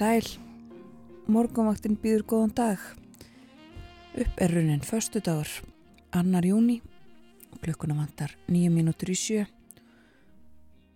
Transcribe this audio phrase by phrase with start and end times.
[0.00, 0.24] sæl,
[1.28, 2.84] morgunvaktin býður góðan dag.
[4.16, 5.50] Upp er raunin förstu dagur,
[6.16, 6.78] annar júni,
[7.60, 9.44] klukkuna vantar nýju mínútur í sjö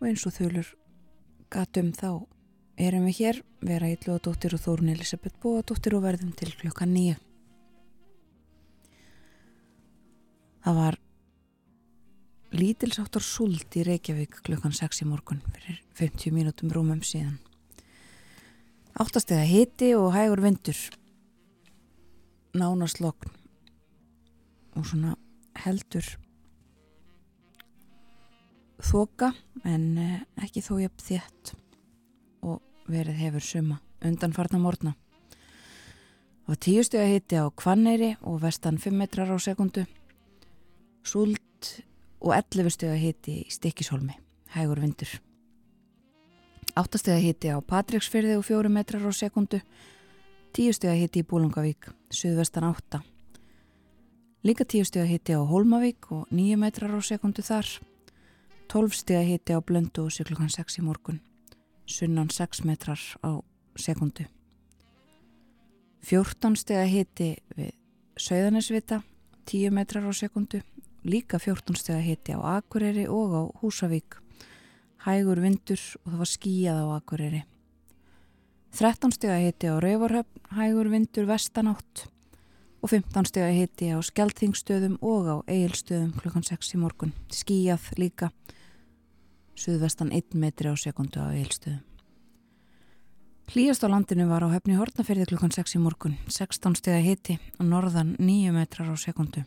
[0.01, 0.73] og eins og þölur
[1.53, 2.25] gatum þá
[2.81, 7.21] erum við hér, vera Ílluðadóttir og Þórun Elisabeth Bóadóttir og verðum til klukka nýju.
[10.65, 11.03] Það var
[12.57, 17.37] lítilsáttar sult í Reykjavík klukkan 6 í morgun fyrir 50 mínútum rúmum síðan.
[18.95, 20.77] Áttastega hiti og hægur vindur.
[22.55, 23.33] Nánaslokn
[24.79, 25.17] og svona
[25.65, 26.07] heldur
[28.79, 29.33] þoka
[29.67, 31.53] en eh, ekki þó jafn þétt
[32.47, 34.95] og verið hefur suma undanfarnar morgna.
[36.47, 39.89] Og tíustega hiti á Kvanneyri og vestan 5 metrar á sekundu
[41.03, 41.71] súlt
[42.23, 44.15] og 11 stega hiti í Stikishólmi
[44.55, 45.19] hægur vindur
[46.75, 49.61] Áttastega hitti á Patricksfyrði og fjóru metrar á sekundu.
[50.51, 53.05] Tíustega hitti í Búlungavík, suðvestan átta.
[54.43, 57.69] Líka tíustega hitti á Holmavík og nýju metrar á sekundu þar.
[58.67, 61.21] Tólfstega hitti á Blöndu og syklugan 6 í morgun.
[61.87, 63.39] Sunnan 6 metrar á
[63.79, 64.27] sekundu.
[66.03, 67.71] Fjórtónstega hitti við
[68.19, 69.05] Söðanesvita,
[69.47, 70.59] 10 metrar á sekundu.
[71.07, 74.24] Líka fjórtónstega hitti á Akureyri og á Húsavík
[75.05, 77.43] hægur vindur og það var skíjað á Akureyri.
[78.75, 82.07] 13 steg að hiti á Rauvarhöfn, hægur vindur vestanátt
[82.85, 87.15] og 15 steg að hiti á Skeltingstöðum og á Egilstöðum klukkan 6 í morgun.
[87.33, 88.31] Skíjað líka,
[89.57, 91.85] suðvestan 1 metri á sekundu á Egilstöðum.
[93.53, 97.39] Hlýjast á landinu var á höfni Hortnaferði klukkan 6 í morgun, 16 steg að hiti
[97.61, 99.45] og norðan 9 metrar á sekundu.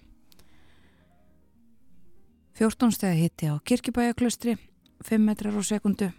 [2.57, 4.57] 14 steg að hiti á Kirkibæjaklustri
[5.03, 6.09] 5 metrar á sekundu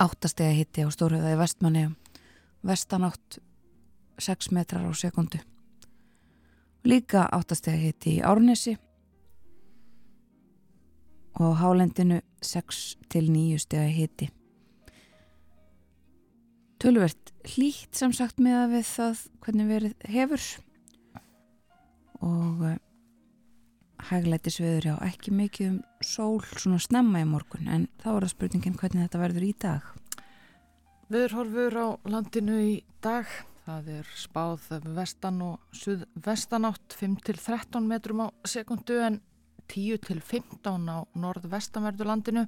[0.00, 1.84] áttastega hitti á Stórhauðaði vestmanni
[2.66, 3.38] vestanátt
[4.18, 5.38] 6 metrar á sekundu
[6.84, 8.76] líka áttastega hitti í Árnesi.
[11.34, 14.28] Og hálendinu 6 til 9 stega hitti
[16.84, 20.42] Tölvert hlýtt sem sagt með að við það hvernig verið hefur.
[22.20, 22.64] Og
[24.04, 28.32] eh, hæglætisveður já, ekki mikið um sól svona snemma í morgun en þá er það
[28.34, 29.90] spurningin hvernig þetta verður í dag.
[31.12, 33.28] Veðurhorfur á landinu í dag.
[33.64, 39.22] Það er spáð vestan og suðvestanátt 5-13 metrum á sekundu en
[39.72, 42.44] 10-15 á norð-vestanverðu landinu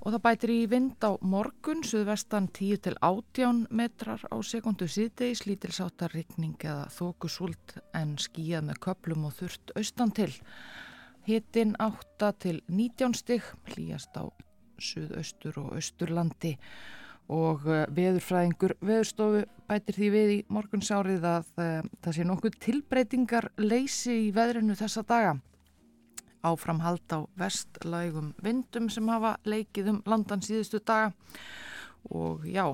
[0.00, 5.44] og það bætir í vind á morgun, suðvestan 10 til 18 metrar á sekundu síðdeis,
[5.48, 10.30] lítilsáttar rikning eða þókusúlt en skíjað með köplum og þurft austan til.
[11.28, 14.24] Hittin 8 til 19 stygg, hlýjast á
[14.78, 16.54] suðaustur og austurlandi
[17.28, 23.50] og eh, veðurfræðingur veðurstofu bætir því við í morgunsárið að uh, það sé nokkuð tilbreytingar
[23.60, 25.34] leysi í veðrinu þessa daga
[26.46, 31.12] áframhald á vestlægum vindum sem hafa leikið um landan síðustu daga.
[32.14, 32.64] Og já,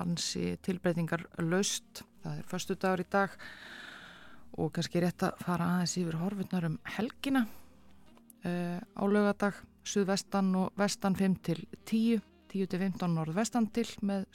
[0.00, 3.34] ansi tilbreytingar laust, það er förstu dagur í dag.
[4.58, 7.46] Og kannski rétt að fara aðeins yfir horfurnar um helgina.
[8.40, 12.20] Uh, á lögadag, suðvestan og vestan 5 til 10
[12.50, 14.26] 10 til 15 norðvestan til með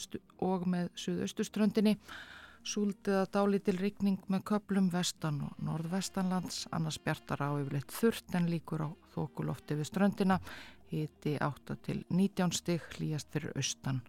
[0.45, 1.95] og með suðaustuströndinni
[2.65, 8.47] Súldið að dálítil rikning með köplum vestan og norðvestanlands, annars bjartar á yfirleitt þurft en
[8.49, 10.39] líkur á þokulofti við ströndina,
[10.89, 14.01] hiti 8 til 19 stygg, hlýjast fyrir austan.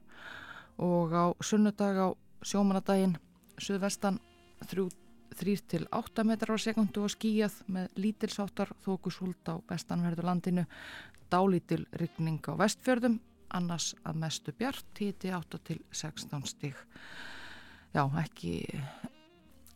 [0.80, 2.08] Og á sunnudag á
[2.40, 3.18] sjómanadaginn,
[3.60, 4.22] suðvestan
[4.64, 4.88] 3
[5.68, 10.64] til 8 metrar á sekundu og skíjað með lítilsáttar þokusúld á vestanverðu landinu,
[11.28, 13.20] dálítil rikning á vestfjörðum,
[13.52, 16.86] annars að mestu bjart, hiti 8 til 16 stygg
[17.94, 18.52] já, ekki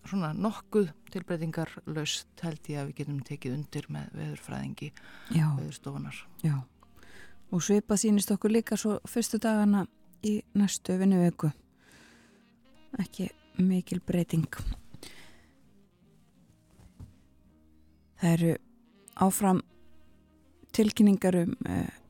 [0.08, 4.90] svona nokkuð tilbreytingar laust held ég að við getum tekið undir með veðurfræðingi
[5.30, 6.20] veðurstofunar.
[6.46, 6.56] Já,
[7.50, 9.86] og sveipa sínist okkur líka svo fyrstu dagana
[10.26, 11.50] í næstu vinnu vöku.
[12.98, 13.28] ekki
[13.58, 14.48] mikil breyting.
[18.20, 18.54] Það eru
[19.16, 19.62] áfram
[20.76, 21.54] tilkynningar um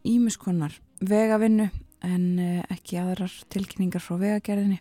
[0.05, 1.69] ímiskonnar uh, vegavinnu
[2.06, 4.81] en uh, ekki aðrar tilkynningar frá vegagerðinni.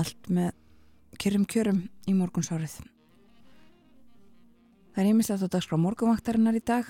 [0.00, 0.54] Allt með
[1.20, 2.78] kjörum kjörum í morgunsárið.
[4.94, 6.88] Það er ímislegt á dagskrá morgunvaktarinnar í dag.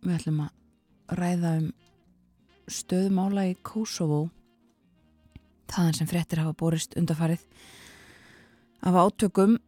[0.00, 1.70] Við ætlum að ræða um
[2.70, 4.28] stöðumála í Kosovo
[5.70, 7.42] þaðan sem frettir hafa borist undafarið
[8.86, 9.58] af átökum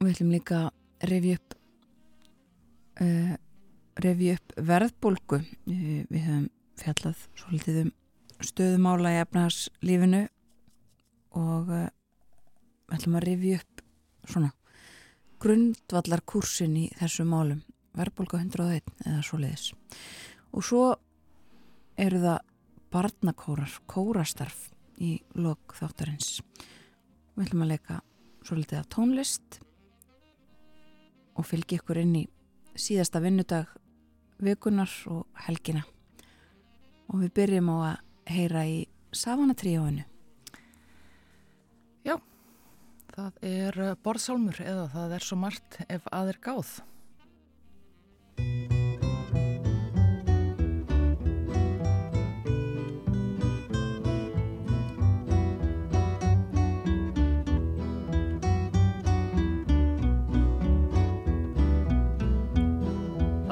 [0.00, 1.56] við ætlum líka að revi upp
[3.04, 3.34] uh,
[4.04, 6.48] revi upp verðbólgu við, við höfum
[6.80, 7.92] fjallað svolítið um
[8.48, 10.24] stöðumála í efnarslífinu
[11.38, 11.86] og uh,
[12.88, 13.84] við ætlum að revi upp
[14.30, 14.52] svona
[15.44, 17.64] grundvallar kursin í þessu málum
[17.94, 19.70] verðbólgu 101 eða svo leiðis
[20.54, 20.84] og svo
[22.00, 22.38] eru það
[22.94, 24.68] barnakórar, kórastarf
[25.02, 26.38] í lok þáttarins.
[27.34, 27.96] Við ætlum að leika
[28.46, 29.58] svolítið af tónlist
[31.34, 32.24] og fylgi ykkur inn í
[32.78, 33.72] síðasta vinnudag
[34.44, 35.82] vikunar og helgina.
[37.10, 37.96] Og við byrjum á að
[38.30, 38.80] heyra í
[39.14, 40.04] Savanatrióinu.
[42.04, 42.16] Já,
[43.14, 46.74] það er borðsálmur eða það er svo margt ef aðeir gáð.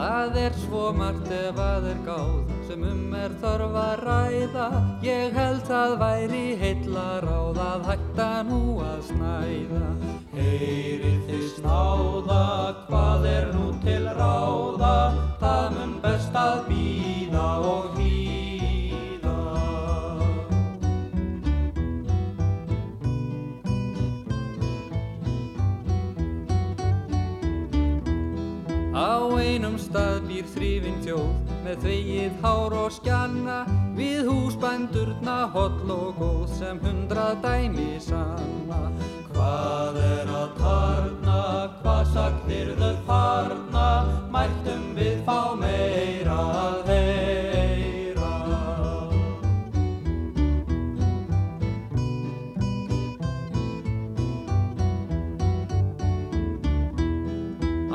[0.03, 4.67] Það er svo margt ef að er gáð sem um er þarf að ræða.
[5.03, 9.89] Ég held það væri heilla ráð að hætta nú að snæða.
[10.37, 12.44] Heyrið þið snáða,
[12.87, 14.94] hvað er nú til ráða?
[15.43, 19.39] Það mun best að býða og hlýða.
[28.95, 31.42] Á einum stað býr þrýfinn þjóð
[31.73, 33.55] með þvegið hár og skjanna
[33.97, 38.81] við húsbændurna holl og góð sem hundrað dæmi sanna.
[39.33, 41.39] Hvað er að tarna,
[41.81, 43.87] hvað sagðir þau farna,
[44.35, 48.35] mættum við fá meira að heyra.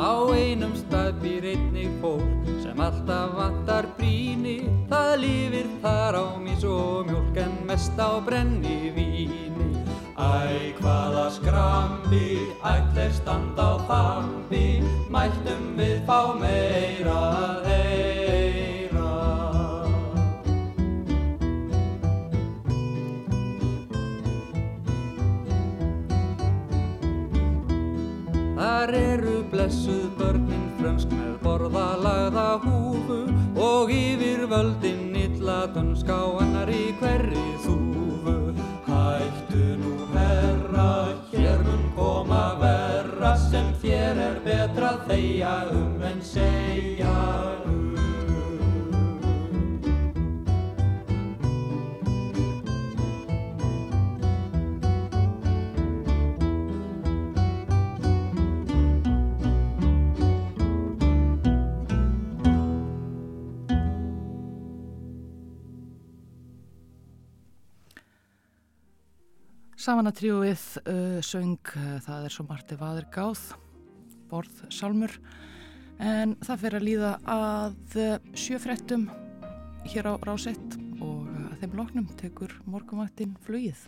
[0.02, 3.56] Á einum stað býr einnig fólk sem alltaf vantar
[5.07, 9.69] Það lifir þar á mís og mjölk en mest á brenni víni.
[10.19, 19.13] Æ, hvaða skrambi, ætlir standa á þambi Mæltum við fá meira að heyra.
[28.59, 36.69] Þar eru blessuð börnin frönsk með borðalagða húfu og yfir völdin illa dönsk á annar
[36.69, 38.54] í hverri þúfu.
[38.87, 47.56] Hættu nú herra, hér mun koma verra sem þér er betra þeia um en segja
[69.88, 73.44] Samanatríuið uh, söng uh, Það er svo margt ef aður gáð
[74.28, 75.14] borð sálmur
[76.04, 79.06] en það fyrir að líða að uh, sjöfrettum
[79.88, 83.80] hér á rásett og uh, þeim loknum tekur morgumaktinn flugið.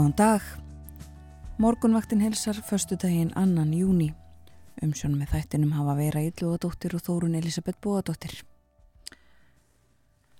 [0.00, 0.40] Góðan dag.
[1.58, 4.14] Morgunvaktin hilsar förstu daginn annan júni.
[4.82, 8.32] Umsjón með þættinum hafa vera Ylluadóttir og Þórun Elisabeth Bóadóttir.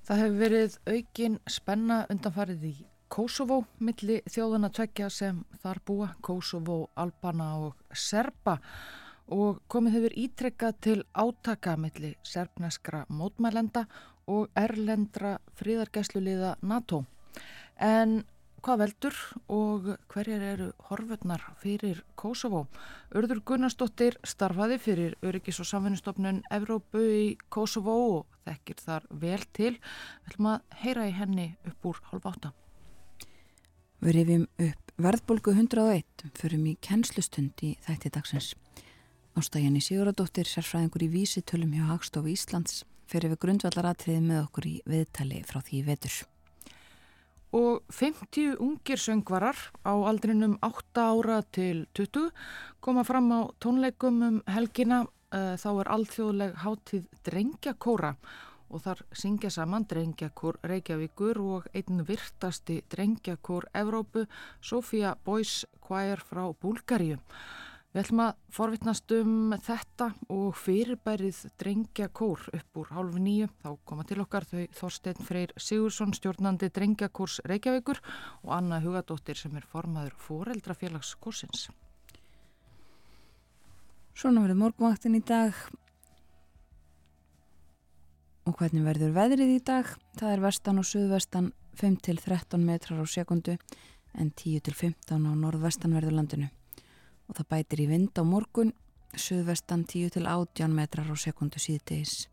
[0.08, 2.72] Það hefur verið aukin spenna undanfarið í
[3.12, 8.56] Kosovo, milli þjóðana tvekja sem þar búa, Kosovo, Albana og Serba
[9.28, 13.84] og komið hefur ítrekkað til átaka milli serbneskra mótmælenda
[14.24, 17.04] og erlendra fríðargæsluliða NATO.
[17.76, 18.22] En
[18.64, 19.16] hvað veldur
[19.52, 22.66] og hverjar eru horfurnar fyrir Kosovo?
[23.16, 29.72] Urður Gunnarsdóttir starfaði fyrir Öryggis og samfunnustofnun Evrópu í Kosovo og þekkir þar vel til.
[29.76, 32.52] Við ætlum að heyra í henni upp úr halv átta.
[34.00, 38.52] Við rifjum upp verðbólgu 101 fyrir mjög kennslustund í þætti dagsins.
[39.38, 44.76] Ástæðjan í Siguradóttir sérfræðingur í vísitölum hjá Hagstofu Íslands fyrir við grundvallaratriði með okkur í
[44.88, 46.20] viðtali frá því vetur
[47.52, 52.30] og 50 ungir söngvarar á aldrinum 8 ára til 20
[52.80, 55.06] koma fram á tónleikum um helgina.
[55.30, 58.16] Uh, þá er alþjóðleg hátíð Drengjakóra
[58.70, 64.24] og þar syngja saman Drengjakór Reykjavíkur og einn virtasti Drengjakór Evrópu
[64.60, 67.20] Sofia Boys Choir frá Búlgaríu
[67.90, 73.48] Við ætlum að forvittnast um þetta og fyrirbærið drengja kór upp úr hálf nýju.
[73.64, 77.98] Þá koma til okkar þau Þorstein Freyr Sigursson, stjórnandi drengja kórs Reykjavíkur
[78.44, 81.64] og Anna Hugadóttir sem er formaður foreldrafélags kórsins.
[84.14, 85.58] Svona verður morgvaktin í dag
[88.46, 89.90] og hvernig verður veðrið í dag?
[90.14, 91.50] Það er vestan og suðvestan
[91.82, 93.58] 5-13 metrar á sekundu
[94.14, 96.52] en 10-15 á norðvestan verður landinu
[97.30, 98.74] og það bætir í vind á morgun,
[99.14, 102.26] suðvestan 10 til 18 metrar á sekundu síðdeis.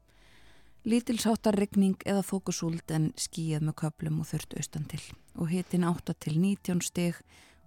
[0.87, 5.01] Lítilsáttar regning eða þókusúld en skíjað með köplum og þurft austan til
[5.37, 7.19] og hitin 8 til 19 steg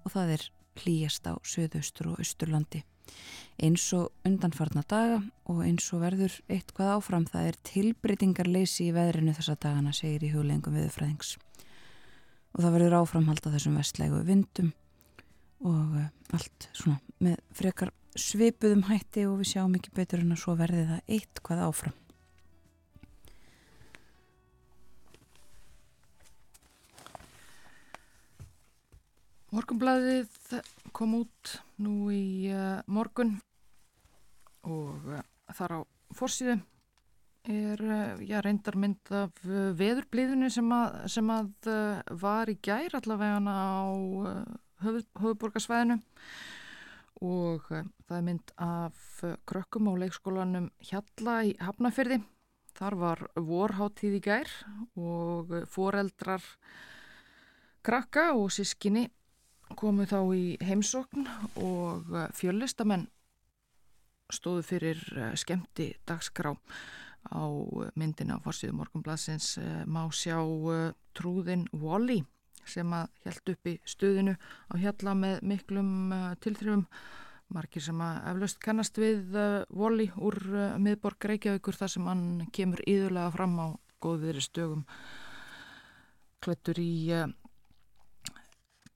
[0.02, 0.46] og það er
[0.80, 2.82] hlýjast á söðaustur og austurlandi.
[3.60, 5.20] Eins og undanfarna daga
[5.50, 10.32] og eins og verður eitthvað áfram það er tilbreytingarleysi í veðrinu þessa dagana, segir í
[10.32, 11.36] hugleggingum viðfræðings.
[12.56, 14.72] Og það verður áframhald á þessum vestlegu vindum
[15.66, 20.42] og eh, allt svona með frekar svipuðum hætti og við sjáum ekki betur en að
[20.42, 21.98] svo verði það eitt hvað áfram.
[29.50, 30.60] Morgunblæðið
[30.94, 33.34] kom út nú í uh, morgun
[34.62, 35.24] og uh,
[35.58, 35.80] þar á
[36.14, 36.54] fórsíðu
[37.50, 41.70] er uh, já, reyndar mynd af veðurblíðinu sem að, sem að
[42.22, 43.90] var í gær allavega á
[44.84, 46.00] höfuborgarsvæðinu
[47.20, 52.20] og eh, það er mynd af eh, krökkum á leikskólanum Hjalla í Hafnafyrði.
[52.76, 54.52] Þar var vorháttíð í gær
[54.96, 56.44] og eh, foreldrar
[57.84, 59.08] krakka og sískinni
[59.76, 61.28] komu þá í heimsókn
[61.62, 63.06] og fjöllistamenn
[64.34, 64.98] stóðu fyrir
[65.38, 66.50] skemmti dagskrá
[67.30, 67.46] á
[67.94, 69.54] myndina á fórsíðu morgunblassins
[69.86, 70.42] má sjá
[71.14, 72.24] trúðin Wall-E
[72.70, 76.86] sem að held upp í stuðinu á hjalla með miklum uh, tilþrifum.
[77.50, 82.24] Margir sem að eflaust kannast við uh, voli úr uh, miðborg Reykjavíkur þar sem hann
[82.54, 83.66] kemur íðulega fram á
[84.00, 84.84] góðviðri stögum.
[86.40, 87.26] Klættur í uh,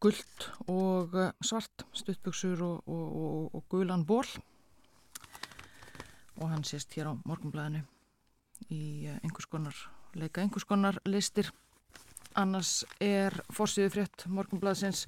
[0.05, 4.27] gullt og uh, svart stuttbuksur og, og, og, og gulan ból
[6.35, 7.85] og hann sést hér á morgunblæðinu
[8.69, 9.79] í uh, einhvers konar
[10.19, 11.49] leika einhvers konar listir
[12.41, 15.07] annars er fórsíðu frétt morgunblæðsins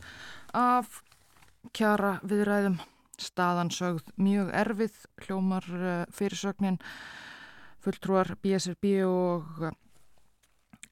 [0.56, 1.02] af
[1.76, 2.78] kjara viðræðum
[3.20, 6.80] staðan sögð mjög erfið hljómar eh, fyrirsögnin
[7.84, 9.68] fulltrúar BSRB og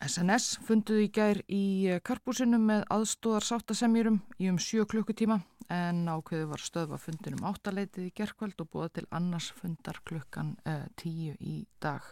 [0.04, 5.40] SNS eh, funduðu í gær í eh, karpúsinu með aðstóðar sáttasemjurum í um sjö klukkutíma
[5.72, 10.84] en ákveðu var stöðva fundinum áttaleitið í gerkveld og búða til annars fundar klukkan eh,
[11.00, 12.04] tíu í dag.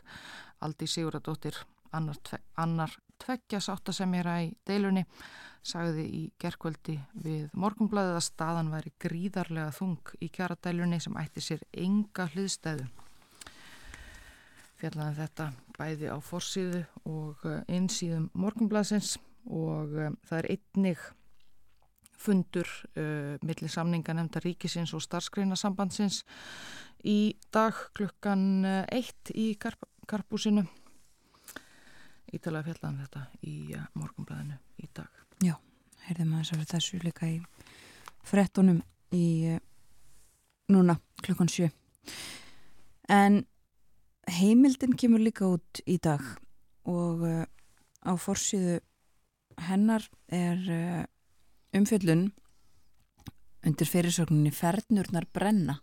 [0.64, 1.58] Aldi Siguradóttir
[1.92, 2.18] annar,
[2.56, 5.06] annar tveggja sáttasemjara í deilunni
[5.62, 11.62] sagði í gerkvöldi við morgunblæðið að staðan væri gríðarlega þung í kjaradælunni sem ætti sér
[11.70, 12.88] enga hliðstæðu.
[14.82, 15.48] Fjallaði þetta
[15.78, 19.14] bæði á forsýðu og einsýðum eh, morgunblæðsins
[19.46, 21.06] og um, það er einnig
[22.22, 26.22] fundur uh, millir samninga nefnda ríkisins og starfskreinasambandsins
[27.06, 30.66] í dag klukkan eitt í karp karpúsinu
[32.32, 35.22] ítalega fjallan um þetta í uh, morgunblæðinu í dag.
[35.44, 35.54] Já,
[36.06, 37.38] heyrðum að þess að þessu líka í
[38.26, 38.82] frettunum
[39.14, 39.58] í uh,
[40.72, 41.68] núna klukkan sjö.
[43.12, 43.42] En
[44.30, 46.22] heimildin kemur líka út í dag
[46.88, 47.44] og uh,
[48.02, 48.80] á forsiðu
[49.62, 50.62] hennar er
[51.76, 52.30] umfjöllun
[53.62, 55.76] undir fyrirsögninni Fernurnar brenna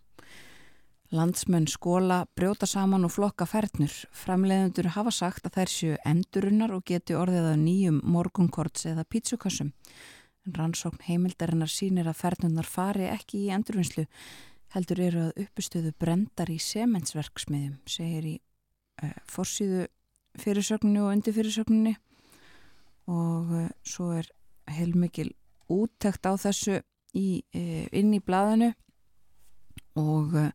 [1.10, 3.90] Landsmenn skóla, brjóta saman og flokka fernur.
[4.14, 9.72] Framleiðendur hafa sagt að þær séu endurunnar og geti orðið að nýjum morgunkorts eða pítsukassum.
[10.46, 14.04] En rannsókn heimildarinnar sínir að fernurnar fari ekki í endurvinnslu.
[14.70, 18.36] Heldur eru að uppustöðu brendar í semensverksmiðjum, segir í
[19.02, 19.88] uh, fórsíðu
[20.38, 21.96] fyrirsögnu og undir fyrirsögninni
[23.10, 24.30] og uh, svo er
[24.70, 25.32] heilmikil
[25.66, 26.78] úttækt á þessu
[27.18, 28.70] í, uh, inn í blæðinu
[30.00, 30.50] og uh,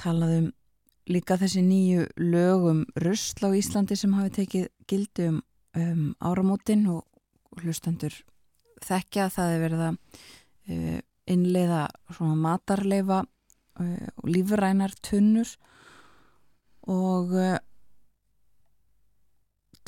[0.00, 0.50] talaðum
[1.12, 5.40] líka þessi nýju lögum rusl á Íslandi sem hafi tekið gildi um,
[5.78, 7.04] um áramótin og
[7.62, 8.14] hlustandur
[8.82, 11.00] þekkja að það er verið að uh,
[11.32, 15.50] innleiða svona matarleifa uh, og lífrænar tunnur
[16.90, 17.36] og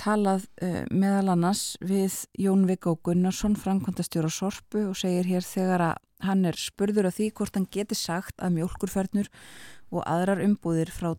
[0.04, 0.48] uh, talað
[0.92, 6.56] meðal annars við Jón Viggo Gunnarsson framkvæmdastjóra Sorpu og segir hér þegar að hann er
[6.56, 9.28] spurður af því hvort hann geti sagt að mjölkurfernur
[9.94, 11.14] og aðrar umbúðir frá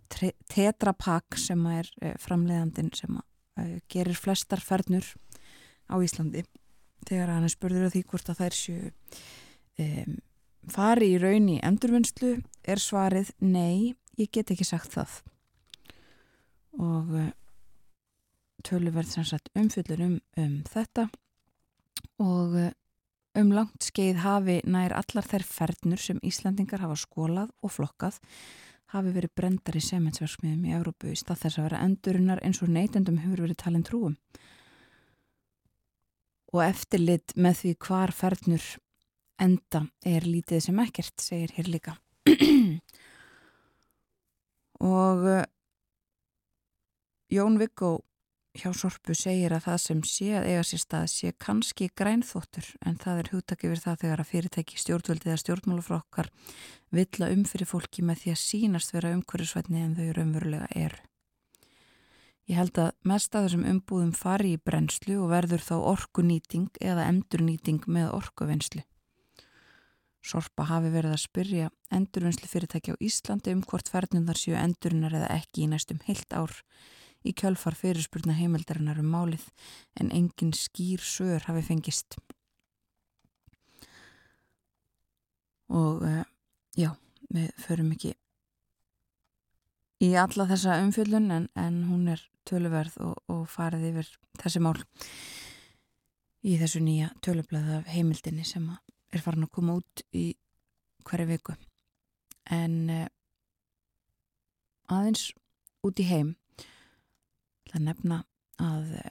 [0.50, 1.90] Tetra Pak sem er
[2.22, 3.20] framleiðandin sem
[3.90, 5.06] gerir flestar fernur
[5.90, 6.46] á Íslandi
[7.06, 8.92] þegar hann er spurður af því hvort að þær séu
[9.82, 10.18] um,
[10.72, 15.20] fari í raun í endurvinnslu er svarið nei, ég get ekki sagt það.
[16.82, 17.12] Og
[18.66, 21.08] sagt umfyllur um, um þetta
[22.22, 22.72] og uh,
[23.36, 28.22] um langt skeið hafi nær allar þær fernur sem Íslandingar hafa skólað og flokkað
[28.94, 32.72] hafi verið brendar í sementsverksmiðum í Európu í stað þess að vera endurinnar eins og
[32.72, 34.16] neytendum hefur verið talin trúum
[36.56, 38.66] og eftirlit með því hvar fernur
[39.42, 41.96] enda er lítið sem ekkert, segir hér líka.
[44.96, 45.44] og uh,
[47.32, 47.98] Jón Viggo
[48.56, 52.96] hjá Sorpu segir að það sem sé að eiga sér stað sé kannski grænþóttur en
[53.02, 56.32] það er hugtak yfir það þegar að fyrirtæki stjórnvöldið eða stjórnmáluflokkar
[56.96, 61.04] vilja um fyrir fólki með því að sínast vera umhverjusvætni en þau raunverulega eru.
[62.46, 67.08] Ég held að mest af þessum umbúðum fari í brennslu og verður þá orkunýting eða
[67.10, 68.84] endurnýting með orkuvinnslu.
[70.26, 75.34] Sorpa hafi verið að spyrja endurvinnslu fyrirtæki á Íslandi um hvort ferðnundar séu endurinnar eða
[75.38, 76.54] ekki í næstum heilt ár
[77.26, 79.48] í kjölfar fyrirspurna heimildarinnar um málið
[80.00, 82.20] en engin skýr sögur hafi fengist.
[85.74, 86.22] Og uh,
[86.78, 86.94] já,
[87.34, 88.14] við förum ekki
[90.04, 94.10] í alla þessa umfjöldun en, en hún er töluverð og, og farið yfir
[94.42, 94.78] þessi mál
[96.46, 98.68] í þessu nýja tölublaða heimildinni sem
[99.14, 100.28] er farin að koma út í
[101.08, 101.56] hverju viku
[102.54, 103.08] en uh,
[104.92, 105.32] aðeins
[105.86, 106.36] út í heim
[107.76, 108.20] það nefna
[108.64, 109.10] að uh,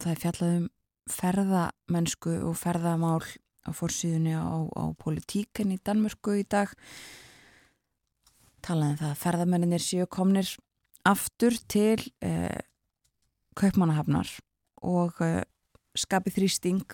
[0.00, 0.68] það er fjallað um
[1.10, 3.24] ferðamennsku og ferðamál
[3.66, 6.70] á fórsíðunni á, á politíken í Danmörku í dag.
[8.64, 10.54] Talaðum það að ferðamenninir séu komnir
[11.08, 12.60] aftur til eh,
[13.58, 14.30] kaupmannahafnar
[14.86, 15.42] og eh,
[15.98, 16.84] skapið þrýsting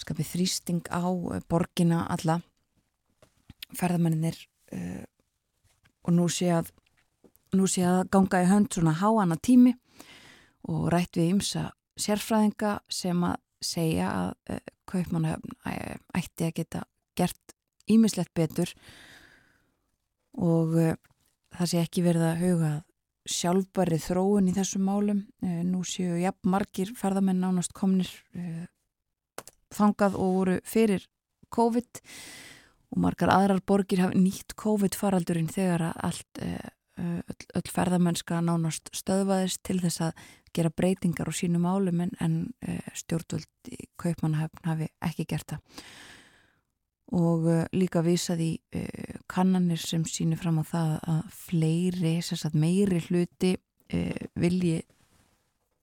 [0.00, 2.40] skapið þrýsting á eh, borgina alla.
[3.76, 4.38] Ferðamenninir
[4.72, 5.04] eh,
[6.06, 6.70] og nú sé að
[7.58, 9.74] nú sé að ganga í hönd svona háana tími
[10.70, 15.56] og rætt við ymsa sérfræðinga sem að segja að uh, kaupmannahöfn
[16.16, 16.82] ætti að geta
[17.16, 17.54] gert
[17.90, 18.72] ímislegt betur
[20.36, 20.92] og uh,
[21.56, 22.72] það sé ekki verið að huga
[23.26, 25.24] sjálfbæri þróun í þessum málum.
[25.42, 28.06] Nú séu jafn margir ferðamenn nánast komnir
[29.74, 31.08] þangað og voru fyrir
[31.50, 32.02] COVID
[32.94, 36.42] og margar aðrar borgir hafi nýtt COVID faraldurinn þegar að allt
[36.98, 42.36] öll, öll ferðamennska nánast stöðvaðist til þess að gera breytingar á sínum álum en, en
[42.96, 45.82] stjórnvöld í kaupmannahöfn hafi ekki gert það.
[47.16, 48.56] Og uh, líka vísaði
[49.30, 53.54] kannanir sem sýnir fram á það að fleiri, sagt, meiri hluti
[54.34, 54.80] vilji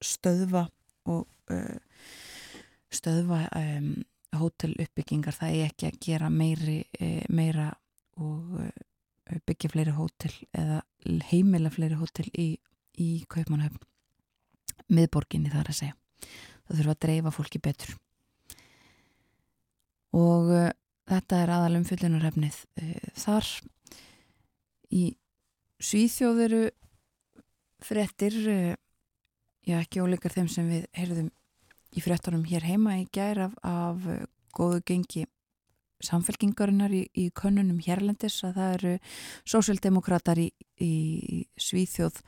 [0.04, 0.66] stöðva
[1.08, 1.54] og
[2.92, 3.94] stöðva um,
[4.36, 6.80] hótel uppbyggingar það er ekki að gera meiri,
[7.32, 7.70] meira
[8.20, 8.58] og
[9.48, 10.82] byggja fleiri hótel eða
[11.30, 12.48] heimila fleiri hótel í,
[13.00, 13.82] í Kaupmannhöfn
[14.94, 15.98] miðborginni þar að segja.
[16.68, 17.94] Það þurfa að dreifa fólki betur.
[20.14, 20.52] Og
[21.10, 23.50] Þetta er aðalum fyllunarhefnið eh, þar.
[24.94, 25.04] Í
[25.84, 26.64] Svíþjóðuru
[27.84, 28.76] frettir, eh,
[29.68, 31.32] já ekki óleikar þeim sem við heyrðum
[31.94, 34.24] í frettunum hér heima í gær af, af eh,
[34.56, 35.26] góðu gengi
[36.04, 38.94] samfélkingarinnar í, í könnunum hérlendis að það eru
[39.54, 40.50] sósildemokrater í,
[40.84, 40.94] í
[41.60, 42.22] Svíþjóð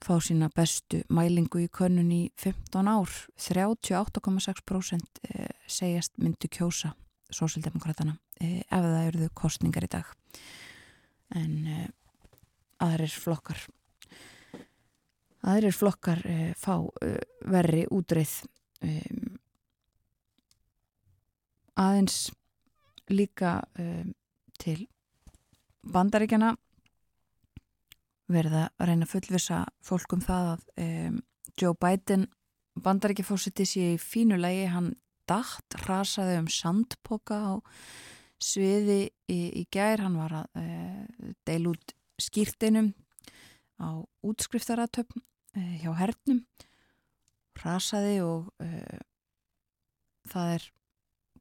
[0.00, 3.12] fá sína bestu mælingu í könnun í 15 ár.
[3.36, 5.20] 38,6%
[5.68, 6.94] segjast myndu kjósa
[7.34, 10.08] sósildemokratana eh, ef það eruðu kostningar í dag.
[11.36, 11.86] En eh,
[12.82, 13.60] aðrir flokkar
[15.50, 16.74] aðrir flokkar eh, fá
[17.48, 18.40] verri útreið
[21.80, 22.30] aðeins
[23.10, 23.58] líka
[24.60, 24.84] til
[25.82, 26.54] bandaríkjana
[28.30, 31.18] verið að reyna að fullvisa fólkum það að um,
[31.58, 32.26] Joe Biden
[32.80, 34.92] bandaríkjafósiti sé í fínu lægi, hann
[35.28, 37.52] dætt rasaði um sandpoka á
[38.40, 42.92] sviði í, í gær, hann var að uh, deil út skýrteinum
[43.82, 46.44] á útskriftaratöfn uh, hjá hernum
[47.60, 49.00] rasaði og uh,
[50.30, 50.68] það er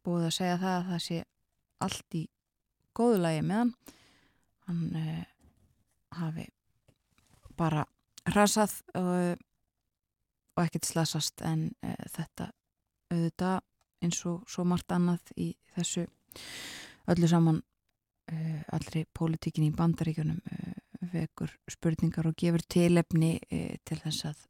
[0.03, 1.21] búið að segja það að það sé
[1.85, 2.25] allt í
[2.97, 3.73] góðu lægi með hann.
[4.69, 5.25] Hann
[6.19, 6.45] hafi
[7.57, 7.85] bara
[8.29, 9.39] rasað og,
[10.55, 11.69] og ekkert slasast en
[12.13, 12.51] þetta
[13.09, 13.59] auðvitað
[14.05, 16.05] eins og svo margt annað í þessu
[17.09, 20.77] öllu saman uh, allri pólitíkin í bandaríkjunum uh,
[21.13, 24.45] vekur spurningar og gefur tilefni uh, til þess að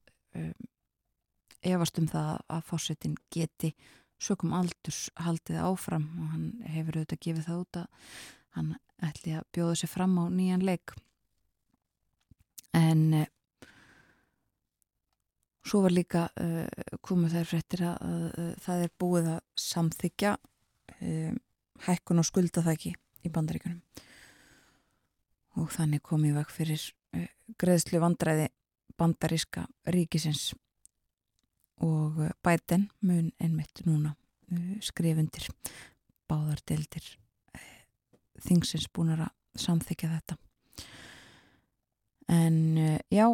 [1.65, 3.71] efast um það að fórsetin geti
[4.19, 8.13] sökum aldurs haldið áfram og hann hefur auðvitað gefið það út að
[8.57, 8.71] hann
[9.09, 10.95] ætli að bjóða sér fram á nýjan leik.
[12.75, 13.27] En
[15.69, 16.65] Svo var líka uh,
[17.05, 20.31] komið þær fréttir að, að, að það er búið að samþykja
[20.95, 21.35] um,
[21.85, 22.93] hækkun og skulda það ekki
[23.27, 23.81] í bandaríkunum
[25.59, 26.85] og þannig komið vekk fyrir
[27.19, 27.27] uh,
[27.61, 28.47] greiðslu vandræði
[28.97, 30.47] bandaríska ríkisins
[31.85, 34.15] og uh, bæten mun einmitt núna
[34.81, 35.45] skrifundir
[36.29, 37.05] báðar deildir
[38.41, 39.27] þingsins búin að
[39.59, 40.37] samþykja þetta.
[42.33, 42.57] En
[43.13, 43.27] já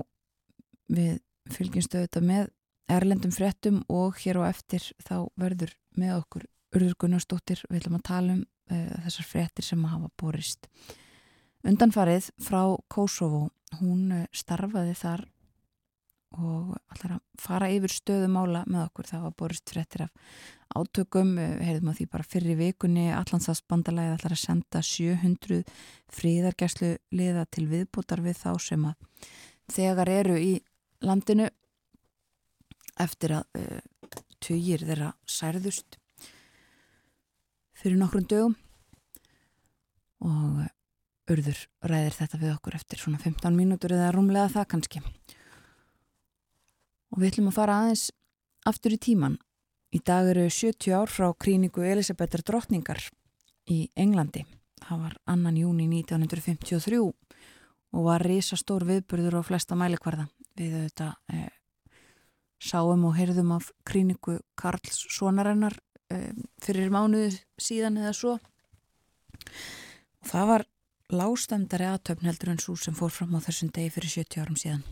[0.91, 1.21] við
[1.55, 2.49] fylgjumstu auðvitað með
[2.91, 8.07] erlendum frettum og hér og eftir þá verður með okkur Urður Gunnarsdóttir, við ætlum að
[8.09, 10.67] tala um uh, þessar frettir sem hafa borist.
[11.65, 13.47] Undanfarið frá Kosovo,
[13.79, 15.23] hún starfaði þar
[16.35, 20.37] og allar að fara yfir stöðumála með okkur, það var borist frettir af
[20.75, 25.61] átökum, uh, heyrðum að því bara fyrir vikunni, Allandsafsbandalæði allar að senda 700
[26.15, 29.29] fríðargæslu liða til viðbútar við þá sem að
[29.75, 30.51] þegar eru í
[31.05, 31.49] landinu
[33.01, 33.79] eftir að uh,
[34.43, 35.99] tugir þeirra særðust
[37.75, 38.55] fyrir nokkrum dögum
[40.25, 40.71] og uh,
[41.31, 45.01] urður ræðir þetta við okkur eftir svona 15 mínútur eða rúmlega það kannski
[47.15, 48.09] og við ætlum að fara aðeins
[48.67, 49.37] aftur í tíman
[49.95, 52.99] í dag eru 70 ár frá kríningu Elisabetar drottningar
[53.71, 54.43] í Englandi.
[54.83, 60.27] Það var annan júni 1953 og var risastór viðburður á flesta mælikvarða.
[60.59, 61.47] Við þetta eh,
[62.59, 65.77] sáum og heyrðum af kríningu Karls Svonarennar
[66.11, 68.35] eh, fyrir mánuðu síðan eða svo.
[70.19, 70.67] Og það var
[71.15, 74.83] lástæmdari aðtöfn heldur en svo sem fór fram á þessum degi fyrir 70 árum síðan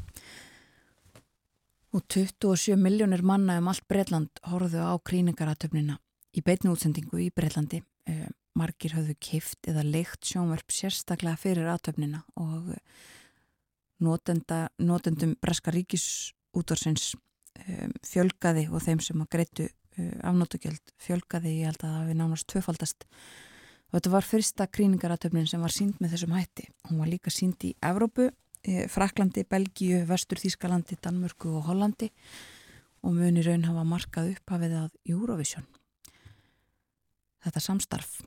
[1.93, 5.99] og 27 miljónir manna um allt Breitland horfðu á kríningaratöfnina
[6.33, 12.23] í beitnu útsendingu í Breitlandi eh, margir höfðu kift eða leikt sjónverf sérstaklega fyrir aðtöfnina
[12.41, 12.73] og
[14.03, 19.69] notenda, notendum Breska ríkisútorsins um, fjölgaði og þeim sem að greitu
[20.25, 23.05] afnótugjöld fjölgaði, ég held að það við nánast tvöfaldast.
[23.91, 26.65] Og þetta var fyrsta kríningaratöfnin sem var sínd með þessum hætti.
[26.89, 32.07] Hún var líka sínd í Evrópu eh, Fraklandi, Belgíu, Vestur Þískalandi Danmörku og Hollandi
[33.03, 35.65] og muni raun hafa markað upp hafið að Eurovision
[37.43, 38.21] þetta samstarf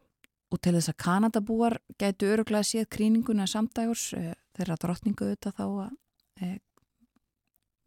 [0.53, 5.65] og til þess að Kanadabúar gætu öruglega séð kríninguna samdægurs eh, þeirra drottningu auðvitað þá
[5.67, 6.51] að e,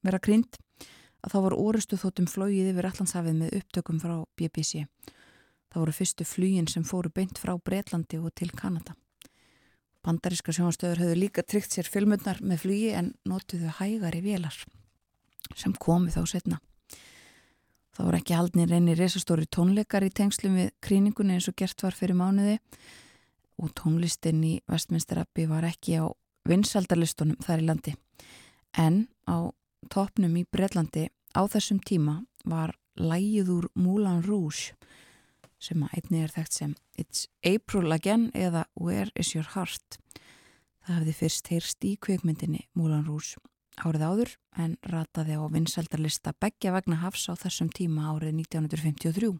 [0.05, 0.59] vera krynd
[1.23, 4.85] að þá voru orustu þóttum flóið yfir allansafið með upptökum frá BBC.
[5.69, 8.95] Það voru fyrstu flýin sem fóru beint frá Breitlandi og til Kanada.
[10.05, 14.55] Bandaríska sjónastöður höfðu líka tryggt sér filmurnar með flýi en notuðu hægari vélar
[15.57, 16.59] sem komi þá setna.
[17.95, 21.97] Það voru ekki haldnir einni resastóri tónleikar í tengslum við kríningunni eins og gert var
[21.97, 22.55] fyrir mánuði
[23.59, 26.07] og tónlistin í Vestminsterabbi var ekki á
[26.47, 27.95] vinsaldarlistunum þar í landi.
[28.79, 29.51] En á
[29.91, 34.77] topnum í Breitlandi á þessum tíma var lægið úr Moulin Rouge
[35.59, 39.99] sem að einni er þekkt sem It's April Again eða Where is your heart?
[40.85, 43.41] Það hefði fyrst heyrst í kveikmyndinni Moulin Rouge
[43.79, 49.35] árið áður en rataði á vinsaldarlista begja vegna hafs á þessum tíma árið 1953.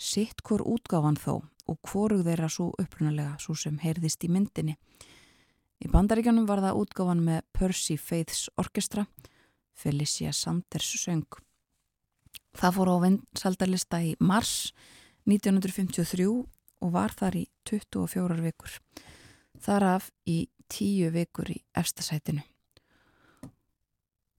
[0.00, 4.78] Sitt hvort útgáfan þó og hvorug þeirra svo upprunalega svo sem heyrðist í myndinni
[5.82, 9.02] Í bandaríkjanum var það útgáfan með Percy Faiths Orkestra,
[9.74, 11.26] Felicia Sanders söng.
[12.56, 14.72] Það fór á vinsaldarlista í mars
[15.28, 16.26] 1953
[16.82, 18.78] og var þar í 24 vikur.
[19.62, 20.38] Þar af í
[20.72, 22.42] 10 vikur í efstasætinu.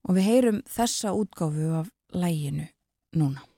[0.03, 2.67] Og við heyrum þessa útgáfu af læginu
[3.15, 3.52] núna.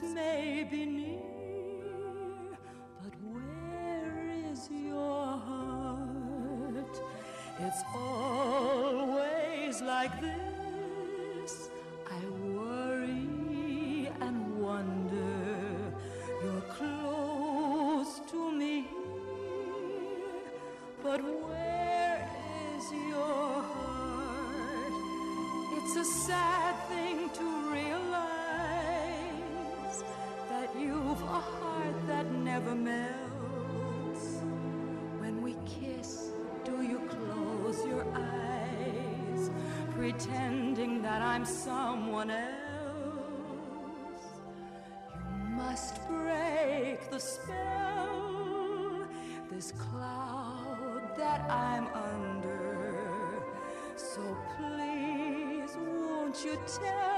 [0.00, 1.18] May be near,
[3.02, 6.94] but where is your heart?
[7.58, 11.68] It's always like this.
[12.08, 12.20] I
[12.56, 15.92] worry and wonder.
[16.42, 18.86] You're close to me
[21.02, 22.28] but where
[22.76, 24.92] is your heart?
[25.76, 26.61] It's a sad
[41.12, 42.52] that I'm someone else?
[45.14, 49.04] You must break the spell,
[49.50, 52.94] this cloud that I'm under.
[53.94, 54.22] So
[54.56, 57.11] please, won't you tell,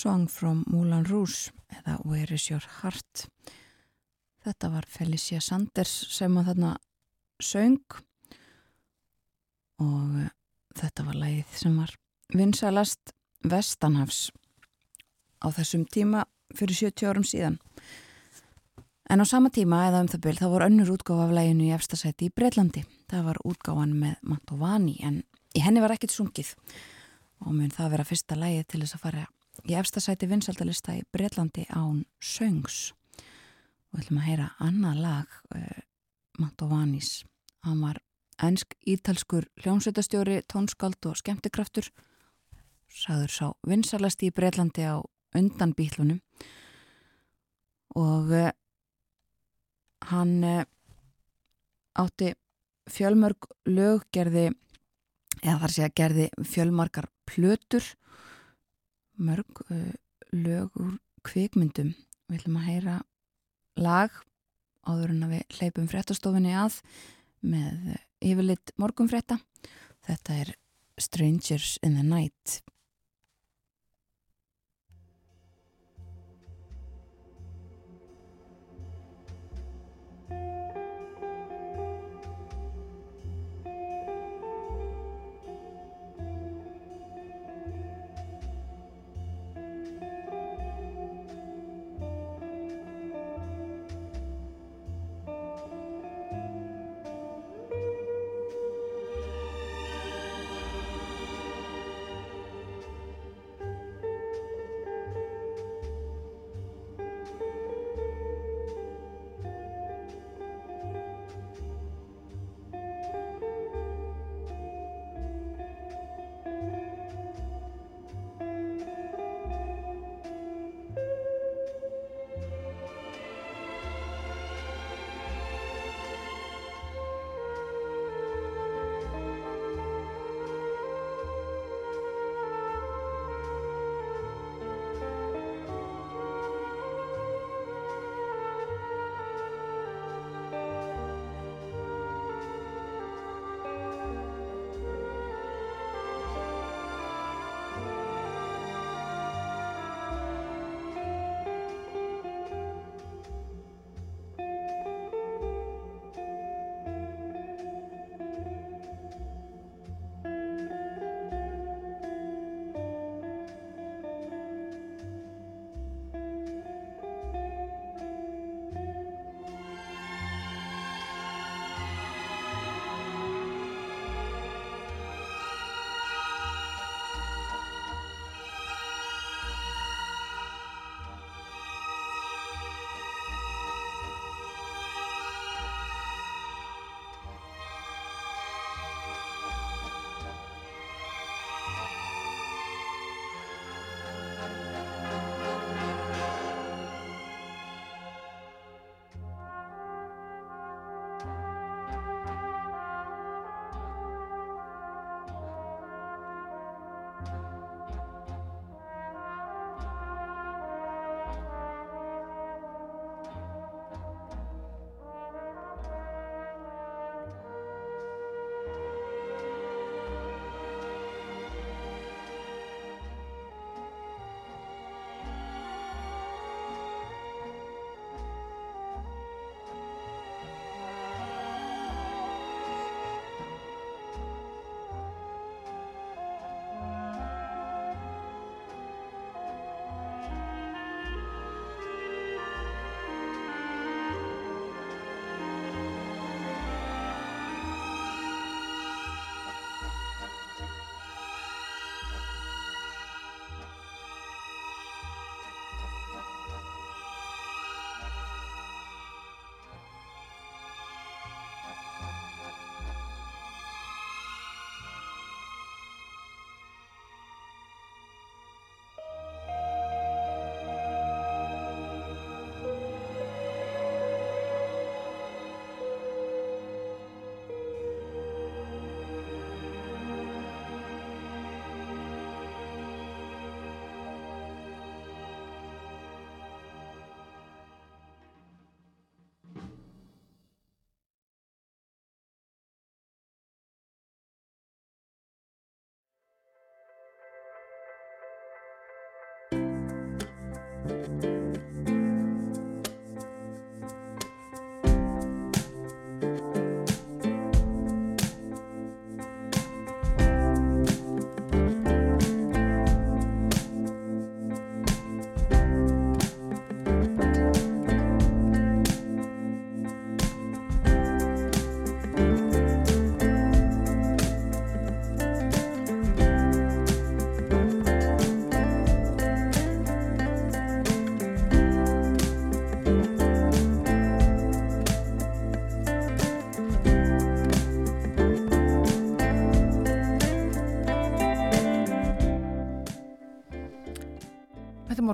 [0.00, 3.26] Song from Moulin Rouge eða Where is your heart?
[4.40, 6.70] Þetta var Felicia Sanders sem að þarna
[7.44, 7.96] söng.
[9.84, 10.30] Og eh,
[10.80, 11.92] þetta var lagið sem var
[12.32, 13.12] vinsalast
[13.44, 14.30] Vestanhafs
[15.44, 16.24] á þessum tíma
[16.56, 17.58] fyrir 70 árum síðan.
[19.10, 21.74] En á sama tíma eða um það byrj þá voru önnur útgáfa af laginu í
[21.76, 25.20] efstasæti í Breitlandi það var útgáfan með Mantovani en
[25.52, 26.54] í henni var ekkert sungið.
[27.44, 29.26] Og mun það vera fyrsta lagið til þess að fara
[29.68, 32.92] í efstasæti vinsaldalista í Breitlandi án Söngs.
[33.90, 35.80] Og við ætlum að heyra annað lag uh,
[36.40, 37.24] Mantovanis
[37.66, 38.00] hann var
[38.40, 41.90] ennsk-ítalskur hljómsveitastjóri, tónskald og skemmtikraftur.
[42.90, 44.96] Saður sá vinsalasti í Breitlandi á
[45.36, 46.22] undan bílunum
[47.98, 48.50] og uh,
[50.10, 50.64] hann uh,
[51.98, 52.32] átti
[52.90, 54.50] fjölmörg löggerði
[55.40, 57.84] eða þar sé að gerði fjölmarkar plötur
[59.20, 59.92] mörg uh,
[60.32, 61.94] lög úr kvikmyndum.
[62.30, 62.96] Við ætlum að heyra
[63.80, 64.14] lag
[64.88, 66.80] áður en að við hleypum fréttastofinni að
[67.40, 69.38] með yfirleitt morgunfrétta.
[70.06, 70.54] Þetta er
[71.00, 72.60] Strangers in the Night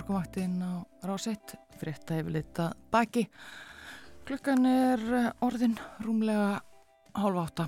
[0.06, 3.24] morgunvaktinn á Ráseitt, frétta hefur litað baki.
[4.26, 6.60] Klukkan er eh, orðin rúmlega
[7.18, 7.66] hálfa átta.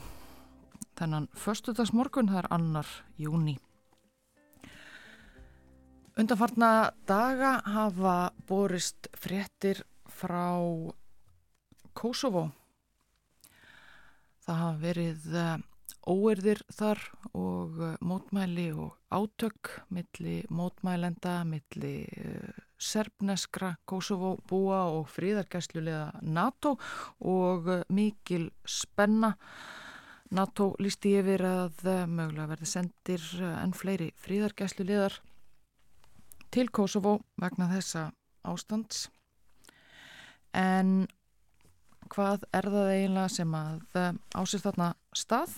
[0.98, 3.56] Þennan förstudags morgun, það er annar júni.
[6.18, 10.54] Undanfarna daga hafa borist fréttir frá
[11.92, 12.52] Kosovo.
[14.46, 15.56] Það hafa verið eh,
[16.08, 17.00] óerðir þar
[17.36, 26.76] og uh, mótmæli og átök milli mótmælenda, milli uh, serbneskra Kosovo búa og fríðargæslulega NATO
[27.20, 29.34] og uh, mikil spenna.
[30.30, 35.14] NATO lísti yfir að mögulega verði sendir enn fleiri fríðargæslulegar
[36.52, 38.10] til Kosovo vegna þessa
[38.44, 39.06] ástands.
[40.52, 41.08] En
[42.12, 43.98] hvað er það eiginlega sem að
[44.36, 45.56] ásist þarna stað?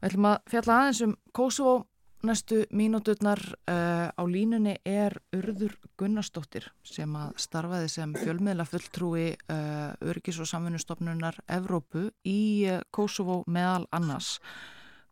[0.00, 1.78] Við ætlum að fjalla aðeins um Kosovo
[2.26, 9.92] næstu mínúturnar uh, á línunni er Urður Gunnarsdóttir sem að starfaði sem fjölmiðla fulltrúi uh,
[10.04, 14.36] Örgis og samfunnustofnunar Evrópu í uh, Kosovo meðal annars.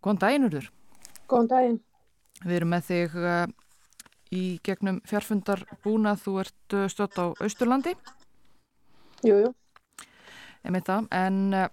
[0.05, 0.68] Góðan daginn Urður.
[1.29, 1.81] Góðan daginn.
[2.45, 3.16] Við erum með þig
[4.31, 6.12] í gegnum fjárfundar búna.
[6.14, 7.97] Þú ert stödd á Austurlandi.
[9.26, 9.51] Jújú.
[10.62, 11.66] En uh,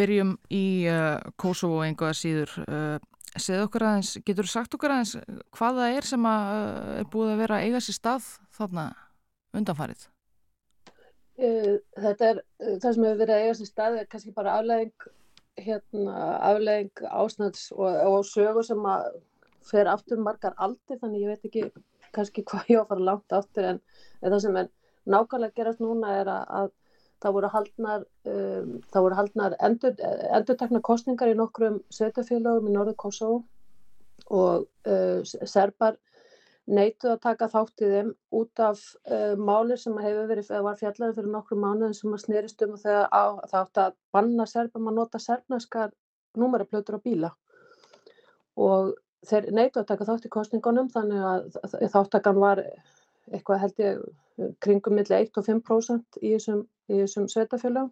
[0.00, 2.56] byrjum í uh, Kosovo einhverja síður.
[2.66, 2.98] Uh,
[3.30, 5.12] Segð okkur aðeins, getur þú sagt okkur aðeins
[5.54, 8.26] hvað það er sem að, uh, er búið að vera að eiga sér stað
[8.56, 8.86] þarna
[9.60, 10.08] undanfarið?
[11.40, 12.40] Þetta er,
[12.82, 15.06] það sem hefur verið að eiga sér stað er kannski bara aflegging,
[15.60, 16.16] hérna,
[16.50, 19.06] aflegging ásnæts og, og sögur sem að
[19.70, 21.64] fer aftur margar aldir þannig ég veit ekki
[22.16, 23.80] kannski hvað ég á að fara langt aftur en
[24.20, 24.70] það sem er
[25.10, 26.70] nákvæmlega gerast núna er að, að
[27.20, 29.96] það voru haldnar, um, það voru haldnar endur,
[30.36, 33.42] endurtekna kostningar í nokkrum sveitafélagum í norðu Kosovo
[34.30, 35.98] og uh, serbar
[36.70, 38.10] neituð að taka þátt í þeim
[38.40, 42.64] út af uh, máli sem hefur verið, var fjallarinn fyrir nokkrum mánuðin sem að snerist
[42.66, 45.94] um þegar á, það átt að banna serbam að nota serbneskar
[46.38, 47.32] númeraplötur á bíla.
[48.60, 48.94] Og
[49.26, 52.62] þeir neituð að taka þátt í kostningunum þannig að þáttakan var
[53.30, 54.04] eitthvað held ég
[54.64, 56.62] kringum milli 1 og 5% í þessum,
[56.98, 57.90] þessum sveitafélagum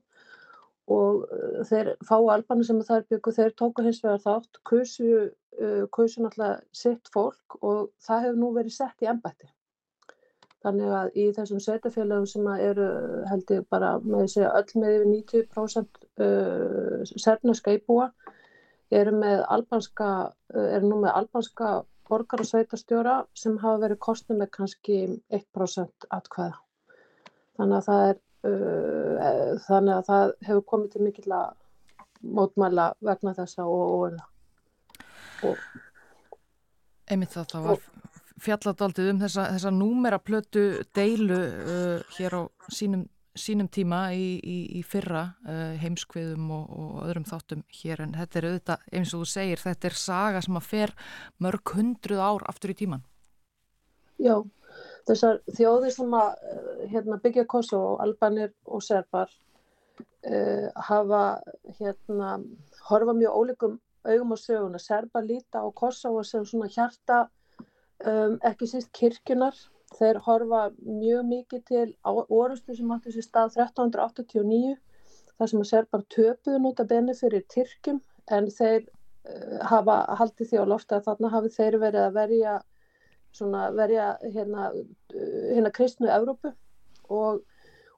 [0.89, 5.13] og uh, þeir fáu albanir sem það er byggu, þeir tóku hins vegar þátt, kursu,
[5.61, 9.51] uh, kursu náttúrulega sitt fólk og það hefur nú verið sett í ennbætti.
[10.65, 12.89] Þannig að í þessum sveitafélagum sem eru
[13.31, 18.09] held ég bara með þessi öll með yfir 90% uh, sérneska íbúa
[18.91, 20.09] eru með albanska,
[20.55, 21.77] uh, eru nú með albanska
[22.09, 24.99] borgar og sveitarstjóra sem hafa verið kostið með kannski
[25.39, 26.57] 1% atkvæða.
[27.59, 31.55] Þannig að það er þannig að það hefur komið til mikill að
[32.23, 34.27] mótmæla vegna þessa og orða.
[37.09, 37.85] Einmitt það, það var
[38.43, 40.65] fjalladaldið um þessa, þessa númeraplötu
[40.97, 43.07] deilu uh, hér á sínum
[43.39, 48.41] sínum tíma í, í, í fyrra uh, heimskviðum og, og öðrum þáttum hér en þetta
[48.41, 50.95] er auðvitað, eins og þú segir, þetta er saga sem að fer
[51.45, 53.05] mörg hundruð ár aftur í tíman.
[54.19, 54.35] Já,
[55.09, 56.29] þessar þjóðir sem að
[56.93, 59.33] hérna, byggja Kosovo, Albanir og Serbar
[60.29, 61.23] uh, hafa
[61.81, 62.37] hérna,
[62.91, 64.79] horfa mjög ólíkum augum á söguna.
[64.81, 67.25] Serbar líta á Kosovo sem svona hjarta
[68.05, 69.57] um, ekki síst kirkjunar
[69.97, 74.75] Þeir horfa mjög mikið til orustu sem átti sér stað 1389
[75.39, 78.01] þar sem að serbar töpuðu núta benni fyrir Tyrkjum
[78.37, 82.59] en þeir uh, hafa haldið því á lofta að þarna hafi þeir verið að verja,
[83.77, 84.73] verja hérna,
[85.13, 86.53] hérna kristnu Evrópu
[87.09, 87.43] og,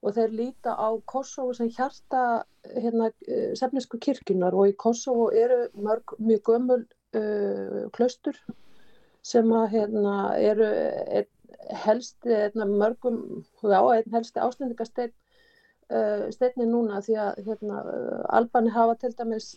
[0.02, 2.44] og þeir líta á Kosovo sem hjarta
[2.76, 3.10] hérna,
[3.58, 6.82] sefnisku kirkjunar og í Kosovo eru mörg, mjög gömul
[7.16, 8.36] uh, klaustur
[9.22, 11.28] sem að hérna, eru einn
[11.84, 15.12] helsti mörgum, já, einn helsti áslendingasteinn
[15.92, 17.82] uh, steinni núna því að hérna,
[18.28, 19.52] Albani hafa til dæmis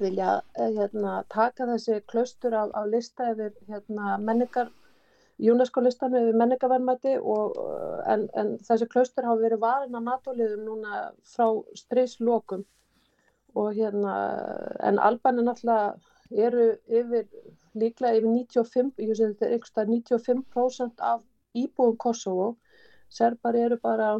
[0.00, 4.70] vilja hérna, taka þessi klaustur af, af lista yfir hérna, menningar
[5.40, 11.46] UNESCO listan yfir menningarverðmæti en, en þessi klaustur hafa verið varin á NATO-liðum núna frá
[11.78, 12.66] stríslokum
[13.56, 14.14] og hérna
[14.86, 15.94] en Albani náttúrulega
[16.30, 17.26] eru yfir
[17.74, 21.24] líklega yfir 95, ég sé þetta er einhverstað 95% af
[21.56, 22.56] íbúum Kosovo.
[23.10, 24.12] Serbar eru bara,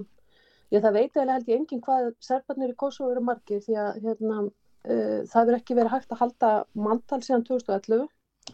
[0.75, 4.01] ég það veit eða held ég engin hvað serbarnir í Kosovo eru margir því að
[4.07, 8.07] hérna, uh, það verður ekki verið hægt að halda mantal síðan 2011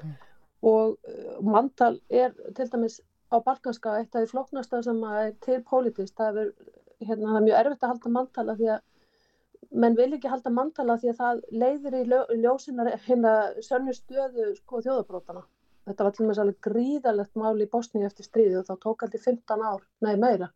[0.03, 0.17] mm.
[0.62, 3.00] Og uh, mantal er til dæmis
[3.32, 6.14] á Balkanska eitt af því floknasta sem er til politist.
[6.16, 6.52] Það er,
[7.00, 8.84] hérna, það er mjög erfitt að halda mantala því að
[9.82, 12.04] menn vil ekki halda mantala því að það leiðir í
[12.44, 13.34] ljósinar hérna
[13.66, 15.42] sönnu stöðu sko þjóðabrótana
[15.86, 19.04] þetta var til og með alveg gríðalegt mál í Bosníu eftir stríði og þá tók
[19.07, 20.50] alltaf 15 ár, nei meira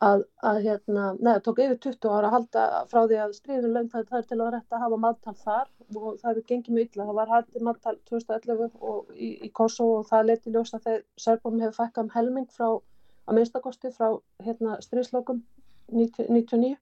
[0.00, 3.90] að, að hérna, neða, tók yfir 20 ára að halda frá því að stríðinu lögn
[3.92, 7.06] það er til að rétta að hafa maðtal þar og það hefur gengið mjög illa.
[7.10, 11.60] Það var haldið maðtal 2011 og í, í Kosovo og það leti ljósa þegar Serbum
[11.60, 14.08] hefur fækkað um helming frá að minnstakosti frá
[14.46, 15.44] hérna, stríðslókum
[15.92, 16.72] 99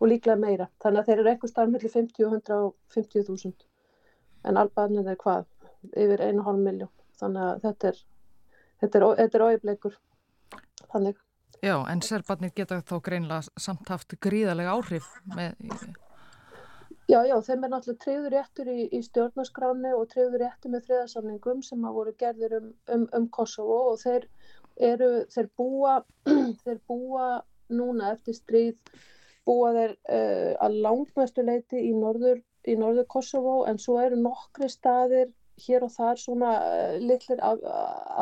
[0.00, 0.68] og líklega meira.
[0.84, 2.36] Þannig að þeir eru eitthvað starf mellir 50 og
[2.92, 3.66] 150.000
[4.50, 5.48] en albanið er hvað?
[5.96, 6.92] Yfir 1,5 miljón.
[7.20, 8.04] Þannig að þetta er,
[8.82, 9.98] þetta er, er óeibleikur.
[10.92, 11.20] Þannig.
[11.60, 15.58] Já, en serbarnir geta þá greinlega samt haft gríðalega áhrif með...
[17.10, 21.62] Já, já, þeim er náttúrulega treyður réttur í, í stjórnarskráni og treyður réttur með friðarsamningum
[21.66, 24.28] sem hafa voru gerðir um, um, um Kosovo og þeir
[24.90, 25.96] eru, þeir búa,
[26.62, 27.26] þeir búa
[27.74, 28.94] núna eftir stríð,
[29.48, 32.40] búa þeir uh, að langmestu leiti í norður,
[32.70, 35.34] í norður Kosovo en svo eru nokkri staðir
[35.64, 37.62] hér og þar svona uh, litlir af,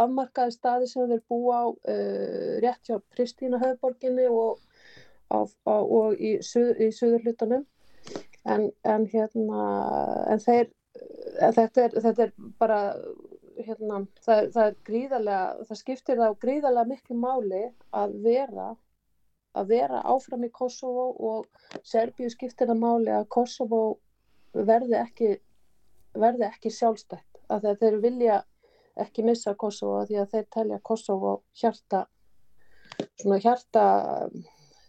[0.05, 4.61] afmarkaði staði sem þeir búa á uh, rétt hjá Pristína höfborginni og,
[5.33, 5.39] á,
[5.73, 7.67] og í, suð, í suðurlutanum
[8.49, 9.71] en, en hérna
[10.33, 10.69] en þeir
[11.39, 12.79] en þetta, er, þetta er bara
[13.59, 17.65] hérna, það, það er gríðarlega það skiptir þá gríðarlega miklu máli
[17.97, 18.69] að vera
[19.59, 23.83] að vera áfram í Kosovo og Serbíu skiptir það máli að Kosovo
[24.55, 25.31] verði ekki
[26.19, 28.39] verði ekki sjálfstætt að þeir vilja
[28.99, 32.07] ekki missa Kosovo því að þeir telja Kosovo hjarta
[33.21, 33.85] svona hjarta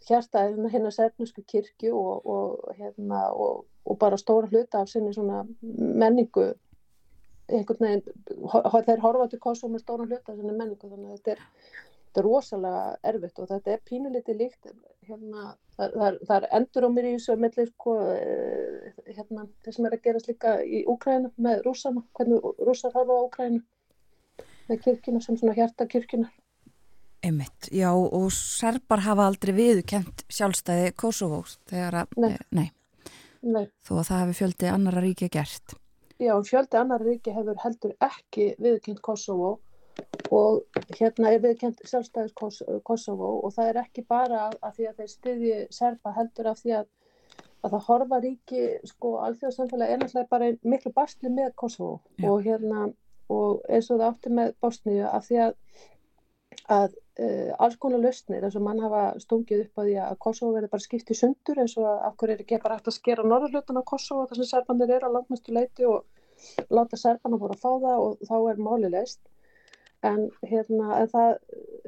[0.10, 5.43] hjarta hérna sefnusku kirkju og, og, hérna, og, og bara stóra hluta af sinni svona
[5.62, 6.53] menningu.
[7.49, 8.03] Einhvern veginn,
[8.86, 11.45] þeir horfa til Kosovo með stóra hluta af sinni menningu þannig að þetta er,
[12.10, 14.72] þetta er rosalega erfitt og þetta er pínuliti líkt
[15.05, 19.76] hérna, það, það, það er endur á mér í þessu mellir sko, eh, hérna, það
[19.76, 23.62] sem er að gerast líka í Úkræna með rúsana, hvernig rúsar horfa á Úkræna
[24.70, 26.32] með kirkina sem svona hjarta kirkina
[27.20, 32.30] Einmitt, já og serbar hafa aldrei viðkent sjálfstæði Kosovo þegar að, nei.
[32.32, 32.68] Eh, nei,
[33.43, 33.66] nei.
[33.84, 35.76] þó að það hefur fjöldi annara ríki gert.
[36.20, 39.57] Já, fjöldi annara ríki hefur heldur ekki viðkent Kosovo
[40.35, 42.35] og hérna er viðkent sjálfstæðis
[42.85, 46.75] Kosovo og það er ekki bara að því að þeir styðji serba heldur af því
[46.79, 46.87] að,
[47.63, 52.29] að það horfa ríki, sko, alþjóðsamfélag er náttúrulega bara miklu bastli með Kosovo já.
[52.31, 52.89] og hérna
[53.29, 55.57] og eins og það átti með Bosníu af því að
[56.69, 60.53] að uh, alls konar lausnir eins og mann hafa stungið upp á því að Kosovo
[60.55, 63.25] verður bara skipt í sundur eins og að okkur er ekki bara hægt að skera
[63.25, 66.05] norðurlutan á Kosovo þar sem serbandir eru á langmestu leiti og
[66.73, 69.21] láta serbana voru að fá það og þá er máli leist
[70.07, 71.35] en hérna það,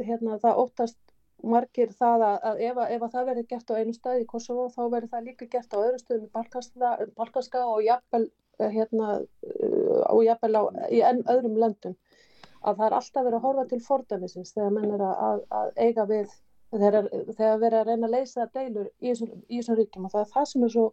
[0.02, 1.00] hérna, það óttast
[1.42, 4.68] margir það að, að ef, ef að það verður gert á einu stað í Kosovo
[4.70, 8.28] þá verður það líka gert á öðru stöðum í Balkanska og jafnvel
[8.70, 9.10] hérna,
[10.12, 11.98] og jafnvel á, í enn öðrum löndum.
[12.62, 16.06] Að það er alltaf verið að horfa til fordæmisins þegar menn er að, að eiga
[16.10, 16.34] við
[16.72, 17.08] þegar,
[17.38, 20.06] þegar verið að reyna að leysa deilur í þessum ríkjum.
[20.06, 20.86] Og það er það sem er svo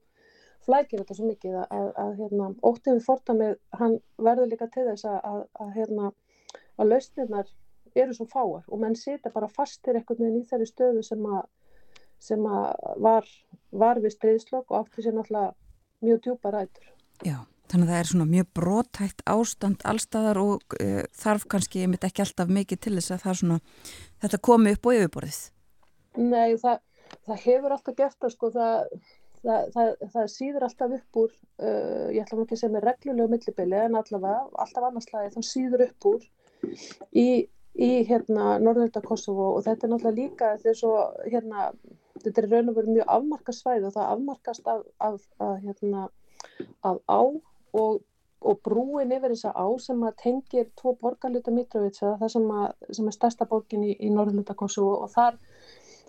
[0.64, 3.52] flækir þetta svo mikið að, að hérna, óttið við fordæmið
[3.82, 6.12] hann verður líka til þess að hérna,
[6.78, 7.50] að lausnirnar
[7.98, 11.46] eru svo fáar og menn sita bara fastir einhvern veginn í þeirri stöðu sem að
[12.22, 13.28] sem að var,
[13.70, 15.54] var við stríðslokk og átti sér náttúrulega
[16.02, 16.90] mjög djúpa rætur.
[17.26, 17.38] Já.
[17.68, 22.04] Þannig að það er svona mjög brótætt ástand allstaðar og uh, þarf kannski, ég mitt
[22.06, 23.58] ekki alltaf mikið til þess að það svona,
[24.24, 25.40] þetta komi upp á yfirborðið.
[26.16, 26.78] Nei, það,
[27.28, 29.04] það hefur alltaf gert það sko, það,
[29.74, 33.80] það, það síður alltaf upp úr, uh, ég ætla ekki að segja með reglulegu millibili
[33.82, 36.26] en allavega, alltaf annarslagi, þann síður upp úr
[37.12, 37.28] í,
[37.78, 40.92] í hérna Norðurölda Kosovo og þetta er náttúrulega líka, þetta er svo,
[41.26, 41.70] hérna,
[42.24, 46.04] þetta er raun og verið mjög afmarkast svæð og það afmarkast af, af, af hérna,
[46.82, 47.20] af á
[47.78, 48.00] og,
[48.40, 53.10] og brúin yfir þessa á sem að tengir tvo borgarluta Mitrovica, það sem, að, sem
[53.10, 55.38] er stærsta borgin í, í Norðluta Kosovo og þar,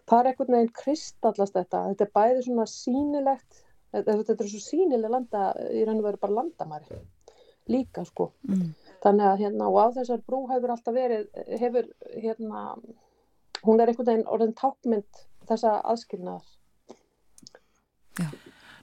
[0.09, 5.13] þar er einhvern veginn kristallast þetta, þetta er bæði svona sínilegt, þetta er svo sínileg
[5.13, 7.01] landa, í raun og veru bara landamæri
[7.69, 8.69] líka sko mm.
[9.03, 11.25] Þannig að hérna og á þessar brú hefur alltaf verið,
[11.61, 12.63] hefur hérna
[13.63, 16.55] hún er einhvern veginn orðin tákmynd þessa aðskilnaðar
[18.19, 18.29] Já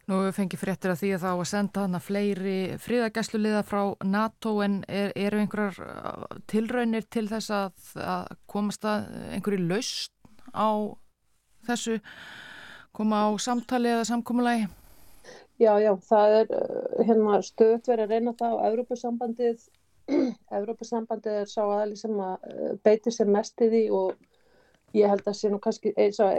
[0.06, 4.76] Nú fengi fréttir að því að þá að senda hana fleiri fríðagæsluliða frá NATO en
[4.86, 10.14] er, eru einhverjar uh, tilraunir til þess að, að komast að einhverju laust
[10.54, 10.94] á
[11.66, 11.96] þessu,
[12.94, 14.68] koma á samtali eða samkómulagi?
[15.58, 19.68] Já, já, það er uh, hérna, stöðt verið að reyna það á Európa-sambandið.
[20.58, 25.26] Európa-sambandið er sá aðli sem að uh, beiti sér mest í því og ég held
[25.26, 26.30] að sé nú kannski sá,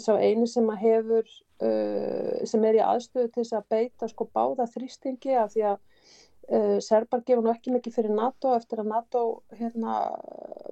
[0.00, 4.28] sá eini sem að hefur uh, sem er í aðstöðu til þess að beita sko
[4.34, 8.92] báða þrýstingi af því að uh, Serbar gefa nú ekki mikið fyrir NATO eftir að
[8.94, 9.24] NATO
[9.58, 9.98] hérna,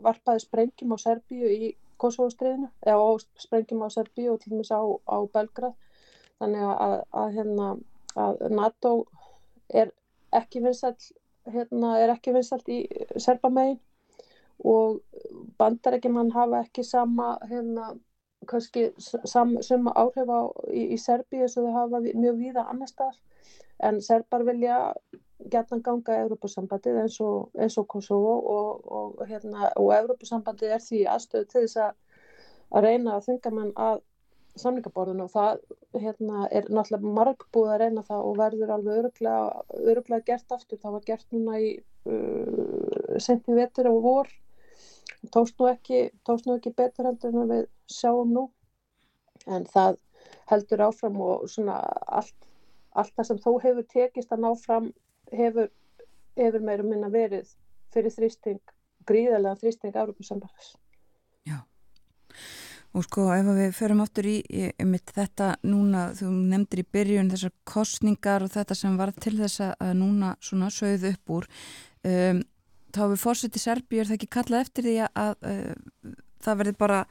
[0.05, 5.19] varpaði sprengjum á Serbíu í Kosovo-striðinu, eða sprengjum á Serbíu og til dæmis á, á
[5.35, 5.75] Belgrad.
[6.39, 7.71] Þannig að, að, hérna,
[8.15, 8.93] að NATO
[9.67, 9.91] er
[10.39, 11.11] ekki vinsalt,
[11.55, 12.83] hérna, er ekki vinsalt í
[13.17, 13.79] Serbamegin
[14.65, 15.01] og
[15.59, 17.93] bandarækjumann hafa ekki sama, hérna,
[18.49, 20.41] kannski sama áhrif á,
[20.73, 23.19] í, í Serbíu sem þau hafa mjög víða annar staðar.
[23.79, 24.79] En Serbar vilja
[25.53, 31.51] gætna ganga Európa-sambandið eins og, og Kosovo og, og, hérna, og Európa-sambandið er því aðstöðu
[31.53, 31.93] til þess að,
[32.75, 34.01] að reyna að þunga mann að
[34.63, 35.63] samlingaborðinu og það
[36.03, 40.81] hérna, er náttúrulega margbúið að reyna það og verður alveg öruglega, öruglega gert aftur.
[40.83, 44.31] Það var gert núna í uh, senti vetur og vor
[45.35, 48.45] tókst nú ekki, tókst nú ekki betur heldur en við sjáum nú
[49.47, 49.99] en það
[50.51, 51.79] heldur áfram og svona
[52.21, 52.37] allt,
[52.93, 54.91] allt það sem þó hefur tekist að ná fram
[55.35, 55.71] hefur,
[56.39, 57.51] hefur meira minna verið
[57.95, 58.61] fyrir þrýsting,
[59.09, 60.75] gríðarlega þrýsting Európa-sambaris.
[60.75, 60.88] Já,
[62.99, 67.33] og sko ef við förum áttur í, í mitt þetta núna, þú nefndir í byrjun
[67.33, 71.49] þessar kostningar og þetta sem var til þess að núna svona sögðu upp úr,
[72.11, 72.43] um,
[72.95, 77.03] þá hefur fórsetið Serbíu, er það ekki kallað eftir því að, að það verði bara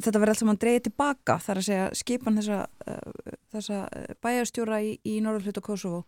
[0.00, 3.80] þetta verði allt saman dreyið tilbaka þar að segja skipan þessa, uh, þessa
[4.24, 6.04] bæjarstjóra í, í Norðurhlut og Kosovo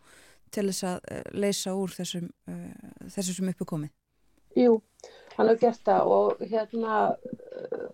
[0.52, 3.92] til þess að uh, leysa úr þessum, uh, þessum sem uppi komið?
[4.58, 4.80] Jú,
[5.36, 6.98] hann hefur gert það og hérna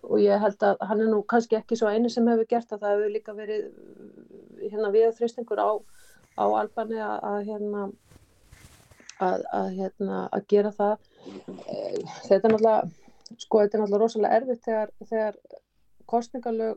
[0.02, 2.82] og ég held að hann er nú kannski ekki svo eini sem hefur gert það,
[2.84, 3.62] það hefur líka verið
[4.64, 5.70] hérna við þrýstingur á,
[6.38, 7.84] á Albani að, að hérna
[9.18, 11.06] að, að hérna að gera það.
[12.28, 12.80] Þetta er náttúrulega
[13.36, 15.34] sko þetta er náttúrulega rosalega erfitt þegar, þegar
[16.08, 16.76] kostningalög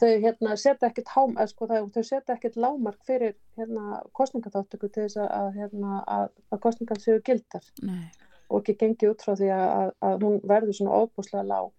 [0.00, 5.20] þau hérna setja ekkert hám, sko, þau setja ekkert lámark fyrir hérna kostningaþáttöku til þess
[5.24, 7.66] að, hérna, að, að kostningan séu gildar.
[7.82, 8.10] Nei.
[8.52, 11.70] og ekki gengi út frá því að, að hún verður svona óbúslega lág.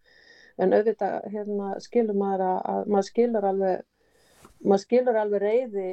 [0.58, 3.84] En auðvitað hérna skilur maður að maður skilur alveg
[4.64, 5.89] maður skilur alveg reyði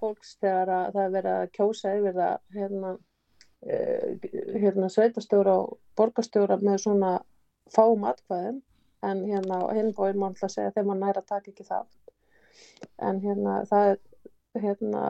[0.00, 2.92] fólks þegar að það er verið að kjósa yfir það hérna,
[3.66, 4.28] eh,
[4.64, 7.12] hérna sveitastjóra og borgastjóra með svona
[7.70, 8.60] fáum atkvæðum
[9.06, 11.86] en hérna hinn bóinn má alltaf segja þegar maður næra taka ekki það
[13.08, 13.98] en hérna það er
[14.64, 15.02] hérna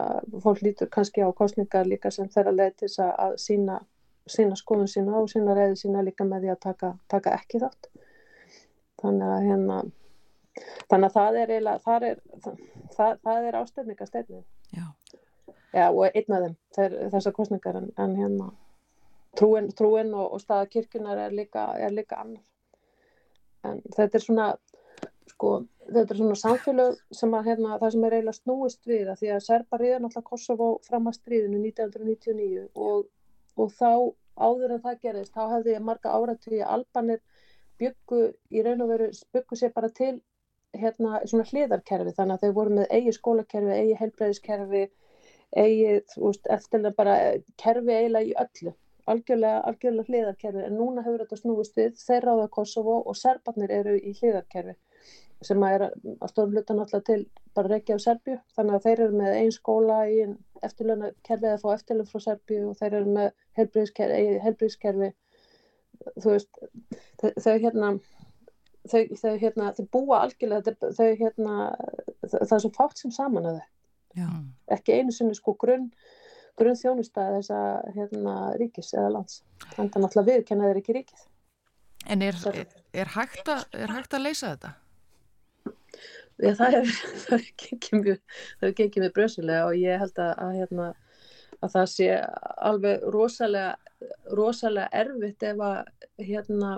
[0.45, 3.79] fólk lítur kannski á kostningar líka sem þeirra leið til þess að sína,
[4.29, 7.89] sína skoðun sína og sína reyði sína líka með því að taka, taka ekki þátt.
[9.01, 9.79] Þannig að hérna
[10.91, 12.23] þannig að það er eiginlega það er,
[12.97, 14.87] það, það er ástöfningasteifnin Já.
[15.71, 16.57] Já, og einn af þeim
[17.15, 18.51] þessar kostningar en, en hérna
[19.39, 22.43] trúin, trúin og, og staða kirkunar er líka, er líka annar
[23.69, 24.47] en þetta er svona
[25.31, 25.53] sko,
[25.89, 29.33] þetta er svona samfélag sem að hérna, það sem er eiginlega snúist við að því
[29.35, 33.07] að Serbar riða náttúrulega Kosovo fram að stríðinu 1999 og,
[33.57, 33.93] og þá
[34.41, 37.23] áður en það gerist þá hefði marga áratvíði Albanir
[37.81, 40.15] byggu í raun og veru byggu sér bara til
[40.77, 42.13] hérna svona hliðarkerfi.
[42.17, 44.85] Þannig að þau voru með eigi skólakerfi, eigi heilbreyðiskerfi
[45.59, 47.17] eigi, þú veist, eftir bara
[47.59, 48.75] kerfi eiginlega í öllu
[49.13, 53.75] algjörlega, algjörlega hliðarkerfi en núna hefur þetta snúist við þeirra á það Kosovo og serbarnir
[53.81, 54.77] eru í hliðarkerfi
[55.41, 57.21] sem að er að stórum hluta náttúrulega til
[57.57, 60.19] bara reykja á Serbju þannig að þeir eru með einn skóla í
[60.67, 65.13] eftirlöna kerfi eða fá eftirlöna frá Serbju og þeir eru með helbriðskerfi
[66.21, 66.61] þú veist
[67.41, 67.95] þau hérna
[68.89, 71.57] þau, þau hérna, þau búa algjörlega þau hérna,
[72.25, 73.69] það er svo fátt sem saman að þau.
[74.75, 75.91] Ekki einu sinni sko grunn
[76.61, 77.63] grunn þjónustæði þessa
[77.97, 79.41] hérna, ríkis eða lands.
[79.73, 81.27] Þannig að náttúrulega viðkenna þeir ekki ríkið.
[82.11, 84.73] En er, er, er, hægt að, er hægt að leysa þetta?
[86.41, 90.89] Já, það hefur gengið mjög, bröðsilega og ég held að, að, hérna,
[91.61, 92.09] að það sé
[92.71, 94.09] alveg rosalega,
[94.39, 95.81] rosalega erfitt ef að
[96.31, 96.75] hérna,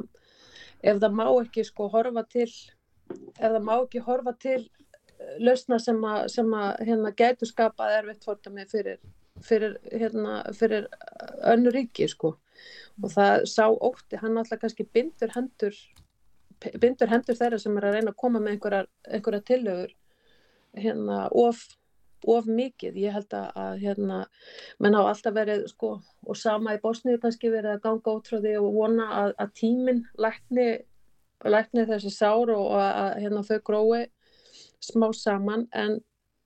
[0.82, 4.60] ef það má ekki sko horfa til ef það má ekki horfa til
[5.42, 8.98] lausna sem að, sem að hérna, gætu skapað erfitt fordami fyrir,
[9.46, 10.88] fyrir, hérna, fyrir
[11.52, 12.36] önnu ríki sko.
[13.02, 15.76] Og það sá ótti, hann alltaf kannski bindur hendur
[16.82, 19.94] bindur hendur þeirra sem er að reyna að koma með einhverjar, einhverjar tillögur
[20.78, 21.62] hérna of,
[22.28, 24.20] of mikið, ég held að hérna,
[24.82, 28.70] menn á alltaf verið sko, og sama í Bosníu kannski verið að ganga því og
[28.76, 30.68] vona að, að tíminn lækni,
[31.44, 34.02] lækni þessi sár og að hérna, þau grói
[34.82, 35.66] smá saman.
[35.74, 36.00] En,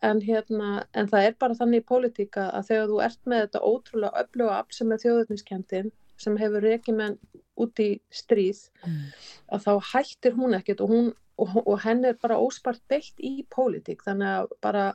[0.07, 3.63] en, hérna, en það er bara þannig í pólitíka að þegar þú ert með þetta
[3.71, 7.19] ótrúlega öfluga afl sem er þjóðutniskendin sem hefur reykið menn
[7.61, 9.01] út í stríð mm.
[9.57, 13.41] að þá hættir hún ekkert og, hún, og, og henn er bara óspart beitt í
[13.53, 14.05] pólitík.
[14.07, 14.87] Þannig að bara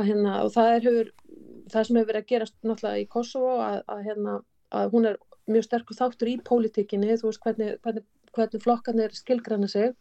[0.00, 1.12] að hérna, og það er hefur
[1.72, 4.38] það sem hefur verið að gerast náttúrulega í Kosovo að, að, hérna,
[4.72, 5.20] að hún er
[5.50, 8.06] mjög sterkur þáttur í pólitíkinni, þú veist hvernig, hvernig,
[8.36, 9.92] hvernig flokkarnir skilgranna sig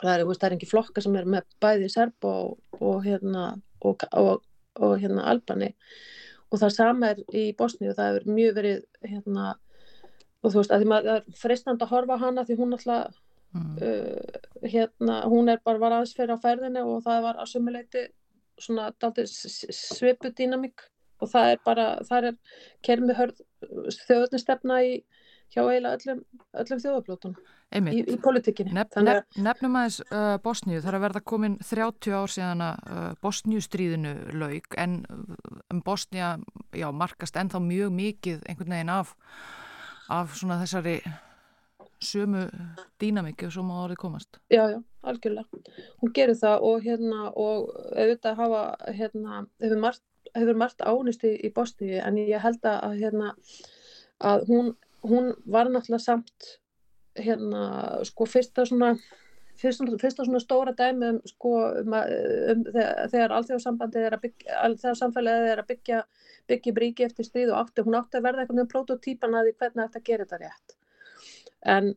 [0.00, 3.46] það er, er ekki flokkar sem er með bæði Serb og, og hérna
[3.84, 4.44] og, og,
[4.80, 5.72] og hérna Albani.
[6.50, 9.52] Og það sama er í Bosni og það er mjög verið hérna
[10.44, 13.14] og þú veist að því maður er fristand að horfa hana því hún alltaf
[13.56, 13.70] mm.
[13.80, 18.04] uh, hérna hún er bara var aðeins fyrir á ferðinu og það var að sumuleiti
[18.60, 18.90] svona
[19.24, 20.84] svipu dýnamík
[21.22, 22.38] og það er bara, það er
[22.86, 23.40] kermi hörð
[24.04, 24.94] þjóðnistefna í
[25.54, 26.22] hjá eiginlega öllum,
[26.60, 31.24] öllum þjóðablótunum í, í politikinni nef, nef, Nefnum aðeins uh, Bosníu, það er að verða
[31.32, 35.02] komin 30 ár síðan að uh, Bosníustríðinu laug en
[35.72, 36.36] um Bosnía,
[36.74, 39.14] já, markast ennþá mjög mikið einhvern veginn af
[40.12, 40.98] af svona þessari
[42.04, 42.46] sömu
[43.00, 44.40] dýnamikki og svo má orðið komast.
[44.52, 45.62] Já, já, algjörlega.
[46.02, 50.04] Hún gerir það og hérna og auðvitað hafa hérna, hefur margt
[50.34, 53.32] hefur margt ánist í, í Bosníu en ég held að, hérna,
[54.24, 54.72] að hún,
[55.06, 56.50] hún var náttúrulega samt
[57.18, 57.64] hérna
[58.08, 58.94] sko fyrsta svona
[59.58, 65.50] fyrsta svona stóra dæmi um sko um, um, þegar, alþjóðsambandið er að byggja þegar samfélagið
[65.52, 66.00] er að byggja
[66.50, 69.54] byggja bríki eftir stríð og átti, hún átti að verða eitthvað með prototýpan að því
[69.60, 70.74] hvernig þetta gerir þetta rétt.
[71.74, 71.94] En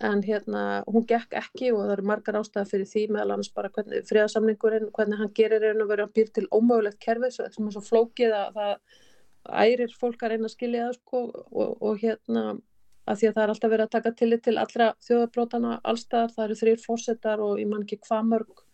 [0.00, 3.70] en hérna hún gekk ekki og það eru margar ástæði fyrir því meðal annars bara
[3.74, 7.74] hvernig fríðarsamningurinn, hvernig hann gerir einu og verður að býr til ómögulegt kerfi sem er
[7.74, 8.72] svo flókið að það
[9.64, 12.44] ærir fólk að reyna að skilja það sko og, og hérna
[13.08, 16.44] að því að það er alltaf verið að taka tillit til allra þjóðabrótana allstaðar, það
[16.44, 18.64] eru þrýr fórsetar og ég man ekki hvað mörg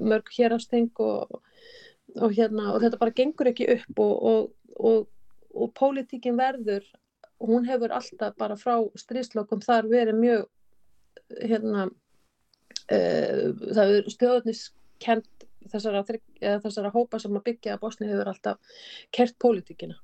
[0.00, 1.40] mörg hérasting og,
[2.16, 5.08] og hérna og þetta bara gengur ekki upp og, og,
[5.54, 6.86] og pólitíkin verður
[7.44, 10.46] hún hefur alltaf bara frá stríðslokum þar verið mjög
[11.42, 18.80] hérna uh, það er stjórniskent þessara, þessara hópa sem að byggja að Bosni hefur alltaf
[19.14, 19.98] kert pólitíkina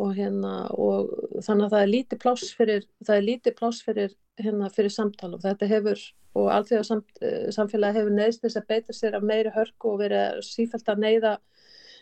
[0.00, 1.10] og hérna og
[1.44, 5.34] þannig að það er lítið pláss fyrir það er lítið pláss fyrir hérna fyrir samtal
[5.36, 6.02] og þetta hefur
[6.38, 10.02] og allþjóða sam, eh, samfélagi hefur neðst þess að beita sér af meiri hörku og
[10.04, 11.34] verið sífælt að neyða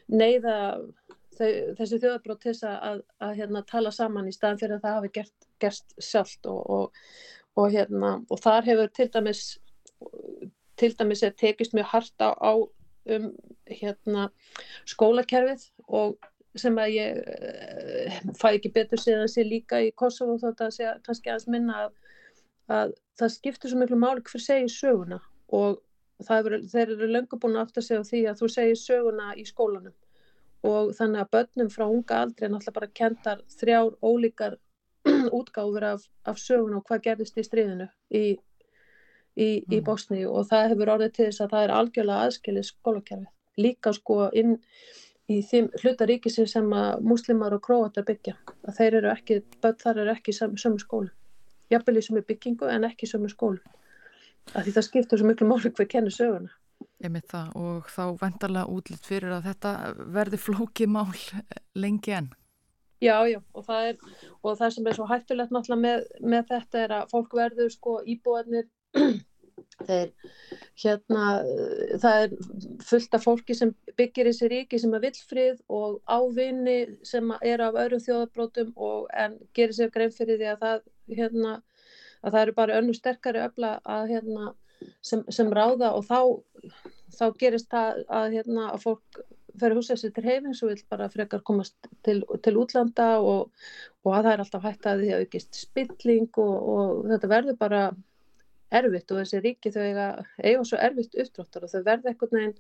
[0.08, 0.56] neyða
[1.38, 4.86] þau, þessi þjóðabrót til þess að, að, að hérna, tala saman í staðan fyrir að
[4.86, 7.04] það hafi gert, gerst sjálft og, og,
[7.56, 9.44] og, hérna, og þar hefur til dæmis
[10.78, 12.52] til dæmis er tekist mjög hardt á, á
[13.08, 13.30] um
[13.68, 14.28] hérna,
[14.88, 16.18] skólakerfið og
[16.56, 20.94] sem að ég uh, fæ ekki betur síðan sé líka í Kosovo þótt að sé
[21.06, 21.92] kannski aðeins minna að,
[22.78, 25.20] að það skiptir svo miklu máli hver segir söguna
[25.54, 25.82] og
[26.24, 29.94] er, þeir eru löngu búin aftur að segja því að þú segir söguna í skólanum
[30.66, 34.58] og þannig að börnum frá unga aldrei er náttúrulega bara kentar þrjár ólíkar
[35.38, 38.24] útgáfur af, af sögun og hvað gerðist í stríðinu í,
[39.38, 39.74] í, mm.
[39.76, 43.28] í Bosni og það hefur orðið til þess að það er algjörlega aðskilið skólakerfið.
[43.58, 44.56] Líka sko inn
[45.28, 48.34] í þeim hlutaríkisir sem að muslimar og króatar byggja.
[48.64, 51.10] Að þeir eru ekki, börn þar eru ekki í sömu skólu.
[51.72, 53.60] Jafnvel í sömu byggingu en ekki í sömu skólu.
[54.54, 56.54] Að því það skiptur svo miklu máli hver kennur söguna.
[57.04, 59.72] Einmitt það og þá vendarlega útlitt fyrir að þetta
[60.16, 61.16] verði flókið mál
[61.76, 62.30] lengi enn.
[62.98, 63.98] Já, já og það, er,
[64.42, 67.92] og það sem er svo hættulegt náttúrulega með, með þetta er að fólk verður sko
[68.02, 68.66] íbúanir
[69.86, 70.10] þeir
[70.82, 71.24] hérna
[72.02, 72.34] það er
[72.88, 77.64] fullt af fólki sem byggir í sér ríki sem er villfrið og ávinni sem er
[77.66, 81.56] af öðrum þjóðabrótum og en gerir sér grein fyrir því að það hérna
[82.22, 84.52] að það eru bara önnu sterkari öfla að hérna
[85.02, 86.20] sem, sem ráða og þá,
[87.14, 89.20] þá gerist það að, hérna, að fólk
[89.58, 93.48] fer að húsa sér til heifins og vil bara frekar komast til, til útlanda og,
[94.04, 97.58] og að það er alltaf hægt að því að aukist spilling og, og þetta verður
[97.58, 97.82] bara
[98.70, 100.06] erfitt og þessi ríki þau eiga,
[100.44, 102.56] eiga svo erfitt uppdráttar og þau verður eitthvað neginn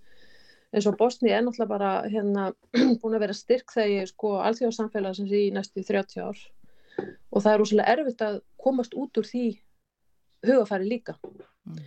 [0.72, 2.48] eins og Bosni er náttúrulega bara hérna
[3.00, 6.42] búin að vera styrk þegar sko alþjóðsamfélag sem sé í næstu 30 ár.
[7.32, 9.46] Og það er úrslega erfitt að komast út úr því
[10.46, 11.16] hugafæri líka.
[11.64, 11.78] Mm.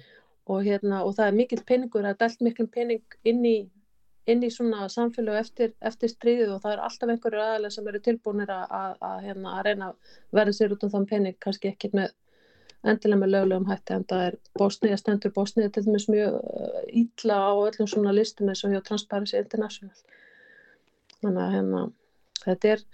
[0.51, 3.57] Og, hérna, og það er mikill peningur, það er dælt miklum pening inn í,
[4.31, 8.01] inn í svona samfélag eftir, eftir stríðið og það er alltaf einhverju aðalega sem eru
[8.07, 11.71] tilbúinir að, að, að, hérna, að reyna að verða sér út um þann pening, kannski
[11.71, 12.17] ekkit með
[12.83, 16.37] endilega með lögulegum hætti en það er Bosnija, stendur Bosnija til dæmis mjög
[17.03, 20.05] ítla uh, á öllum svona listum eins og hjá Transparency International.
[21.21, 21.81] Þannig að hérna,
[22.45, 22.85] þetta er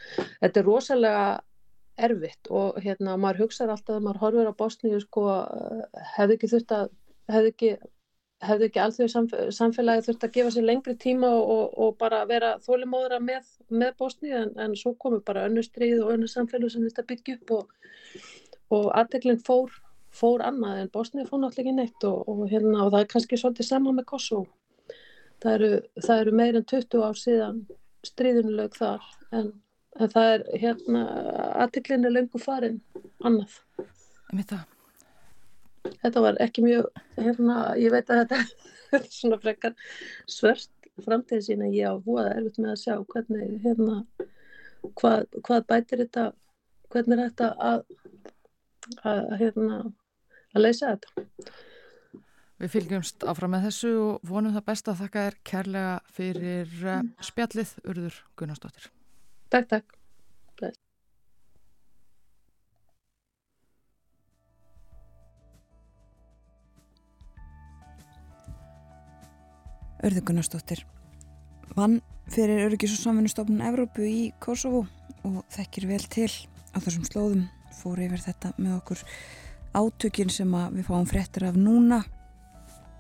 [0.42, 1.28] þetta er rosalega
[2.08, 5.86] erfitt og hérna maður hugsaður alltaf að maður horfur á Bosniju sko uh,
[6.18, 6.90] hefði ekki þurft að
[7.32, 7.72] hefði ekki,
[8.48, 13.20] hefði ekki allþjóð samfélagi þurft að gefa sér lengri tíma og, og bara vera þólimóðra
[13.24, 17.08] með, með Bosni en, en svo komu bara önnu stríð og önnu samfélag sem þetta
[17.10, 17.74] byggja upp og,
[18.74, 19.74] og aðteglinn fór,
[20.14, 23.70] fór annað en Bosni fór náttúrulega ekki neitt og, og hérna, það er kannski svolítið
[23.70, 24.48] sama með Kosovo.
[25.44, 27.60] Það eru, það eru meirinn 20 ár síðan
[28.08, 29.04] stríðunuleg þar
[29.38, 29.52] en,
[30.00, 31.04] en það er hérna
[31.66, 32.80] aðtiklinn er löngu farin
[33.26, 33.60] annað.
[34.28, 34.64] Þetta.
[36.02, 38.42] þetta var ekki mjög hérna, ég veit að þetta
[38.98, 39.78] er svona frekar
[40.28, 40.74] svört
[41.06, 43.98] framtíð sín en ég á búið erfitt með að sjá hvernig hérna
[44.98, 46.26] hvað, hvað bætir þetta
[46.94, 47.84] hvernig er þetta að,
[49.08, 49.80] að hérna
[50.56, 51.56] að leysa þetta
[52.58, 57.04] Við fylgjumst áfram með þessu og vonum það besta að þakka þér kærlega fyrir eh,
[57.28, 58.88] spjallið Urður Gunnarsdóttir.
[59.54, 59.94] Takk, takk.
[60.58, 60.80] Bless.
[70.02, 70.82] Urður Gunnarsdóttir
[71.78, 72.00] vann
[72.34, 74.88] fyrir Öryggis og samfunnustofnun Evrópu í Kosovo
[75.28, 76.32] og þekkir vel til
[76.74, 77.46] á þessum slóðum
[77.78, 79.04] fór yfir þetta með okkur
[79.78, 82.02] átökin sem við fáum fréttir af núna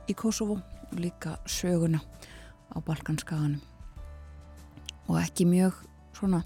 [0.07, 1.99] í Kosovo og líka söguna
[2.71, 3.61] á Balkanskaganum.
[5.07, 5.75] Og ekki mjög
[6.15, 6.43] svona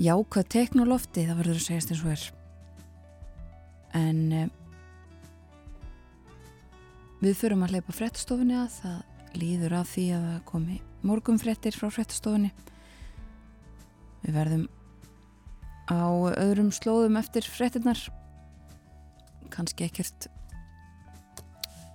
[0.00, 2.24] jákvæð teknolofti það verður að segjast eins og er.
[3.94, 4.48] En eh,
[7.22, 11.90] við förum að hleypa fréttastofunni að það líður af því að það komi morgumfréttir frá
[11.92, 12.50] fréttastofunni.
[14.24, 14.66] Við verðum
[15.90, 16.04] á
[16.40, 18.00] öðrum slóðum eftir fréttinnar
[19.52, 20.28] kannski ekkert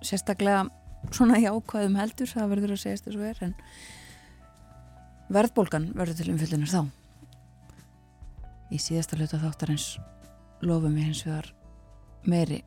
[0.06, 0.68] sérstaklega
[1.10, 3.54] svona jákvæðum heldur það verður að segjast þessu er en
[5.30, 6.82] verðbólgan verður til umfyllunar þá.
[8.70, 9.88] Í síðasta hluta þáttarins
[10.62, 11.50] lofum við hins vegar
[12.28, 12.62] meiri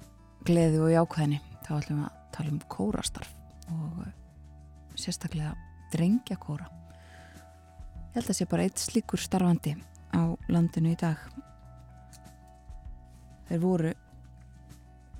[0.47, 1.39] gleði og jákvæðni.
[1.63, 3.35] Þá ætlum við að tala um kórastarf
[3.71, 4.15] og eh,
[4.99, 5.53] sérstaklega
[5.93, 6.67] drengja kóra
[8.13, 9.73] ég held að sé bara eitt slíkur starfandi
[10.13, 11.19] á landinu í dag.
[13.49, 13.93] Þeir voru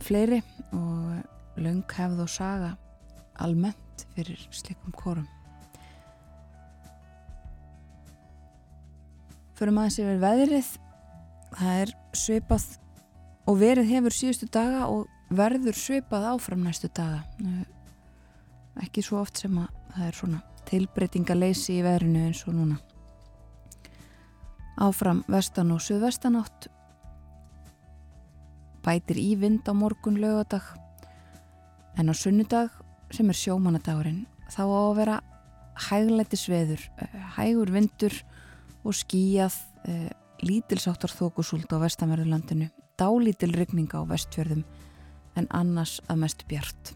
[0.03, 0.41] fleiri
[0.73, 2.73] og laung hefð og saga
[3.43, 5.27] almennt fyrir slikum kórum
[9.53, 10.69] Förum aðeins yfir veðrið.
[11.53, 12.63] Það er svipað
[13.45, 17.21] og verið hefur síðustu daga og verður svipað áfram næstu daga.
[18.81, 22.79] Ekki svo oft sem að það er svona tilbreytingaleysi í veðrinu eins og núna
[24.81, 26.69] áfram vestan og suðvestanátt.
[28.83, 30.65] Bætir í vind á morgun lögadag
[31.97, 32.73] en á sunnudag
[33.13, 35.19] sem er sjómanadagurinn þá á að vera
[35.87, 36.81] hægleiti sveður
[37.37, 38.15] hægur vindur
[38.83, 39.55] og skíjað
[39.87, 40.09] eh,
[40.43, 42.69] lítilsáttar þókusúld á vestanverðurlandinu.
[42.99, 44.65] Dálítil rigninga á vestfjörðum
[45.39, 46.93] en annars að mest bjart.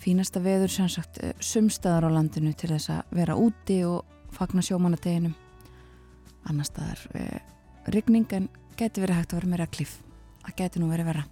[0.00, 5.34] Fínasta veður sem sagt sumstaðar á landinu til þess að vera úti og fagna sjómanadeginum.
[6.46, 7.40] Annars staðar eh,
[7.94, 9.98] rigning en geti verið hægt að vera meira klíf.
[10.44, 11.24] Það geti nú verið vera.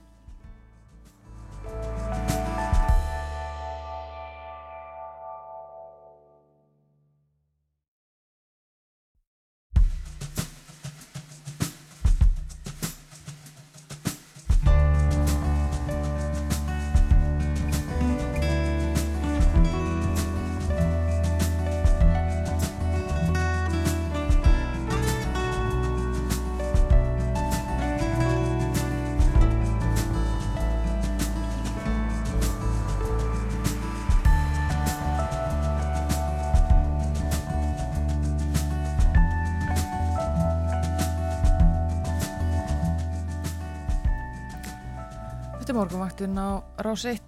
[45.64, 47.20] Þetta er morgunvaktin á rás 1,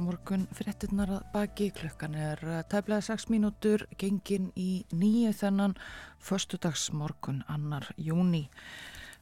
[0.00, 2.40] morgun fréttinnar að baki, klukkan er
[2.72, 5.74] tæflega 6 mínútur, gengin í nýju þennan,
[6.16, 8.46] förstudags morgun annar júni.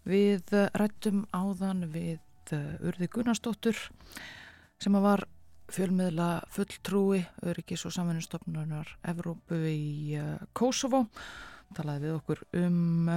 [0.07, 2.53] Við rættum áðan við
[2.87, 3.81] Urði Gunnarsdóttur
[4.79, 5.25] sem var
[5.67, 10.23] fjölmiðla fulltrúi Öryggis og samfunnustofnunar Evrópu í
[10.55, 11.09] Kosovo.
[11.75, 13.11] Talaði við okkur um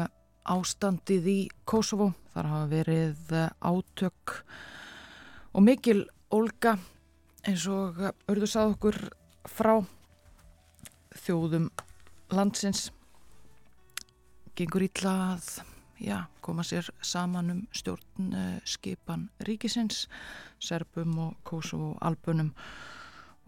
[0.58, 4.40] ástandið í Kosovo, þar hafa verið átök
[5.54, 6.76] og mikil Olga
[7.48, 7.98] eins og
[8.30, 8.98] örður sað okkur
[9.50, 9.80] frá
[11.24, 11.70] þjóðum
[12.36, 12.90] landsins.
[14.58, 15.48] Gengur ítla að
[16.00, 18.36] já, koma sér saman um stjórn
[18.68, 20.08] skipan ríkisins
[20.60, 22.52] Serbum og Kosovo albunum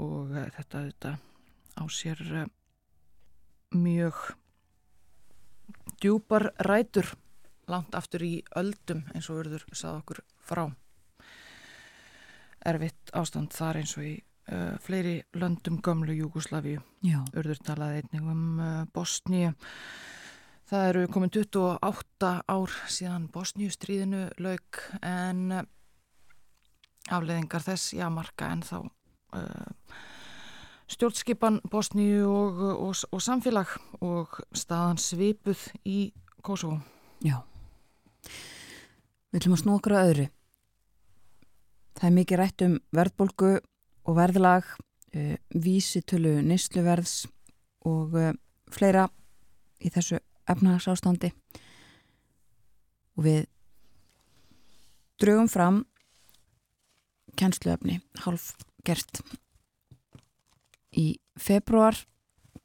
[0.01, 1.15] og þetta, þetta
[1.77, 2.21] á sér
[3.71, 4.15] mjög
[6.01, 7.13] djúpar rætur
[7.71, 10.65] langt aftur í öldum eins og örður sað okkur frá
[12.68, 14.14] erfitt ástand þar eins og í
[14.51, 16.82] uh, fleiri löndum gömlu Júgoslavíu.
[17.38, 19.53] Urður talaði einnig um uh, Bosníu.
[20.72, 25.68] Það eru komin 28 ár síðan Bosníustríðinu lauk en uh,
[27.12, 28.78] afleðingar þess, já, marka en þá
[30.91, 33.72] stjórnskipan Bosníu og, og, og samfélag
[34.03, 36.12] og staðan svipuð í
[36.43, 36.82] Kosovo.
[37.24, 37.39] Já.
[39.32, 39.64] Við ætlum að
[40.01, 40.28] að öðru.
[42.01, 43.49] Það er mikið rætt um verðbólgu
[44.09, 44.65] og verðlag,
[45.13, 47.27] uh, vísitölu nýsluverðs
[47.85, 48.31] og uh,
[48.73, 49.03] fleira
[49.77, 50.17] í þessu
[50.49, 51.29] efnahagsástandi.
[53.21, 53.45] Og við
[55.21, 55.83] drögum fram
[57.37, 59.21] kennsluöfni half gert.
[60.97, 62.01] Í februar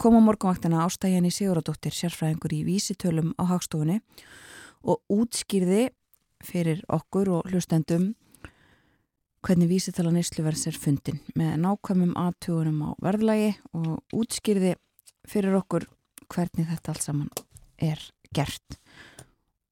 [0.00, 4.00] kom á morgunvaktina ástæðjan í Siguradóttir sérfræðingur í vísitölum á hagstofunni
[4.80, 5.90] og útskýrði
[6.40, 8.14] fyrir okkur og hlustendum
[9.46, 14.72] hvernig vísitala neysluverðs er fundin með nákvæmum aðtugunum á verðlægi og útskýrði
[15.28, 15.86] fyrir okkur
[16.32, 17.30] hvernig þetta allt saman
[17.78, 18.02] er
[18.34, 18.78] gert.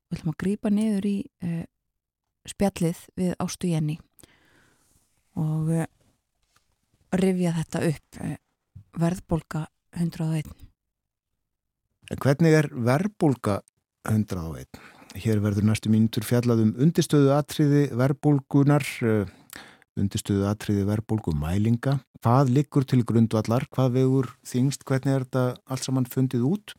[0.07, 1.65] Við ætlum að grýpa niður í uh,
[2.47, 3.99] spjallið við Ástu Jenny
[5.43, 5.87] og uh,
[7.19, 8.35] rifja þetta upp uh,
[9.03, 9.67] verðbólka
[9.99, 10.55] 101.
[12.15, 13.63] Hvernig er verðbólka
[14.07, 14.85] 101?
[15.15, 18.87] Hér verður næstu mínutur fjallað um undistöðu atriði verðbólgunar,
[20.01, 21.99] undistöðu atriði verðbólgu mælinga.
[22.25, 23.67] Hvað liggur til grundvallar?
[23.75, 24.85] Hvað vegur þingst?
[24.89, 26.75] Hvernig er þetta allt saman fundið út?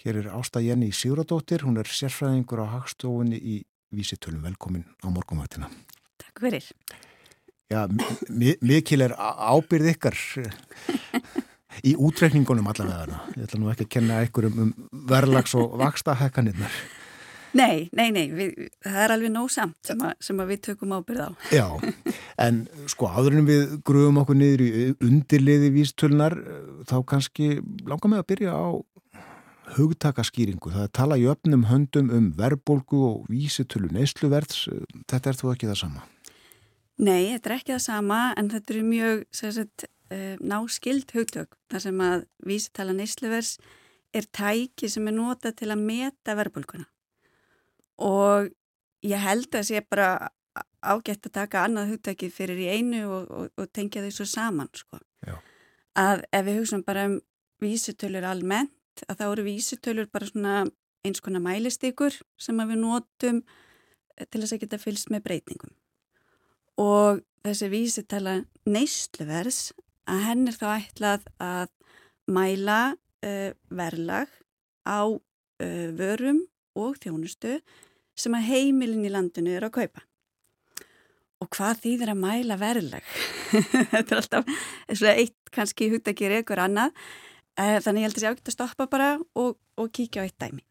[0.00, 3.60] Hér er Ásta Jenny Sigradóttir, hún er sérfræðingur á hagstofunni í
[3.92, 4.40] Vísitölum.
[4.46, 5.68] Velkomin á morgumvættina.
[6.20, 6.66] Takk fyrir.
[7.70, 7.84] Já,
[8.64, 10.16] mikil er ábyrð ykkar
[11.88, 13.20] í útreikningunum allavega.
[13.36, 14.72] Ég ætla nú ekki að kenna ykkur um,
[15.10, 16.80] verðlags og vaksta hekkanirnar.
[17.56, 20.94] Nei, nei, nei, við, það er alveg nóg samt sem, a, sem að við tökum
[20.94, 21.30] ábyrð á.
[21.58, 21.66] Já,
[22.38, 24.70] en sko en við gruðum okkur niður í
[25.06, 26.36] undirliði vístölunar,
[26.90, 27.50] þá kannski
[27.88, 28.66] langar mig að byrja á
[29.76, 30.72] hugtakaskýringu.
[30.74, 34.66] Það er tala í öfnum höndum um verðbólgu og vísitölu neysluverðs.
[35.10, 36.06] Þetta er þú ekki það sama?
[37.00, 39.86] Nei, þetta er ekki það sama en þetta eru mjög sagt,
[40.42, 43.58] náskild hugtök þar sem að vísitala neysluverðs
[44.10, 46.88] er tæki sem er nota til að meta verðbólguna
[48.00, 48.50] og
[49.06, 50.30] ég held að sé bara
[50.80, 54.70] ágætt að taka annað hugtæki fyrir í einu og, og, og tengja þau svo saman
[54.74, 55.00] sko.
[56.00, 57.18] að ef við hugsaum bara um
[57.60, 60.54] vísitölur almennt að þá eru vísitölur bara svona
[61.04, 63.42] eins konar mælistykur sem við notum
[64.20, 65.74] til þess að geta fylst með breytingum
[66.80, 68.34] og þessi vísitala
[68.68, 69.72] neysluverðs
[70.10, 71.72] að henn er þá ætlað að
[72.30, 74.32] mæla uh, verlag
[74.84, 76.44] á uh, vörum
[76.78, 77.58] og þjónustu
[78.20, 80.04] sem að heimilin í landinu eru að kaupa.
[81.40, 83.12] Og hvað þýðir að mæla verðlag?
[83.94, 88.52] Þetta er alltaf eitt kannski hugdagir ykkur annað uh, þannig ég held að ég ákveð
[88.52, 90.64] að stoppa bara og, og kíkja á eitt dæmi.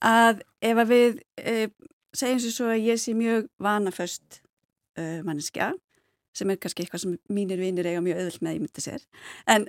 [0.00, 1.20] Að ef að við
[2.16, 4.40] segjum svo að ég sé mjög vanaföst
[5.24, 5.74] manneskja
[6.36, 9.04] sem er kannski eitthvað sem mínir vinir eiga mjög öðvöld með að ég myndi sér
[9.50, 9.66] en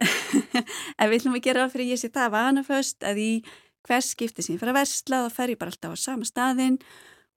[1.11, 3.31] við ætlum að gera fyrir ég sé það vanaföst að í
[3.87, 6.81] hvers skipti sem ég fer að versla þá fer ég bara alltaf á sama staðin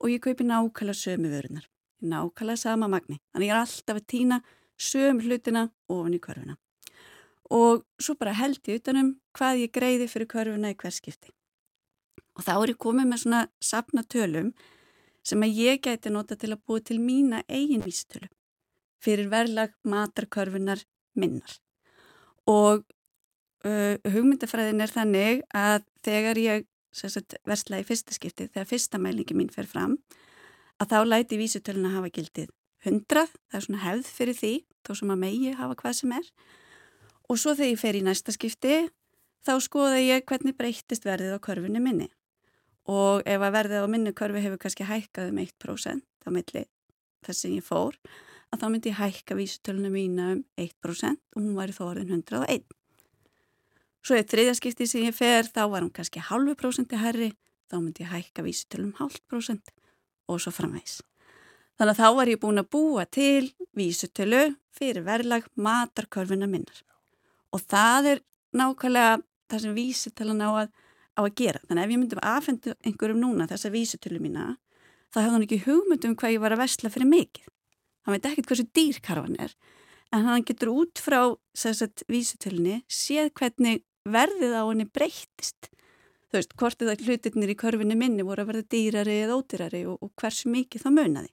[0.01, 1.65] og ég kaupi nákvæmlega sömu vörunar
[2.05, 3.19] nákvæmlega sama magni.
[3.33, 4.39] Þannig ég er alltaf að týna
[4.77, 6.57] sömu hlutina ofan í körfuna.
[7.53, 11.31] Og svo bara held ég utanum hvað ég greiði fyrir körfuna í hvers skipti.
[12.35, 14.51] Og þá er ég komið með svona sapna tölum
[15.25, 18.29] sem að ég gæti nota til að búa til mína eigin vísitölu
[19.01, 20.81] fyrir verðlag matarkörfunar
[21.15, 21.51] minnar.
[22.49, 22.83] Og
[23.65, 29.35] uh, hugmyndafræðin er þannig að þegar ég sagt, versla í fyrsta skipti, þegar fyrsta mælingi
[29.37, 29.97] mín fer fram,
[30.79, 32.51] að þá læti vísutöluna hafa gildið
[32.85, 34.53] 100, það er svona hefð fyrir því,
[34.85, 36.27] þó sem að megi hafa hvað sem er.
[37.25, 38.75] Og svo þegar ég fer í næsta skipti,
[39.45, 42.11] þá skoða ég hvernig breytist verðið á körfunni minni.
[42.85, 46.65] Og ef að verðið á minni körfi hefur kannski hækkað um 1% á milli
[47.25, 47.97] þess sem ég fór,
[48.53, 52.74] að þá myndi ég hækka vísutöluna mína um 1% og hún væri þó orðin 101.
[54.05, 57.31] Svo er þriðjaskipti sem ég fer, þá var hún kannski halvu prósenti herri,
[57.71, 59.71] þá myndi ég hækka vísutölum halvt prósent
[60.29, 60.99] og svo framvegs.
[61.79, 64.43] Þannig að þá var ég búin að búa til vísutölu
[64.77, 66.83] fyrir verðlag matarkörfuna minnar.
[67.49, 68.21] Og það er
[68.55, 69.17] nákvæmlega
[69.49, 70.69] það sem vísutölan á að,
[71.17, 71.63] á að gera.
[71.65, 74.53] Þannig að ef ég myndi að aðfenda einhverjum núna þessa vísutölu mína,
[75.09, 77.51] þá hefði hann ekki hugmyndum hvað ég var að versla fyrir mikið
[78.05, 79.53] hann veit ekkert hversu dýr karvan er
[80.13, 81.19] en hann getur út frá
[82.11, 85.69] vísutölinni séð hvernig verðið á henni breytist
[86.35, 89.85] þú veist, hvort er það hlutirnir í körfinni minni voru að verða dýrari eða ódýrari
[89.87, 91.31] og, og hversu mikið það munaði.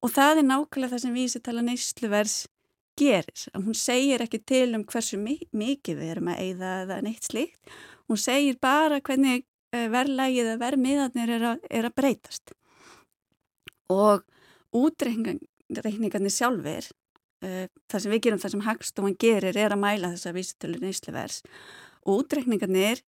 [0.00, 2.38] Og það er nákvæmlega það sem vísitala neysluverðs
[3.00, 7.28] gerir, að hún segir ekki til um hversu mikið við erum að eigða eða neitt
[7.28, 7.74] slíkt,
[8.08, 9.44] hún segir bara hvernig
[9.74, 12.54] eh, verðlægið eða verðmiðarnir er, er að breytast.
[13.92, 14.24] Og
[14.76, 16.90] útreikningarnir sjálfur
[17.40, 21.40] það sem við gerum, það sem Hagstofan gerir er að mæla þessa vísitölur neysluvers
[22.04, 23.00] og útrekningarnir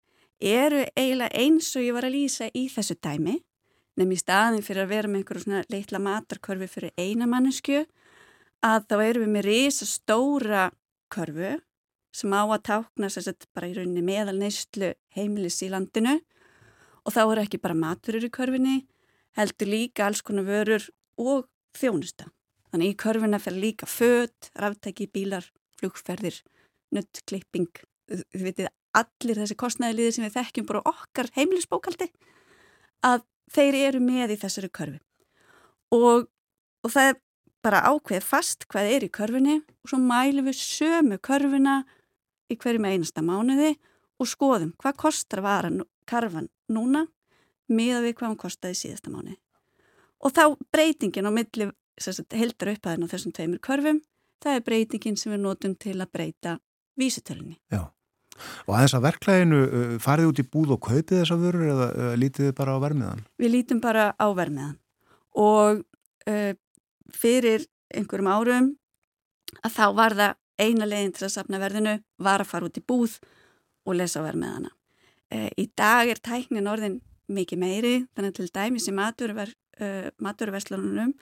[0.43, 3.39] eru eiginlega eins og ég var að lýsa í þessu dæmi
[3.93, 7.83] nefnum í staðin fyrir að vera með einhverju svona leitla matarkörfi fyrir eina mannesku
[8.65, 10.63] að þá erum við með risa stóra
[11.13, 11.53] körfu
[12.13, 16.17] sem á að tákna sérsett bara í rauninni meðal neyslu heimilis í landinu
[17.03, 18.79] og þá er ekki bara maturur í körfinni
[19.37, 20.85] heldur líka alls konar vörur
[21.17, 21.45] og
[21.77, 22.29] þjónusta.
[22.73, 25.45] Þannig í körfuna fer líka född, ráftæki, bílar,
[25.77, 26.39] flugferðir,
[26.93, 27.69] nuttklipping,
[28.09, 32.09] þið veitir allir þessi kostnæðiliðir sem við þekkjum bara okkar heimilisbókaldi
[33.05, 34.99] að þeir eru með í þessari körfi
[35.93, 36.27] og,
[36.85, 37.19] og það er
[37.63, 41.81] bara ákveð fast hvað er í körfinni og svo mælum við sömu körfina
[42.51, 43.73] í hverjum einasta mánuði
[44.21, 47.07] og skoðum hvað kostar varan karfan núna
[47.71, 49.37] miða við hvað hann kostaði síðasta mánuði.
[50.23, 51.69] Og þá breytingin á milli
[52.33, 54.01] heldar upphæðin á þessum tveimur körfum
[54.43, 56.57] það er breytingin sem við notum til að breyta
[56.99, 57.89] vísutölunni Já
[58.67, 61.87] Og að þess að verklæginu uh, farið út í búð og kaupið þessa vörur eða
[61.91, 63.25] uh, lítið þið bara á vermiðan?
[63.41, 64.77] Við lítum bara á vermiðan
[65.43, 65.83] og
[66.29, 66.53] uh,
[67.13, 68.71] fyrir einhverjum árum
[69.61, 72.85] að þá var það eina leginn til að sapna verðinu var að fara út í
[72.85, 73.17] búð
[73.83, 74.71] og lesa vermiðana.
[75.33, 77.01] Uh, í dag er tæknin orðin
[77.33, 81.13] mikið meiri þannig til dæmis í maturverslunum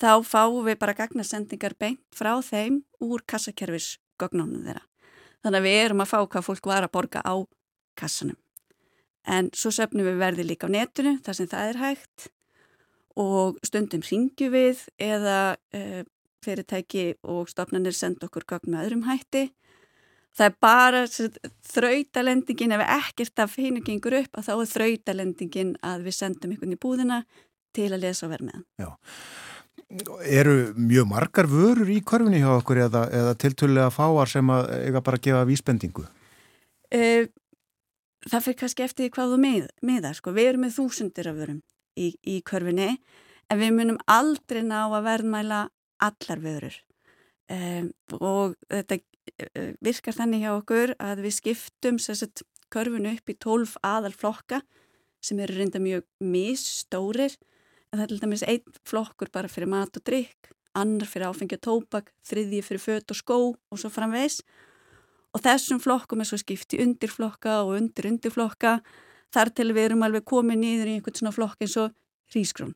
[0.00, 4.84] þá fáum við bara gagnasendingar beint frá þeim úr kassakerfisgögnónum þeirra.
[5.42, 7.34] Þannig að við erum að fá hvað fólk var að borga á
[7.98, 8.38] kassanum.
[9.26, 12.28] En svo söfnum við verði líka á netinu þar sem það er hægt
[13.22, 16.02] og stundum ringju við eða e,
[16.42, 19.50] fyrirtæki og stofnanir senda okkur gögn með öðrum hætti.
[20.32, 21.00] Það er bara
[21.68, 26.72] þrautalendingin, ef ekkert af hinn gengur upp, að þá er þrautalendingin að við sendum einhvern
[26.72, 27.18] í búðina
[27.76, 28.66] til að lesa og verða með hann.
[28.80, 28.88] Já.
[30.24, 35.02] Eru mjög margar vörur í korfinni hjá okkur eða, eða tiltölulega fáar sem að eiga
[35.04, 36.04] bara að gefa vísbendingu?
[36.92, 37.28] Uh,
[38.28, 40.16] það fyrir kannski eftir hvað þú með, með það.
[40.20, 40.34] Sko.
[40.36, 41.60] Við erum með þúsundir af vörum
[41.98, 42.88] í, í korfinni
[43.52, 45.62] en við munum aldrei ná að verðmæla
[46.02, 46.78] allar vörur.
[47.52, 53.36] Um, og þetta uh, virkar þannig hjá okkur að við skiptum sérset korfinu upp í
[53.36, 54.62] tólf aðal flokka
[55.22, 57.36] sem eru reynda mjög misstórir
[57.92, 61.64] það er til dæmis einn flokkur bara fyrir mat og drikk, annar fyrir áfengi og
[61.66, 64.40] tópak, þriðji fyrir fött og skó og svo framvegs
[65.32, 68.78] og þessum flokkum er svo skipt í undirflokka og undir undirflokka.
[69.32, 71.94] Þar til við erum alveg komið nýður í einhvern svona flokk eins og
[72.32, 72.74] hrísgrón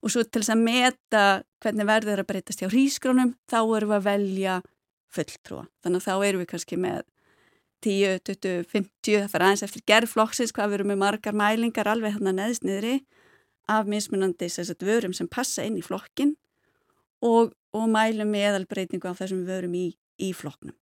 [0.00, 1.22] og svo til þess að meta
[1.60, 4.54] hvernig verður að breytast hjá hrísgrónum þá erum við að velja
[5.12, 5.66] fulltrúa.
[5.84, 7.02] Þannig að þá erum við kannski með
[7.84, 12.16] 10, 20, 50 það fyrir aðeins eftir gerðflokksins hvað við erum með margar mælingar alveg
[12.16, 12.94] hann að neðst niðri
[13.70, 16.34] af mismunandi sagt, vörum sem passa inn í flokkin
[17.22, 19.86] og, og mælum meðalbreytingu á þessum vörum í,
[20.18, 20.76] í flokknum.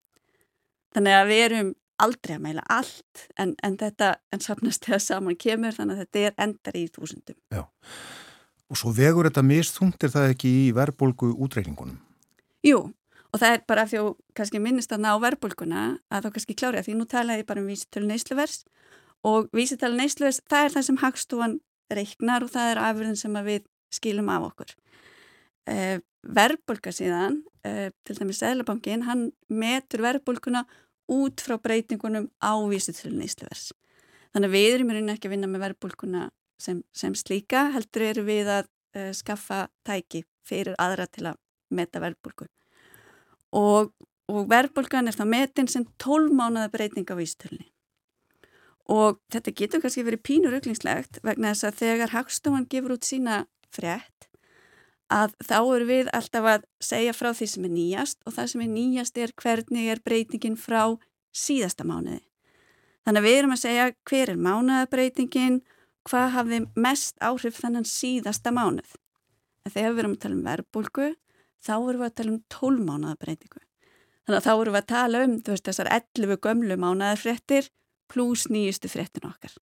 [0.96, 5.38] Þannig að við erum aldrei að mæla allt en, en þetta en sapnast þegar saman
[5.38, 7.38] kemur þannig að þetta er endar í þúsundum.
[7.54, 7.64] Já,
[8.70, 11.98] og svo vegur þetta misþungtir það ekki í verðbólgu útreikningunum?
[12.66, 12.80] Jú,
[13.32, 16.80] og það er bara því að kannski minnist að ná verðbólguna að þá kannski klári
[16.80, 18.62] að því nú talaði bara um vísitölu neysluvers
[19.26, 21.58] og vísitölu neysluvers það er það sem Hagstofan
[21.94, 24.74] reiknar og það er afurðin sem við skilum af okkur.
[25.68, 30.64] Uh, verðbólka síðan, uh, til dæmis Sælabankin, hann metur verðbólkuna
[31.12, 33.70] út frá breytingunum á vísutölu nýstluvers.
[34.32, 36.26] Þannig að við erum í rauninu ekki að vinna með verðbólkuna
[36.60, 41.40] sem, sem slíka, heldur eru við að uh, skaffa tæki fyrir aðra til að
[41.72, 42.48] meta verðbólku.
[43.56, 43.92] Og,
[44.28, 47.68] og verðbólkan er þá metin sem 12 mánuða breyting á vísutölunni
[48.88, 53.42] og þetta getur kannski verið pínur auklingslegt vegna þess að þegar Hagstofan gefur út sína
[53.74, 54.28] frétt
[55.12, 58.64] að þá eru við alltaf að segja frá því sem er nýjast og það sem
[58.64, 60.82] er nýjast er hvernig er breytingin frá
[61.32, 62.20] síðasta mánuði.
[63.08, 65.62] Þannig að við erum að segja hver er mánuðabreitingin,
[66.08, 68.90] hvað hafði mest áhrif þannig síðasta mánuð.
[69.64, 71.08] En þegar við erum að tala um verbulgu,
[71.64, 73.62] þá erum við að tala um tólmánuðabreitingu.
[74.28, 77.70] Þannig að þá erum við að tala um veist, þessar 11 gömlu mánuðarfréttir
[78.12, 79.54] pluss nýjustu fréttin okkar.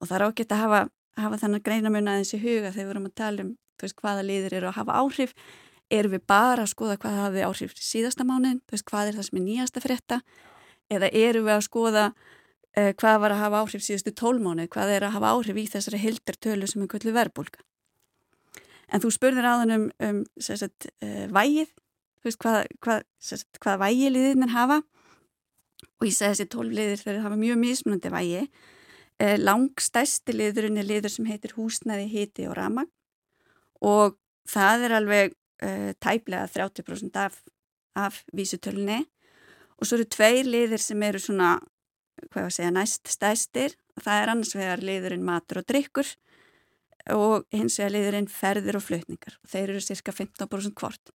[0.00, 0.80] Og það er ágætt að hafa,
[1.20, 4.58] hafa þannig greinamun aðeins í huga þegar við erum að tala um veist, hvaða liðir
[4.60, 5.34] eru að hafa áhrif.
[5.92, 9.40] Erum við bara að skoða hvað hafi áhrif síðasta mánin, veist, hvað er það sem
[9.40, 10.20] er nýjasta frétta
[10.92, 15.06] eða erum við að skoða uh, hvað var að hafa áhrif síðustu tólmáni, hvað er
[15.06, 17.64] að hafa áhrif í þessari hildartölu sem er kvöldu verbulga.
[18.92, 21.70] En þú spurðir þann um, um sagt, uh, vægið,
[22.40, 23.06] hvað, hvað,
[23.60, 24.82] hvað vægiliðin hafa
[26.04, 28.44] og ég segi þessi tólfliðir þegar það var mjög mismunandi vægi.
[29.22, 32.90] Eh, langstæsti liðurinn er liður sem heitir húsnæði, hiti og ramag
[33.84, 34.16] og
[34.50, 37.38] það er alveg eh, tæplega 30% af
[37.94, 39.04] af vísutölunni
[39.78, 41.56] og svo eru tveir liðir sem eru svona,
[42.30, 46.10] hvað að segja, næst stæstir og það er annars vegar liðurinn matur og drikkur
[47.14, 49.36] og hins vegar liðurinn ferðir og flutningar.
[49.42, 51.14] Og þeir eru cirka 15% hvort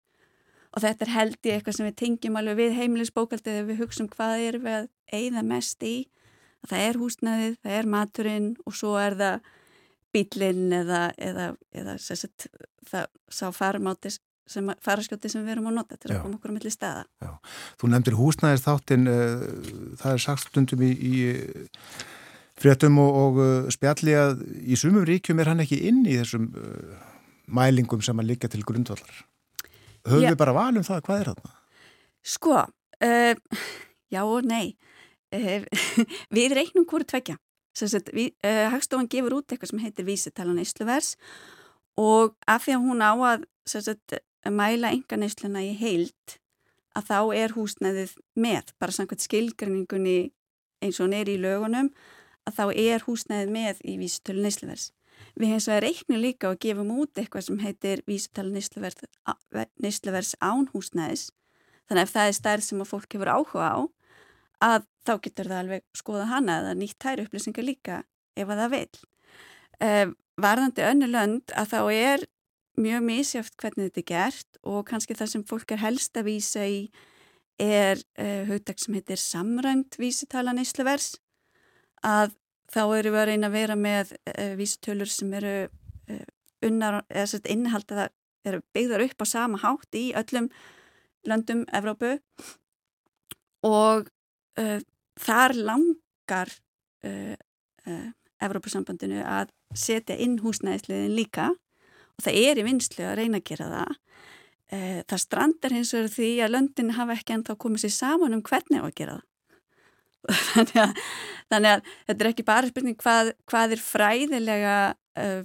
[0.69, 4.09] og þetta er held í eitthvað sem við tengjum alveg við heimilisbókaldið þegar við hugsaum
[4.13, 4.89] hvað er við að
[5.19, 5.95] eigða mest í
[6.67, 9.51] það er húsnaðið, það er maturinn og svo er það
[10.15, 12.49] bílinn eða, eða, eða sett,
[12.89, 14.11] það sá faramáti
[14.49, 17.03] sem faraskjóti sem við erum að nota til að koma okkur á milli staða.
[17.21, 17.33] Já.
[17.77, 19.43] Þú nefndir húsnæðis þáttinn, uh,
[20.01, 21.13] það er sagt stundum í, í
[22.59, 26.49] fréttum og, og uh, spjalli að í sumum ríkjum er hann ekki inn í þessum
[26.49, 26.95] uh,
[27.45, 29.21] mælingum sem að líka til grundvallar.
[30.09, 30.31] Höfum Já.
[30.33, 31.53] við bara valum það, hvað er það?
[32.29, 32.55] Sko,
[34.13, 34.75] já og nei.
[36.35, 37.37] við reiknum hverju tvekja.
[38.73, 41.13] Hagstofan gefur út eitthvað sem heitir vísitalan Ísluvers
[41.99, 44.17] og af því að hún á að sagt,
[44.49, 46.39] mæla enganeysluna í heilt
[46.97, 50.31] að þá er húsnæðið með, bara samkvæmt skilgrinningunni
[50.83, 51.91] eins og hún er í lögunum
[52.49, 54.89] að þá er húsnæðið með í vísutölu neysluvers.
[55.39, 58.51] Við svo að reikna líka og gefum út eitthvað sem heitir vísutölu
[59.79, 61.29] neysluvers án húsnæðis
[61.89, 63.79] þannig að ef það er stærð sem að fólk hefur áhuga á
[64.69, 68.01] að þá getur það alveg skoða hana eða nýtt tæri upplýsingar líka
[68.37, 68.99] ef að það vil.
[69.79, 72.25] Uh, varðandi önnu lönd að þá er
[72.79, 76.67] mjög misjáft hvernig þetta er gert og kannski það sem fólk er helst að vísa
[76.67, 76.81] í
[77.59, 81.15] er uh, hugdag sem heitir samrænt vísitala neysluvers
[82.05, 82.35] að
[82.69, 86.25] þá eru við að reyna að vera með uh, vísitölur sem eru uh,
[86.65, 90.47] unnar, eða sérst innihald að það eru byggðar upp á sama hátt í öllum
[91.27, 92.15] löndum Evrópu
[93.67, 94.07] og
[95.19, 96.51] þar langar
[98.39, 103.69] Evrópusambandinu að setja inn húsnæðisliðin líka og það er í vinslu að reyna að gera
[103.73, 103.97] það.
[104.69, 108.43] Eh, það strandar hins vegar því að löndin hafa ekki ennþá komið sér saman um
[108.45, 109.25] hvernig á að gera það.
[110.53, 111.01] Þannig að,
[111.49, 114.77] þannig að þetta er ekki bara spurning hvað, hvað er fræðilega,
[115.21, 115.41] uh,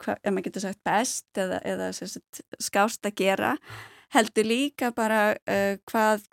[0.00, 3.54] hvað, ef maður getur sagt best eða, eða sagt, skást að gera,
[4.14, 6.24] heldur líka bara uh, hvað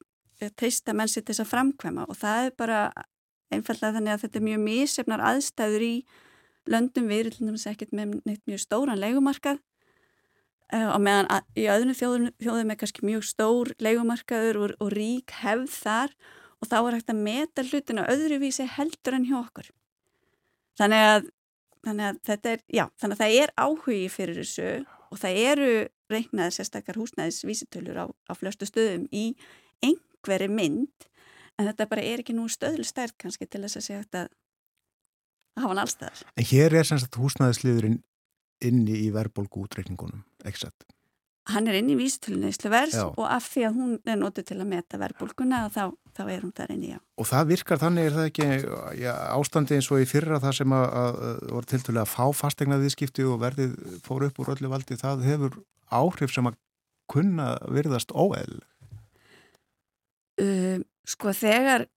[0.57, 2.07] teista menn sér til þess að framkvæma.
[2.07, 2.81] Og það er bara
[3.53, 5.93] einfallega þannig að þetta er mjög mísefnar aðstæður í
[6.69, 7.11] löndum.
[7.11, 9.59] Við erum ekkert með neitt mjög stóran leikumarkað
[10.71, 14.93] uh, og meðan að, í öðrum þjóðum, þjóðum er kannski mjög stór leikumarkaður og, og
[14.95, 16.15] rík hefð þar.
[16.15, 16.35] og
[16.65, 19.69] þá er hægt að meta hlutina öðruvísi heldur en hjá okkur.
[20.77, 21.27] Þannig að,
[21.85, 24.71] þannig að þetta er, já, þannig að það er áhugi fyrir þessu
[25.07, 25.69] og það eru
[26.11, 29.29] reiknaðir sérstakar húsnæðisvísitölur á, á flöstu stöðum í
[29.85, 31.07] einhverju mynd
[31.57, 34.19] en þetta bara er ekki nú stöðlstærk kannski til þess að segja að
[35.57, 36.25] að hafa hann allstæðar.
[36.37, 38.01] En hér er semst húsnæðisliðurinn
[38.67, 40.85] inni í verðbólgu útreikningunum, ekki sett?
[41.47, 44.69] Hann er inni í vísitölunni Ísluvers og af því að hún er notið til að
[44.73, 45.83] meta verðbólguna þá,
[46.17, 46.99] þá er hún þar inni, já.
[47.15, 48.47] Og það virkar þannig, er það ekki
[48.99, 51.19] já, ástandi eins og í fyrra það sem að, að
[51.55, 55.59] voru tiltölu að fá fastegna viðskipti og verðið fóru upp úr öllu valdi, það hefur
[55.87, 56.59] áhrif sem að
[57.07, 58.59] kunna virðast óeil?
[60.37, 61.87] Uh, sko þegar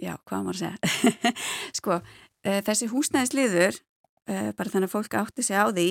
[0.00, 1.32] já, hvað maður að segja
[1.78, 5.88] sko, uh, þessi húsnæðisliður uh, bara þannig að fólk átti sig á því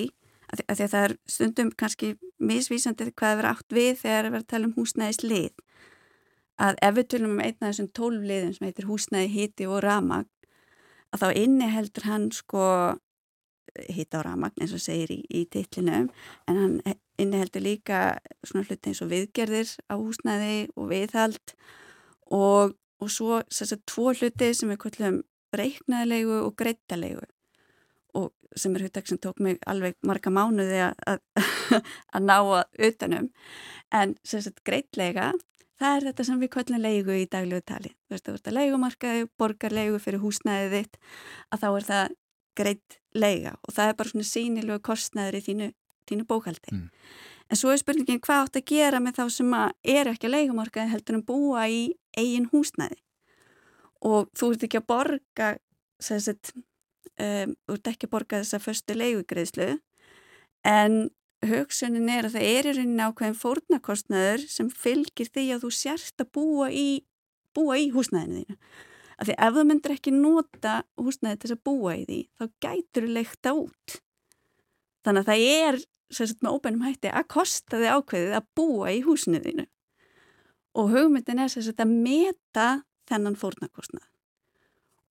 [0.53, 2.09] að, að því að það er stundum kannski
[2.43, 5.63] misvísandi hvað er átt við þegar við erum að tala um húsnæðislið.
[6.63, 10.29] Að ef við tölum um einna þessum tólfliðum sem heitir húsnæði, hiti og ramagn
[11.13, 12.67] að þá inniheldur hann sko
[13.89, 16.11] hita og ramagn eins og segir í, í titlinum
[16.49, 16.75] en hann
[17.21, 17.99] inniheldur líka
[18.45, 21.55] svona hluti eins og viðgerðir á húsnæði og viðhald
[22.33, 25.21] og og svo þess að tvo hluti sem við kallum
[25.53, 27.31] reiknaðilegu og greittalegu og
[28.59, 31.19] sem er huttak sem tók mig alveg marga mánuði að,
[32.13, 33.29] að ná að utanum
[33.93, 35.31] en þess að greitlega
[35.81, 37.93] það er þetta sem við kallum leigu í daglegu tali.
[38.07, 40.99] Þú veist að þetta leigumarkaði, borgarleigu fyrir húsnæðið þitt
[41.49, 42.17] að þá er það
[42.59, 45.69] greitlega og það er bara svona sínilegu kostnæður í þínu,
[46.09, 46.89] þínu bókaldi mm.
[47.51, 49.55] En svo er spurningin hvað átt að gera með þá sem
[49.93, 51.81] er ekki að leikumarkaði heldur en búa í
[52.17, 52.97] eigin húsnæði?
[54.09, 55.49] Og þú ert ekki að borga
[56.01, 56.53] sett,
[57.21, 59.69] um, þú ert ekki að borga þessa förstu leigugreðslu
[60.67, 60.97] en
[61.43, 66.23] hugsunin er að það er í rauninni ákveðin fórnarkostnaður sem fylgir því að þú sérst
[66.23, 66.87] að búa í,
[67.55, 68.59] búa í húsnæðinu þínu.
[69.13, 73.07] Af því ef þú myndir ekki nota húsnæði til að búa í því þá gætur
[73.07, 73.97] þú leikta út.
[75.03, 75.79] Þannig að það er
[76.13, 79.67] sagt, með óbænum hætti að kosta þið ákveðið að búa í húsinu þínu
[80.73, 82.67] og hugmyndin er sagt, að meta
[83.09, 84.07] þennan fórnarkostnað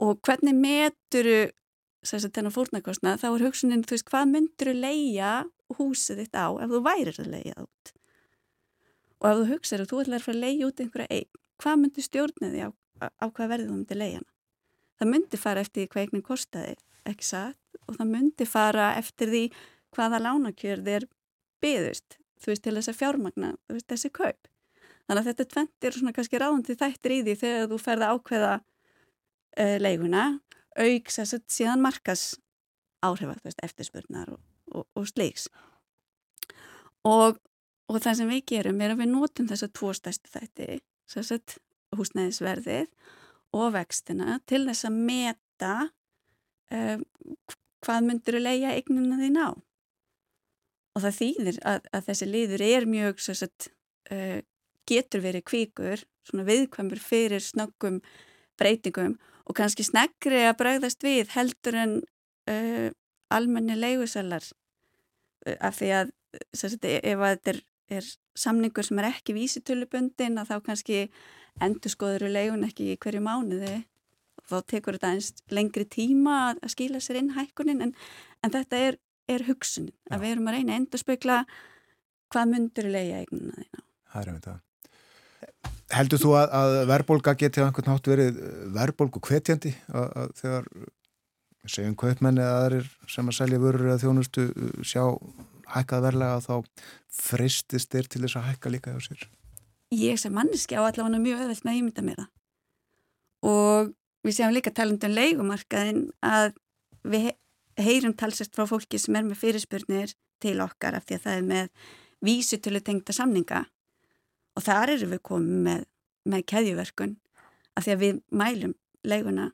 [0.02, 1.52] og hvernig meturu
[2.02, 5.32] sagt, þennan fórnarkostnað þá er hugsunin þú veist hvað myndur þú leia
[5.78, 7.92] húsið þitt á ef þú værir að leia út
[9.22, 11.76] og ef þú hugsaður og þú ætlar að fara að leiða út einhverja eign, hvað
[11.82, 12.70] myndir stjórnið því á,
[13.06, 14.30] á hvað verðið þú myndir leiðana?
[14.98, 16.74] Það myndir fara eftir hvað eignin kostiði,
[17.10, 19.42] ekki satt, og það myndir fara eftir því
[19.94, 21.06] hvaða lánakjörð er
[21.62, 24.50] byðust, þú veist, til þess að fjármagna veist, þessi kaup.
[25.06, 29.76] Þannig að þetta tventir svona kannski ráðandi þættir í því þegar þú ferða ákveða uh,
[29.82, 30.26] leiguna,
[31.22, 32.32] þess að síðan markas
[33.02, 34.40] veist, eftirspurnar og,
[34.72, 35.48] og, og sleiks.
[37.08, 37.38] Og,
[37.90, 40.68] og það sem við gerum er að við notum þess að tvo stærstu þætti,
[41.12, 41.56] að
[41.98, 42.86] húsnæðisverðið
[43.58, 45.74] og vextina til þess að meta
[46.72, 47.02] uh,
[47.82, 49.50] hvað myndur að leia eignuna þín á.
[50.92, 53.68] Og það þýðir að, að þessi liður er mjög sagt,
[54.12, 54.40] uh,
[54.88, 58.00] getur verið kvíkur, svona viðkvæmur fyrir snöggum
[58.60, 59.18] breytingum
[59.52, 61.94] og kannski sneggri að bregðast við heldur en
[62.48, 62.88] uh,
[63.32, 66.16] almenni leigusellar uh, af því að
[66.56, 67.62] sagt, ef að þetta er,
[67.98, 71.02] er samningur sem er ekki vísitölubundin að þá kannski
[71.60, 73.82] endur skoður í leigun ekki í hverju mánuði
[74.48, 77.94] þá tekur þetta eins lengri tíma að skila sér inn hækkunin en,
[78.40, 78.98] en þetta er,
[79.28, 81.38] er hugsunin að við erum að reyna að endur spekla
[82.32, 83.84] hvað myndur í leiða eignuna þína.
[84.12, 84.54] Það er um þetta.
[85.92, 88.38] Heldur þú að, að verðbólka geti á einhvern nátt verið
[88.72, 89.74] verðbólku hvetjandi?
[89.92, 90.68] Að, að þegar
[91.68, 94.46] segjum kaupmenni eða aðrir sem að selja vörur eða þjónustu
[94.86, 95.04] sjá
[95.72, 96.86] hækkað verðlega að þá
[97.22, 99.26] fristist þeir til þess að hækka líka hjá sér?
[99.92, 102.24] Ég sem manneski á allavega mjög öðvöld með ímynda mér
[103.42, 106.52] og við séum líka talandum leikumarkaðin að
[107.02, 107.32] við
[107.82, 111.46] heyrum talsast frá fólki sem er með fyrirspurnir til okkar af því að það er
[111.48, 111.70] með
[112.22, 113.64] vísutölu tengta samninga
[114.56, 115.84] og þar eru við komið með,
[116.32, 117.16] með keðjuverkun
[117.76, 118.74] af því að við mælum
[119.08, 119.50] leiguna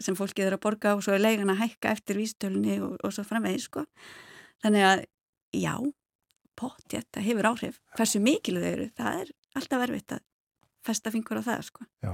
[0.00, 3.12] sem fólkið eru að borga og svo er leiguna að hækka eftir vísutölunni og, og
[3.14, 3.84] svo framvegið sko.
[4.64, 5.04] Þannig að
[5.56, 5.74] já,
[6.56, 7.80] pott, þetta hefur áhrif.
[7.98, 10.26] Hversu mikil þau eru, það er alltaf verfitt að
[10.86, 11.86] festa fingur á það sko.
[12.04, 12.12] Já.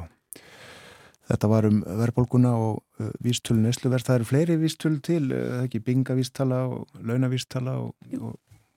[1.26, 4.06] Þetta var um verðbólguna og uh, vístölu neysluverð.
[4.06, 7.74] Það eru fleiri vístölu til, uh, ekki bingavístala og launavístala.
[7.82, 8.36] Og, og...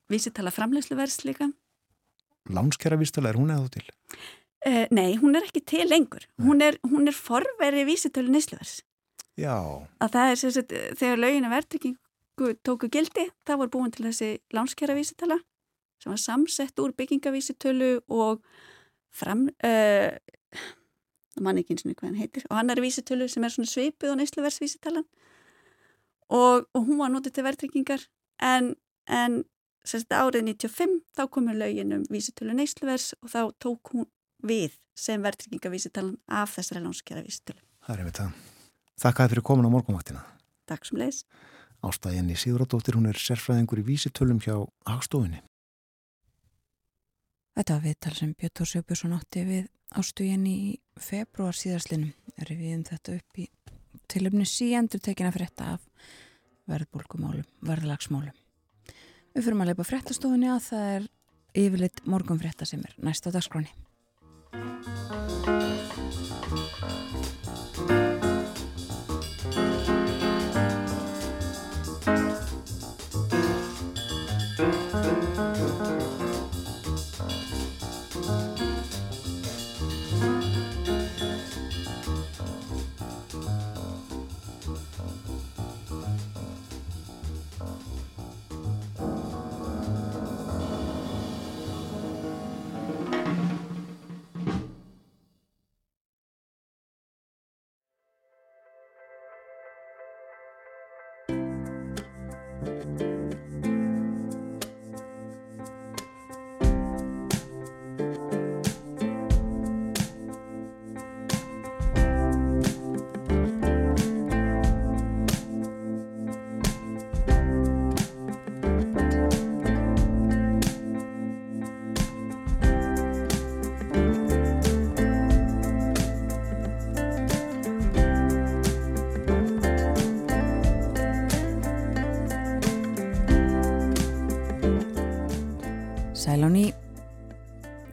[0.10, 1.52] Vísitala framlegsluverðs líka.
[2.50, 3.90] Lánskjara vístala, er hún eða þú til?
[4.68, 6.26] Uh, nei, hún er ekki til lengur.
[6.42, 8.82] Hún er, hún er forveri vísitölu neysluverðs.
[9.40, 9.56] Já.
[10.04, 14.34] Að það er sem sagt, þegar laugina verðtrykkingu tóku gildi, það voru búin til þessi
[14.56, 15.40] lánskjara vísitala
[16.00, 18.44] sem var samsett úr byggingavísitölu og
[19.12, 19.48] fram...
[19.64, 20.16] Uh,
[21.40, 24.14] mann ekki eins og hvað hann heitir og hann er vísitölu sem er svona svipið
[24.14, 25.06] og neysluversvísitalan
[26.36, 28.06] og, og hún var notið til verðtryggingar
[28.44, 28.74] en,
[29.08, 29.44] en
[29.88, 34.08] sérst, árið 95 þá komur lögin um vísitölu neysluvers og þá tók hún
[34.44, 37.62] við sem verðtryggingavísitalan af þessari lánskjara vísitölu.
[37.86, 38.34] Það er einmitt það.
[39.00, 40.24] Þakkaði fyrir komin á morgunvaktina.
[40.68, 41.24] Takk sem leis.
[41.80, 44.56] Ástæðinni Sigurðardóttir, hún er sérfræðingur í vísitölum hjá
[44.90, 45.40] Hagstofinni.
[47.56, 49.70] Þetta var viðtal sem Björn Tór Sjöbjörnsson átti við
[50.00, 50.60] ástugin í
[51.00, 53.48] februar síðarslinum er við um þetta upp í
[54.12, 55.88] tilöfni síendur tekina frétta af
[56.70, 58.36] verðbólkumálum, verðlagsmálum.
[59.36, 61.10] Við fyrir að leipa fréttastofunni að það er
[61.64, 63.72] yfirleitt morgun frétta sem er næst á dagskráni.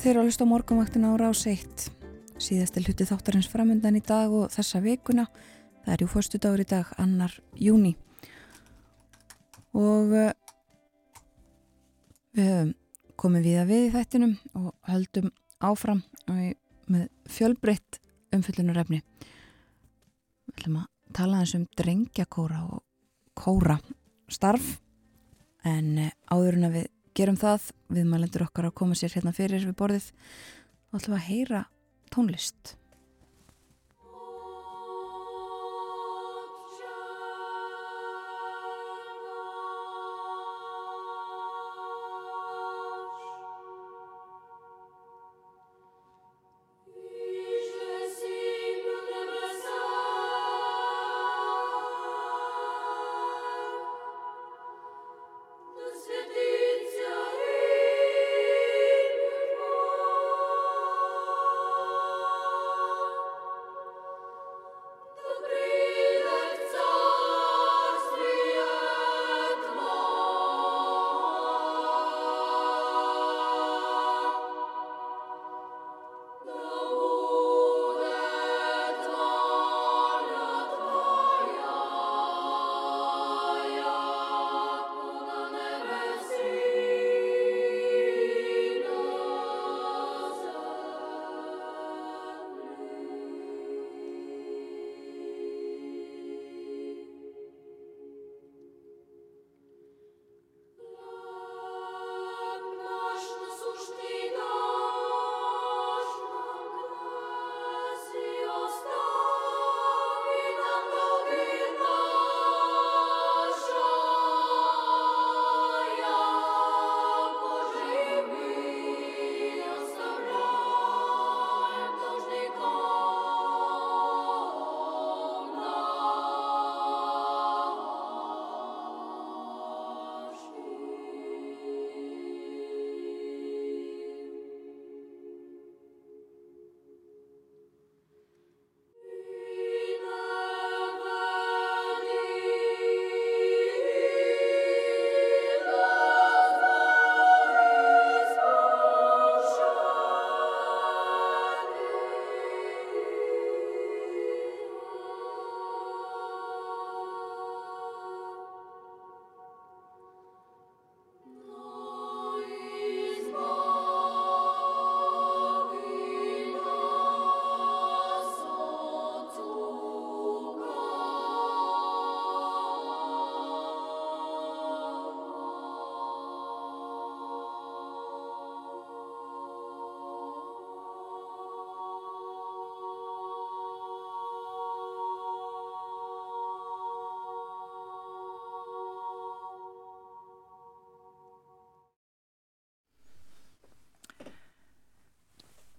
[0.07, 1.89] Þeir að hlusta á morgunvaktina á rás 1
[2.39, 5.25] síðastil hluti þáttarins framöndan í dag og þessa vikuna.
[5.83, 7.97] Það er jú fyrstu dagur í dag, annar júni
[9.75, 10.31] og uh,
[12.39, 12.71] við
[13.19, 15.31] komið við að við í þættinum og höldum
[15.67, 17.99] áfram með fjölbreytt
[18.37, 22.85] umfyllunarefni við ætlum að tala eins um drengjakóra og
[23.35, 23.81] kóra
[24.31, 24.77] starf.
[25.67, 29.33] En uh, áður en að við gerum það, við mælendur okkar að koma sér hérna
[29.37, 30.11] fyrir við borðið
[30.91, 31.63] og ætlum að heyra
[32.13, 32.77] tónlist.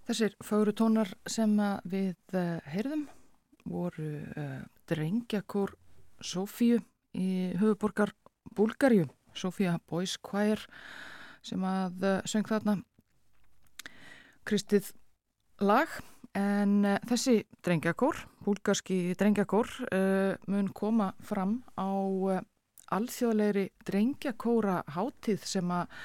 [0.08, 1.52] Þessir fagru tónar sem
[1.84, 3.02] við uh, heyrðum
[3.68, 4.06] voru
[4.40, 5.74] uh, drengjakór
[6.24, 6.78] Sofíu
[7.12, 8.14] í höfuborgar
[8.56, 10.64] Búlgarju, Sofía Boys Choir
[11.44, 12.78] sem að uh, söng þarna
[14.48, 14.94] Kristið
[15.60, 15.92] lag.
[16.38, 19.72] En þessi drengjakór, búlgarski drengjakór
[20.46, 21.90] mun koma fram á
[22.94, 25.98] alþjóðleiri drengjakóra hátíð sem að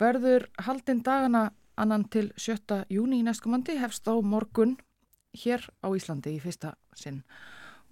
[0.00, 2.84] verður haldinn dagana annan til 7.
[2.90, 4.76] júni í næstkomandi hefst á morgun
[5.38, 7.22] hér á Íslandi í fyrsta sinn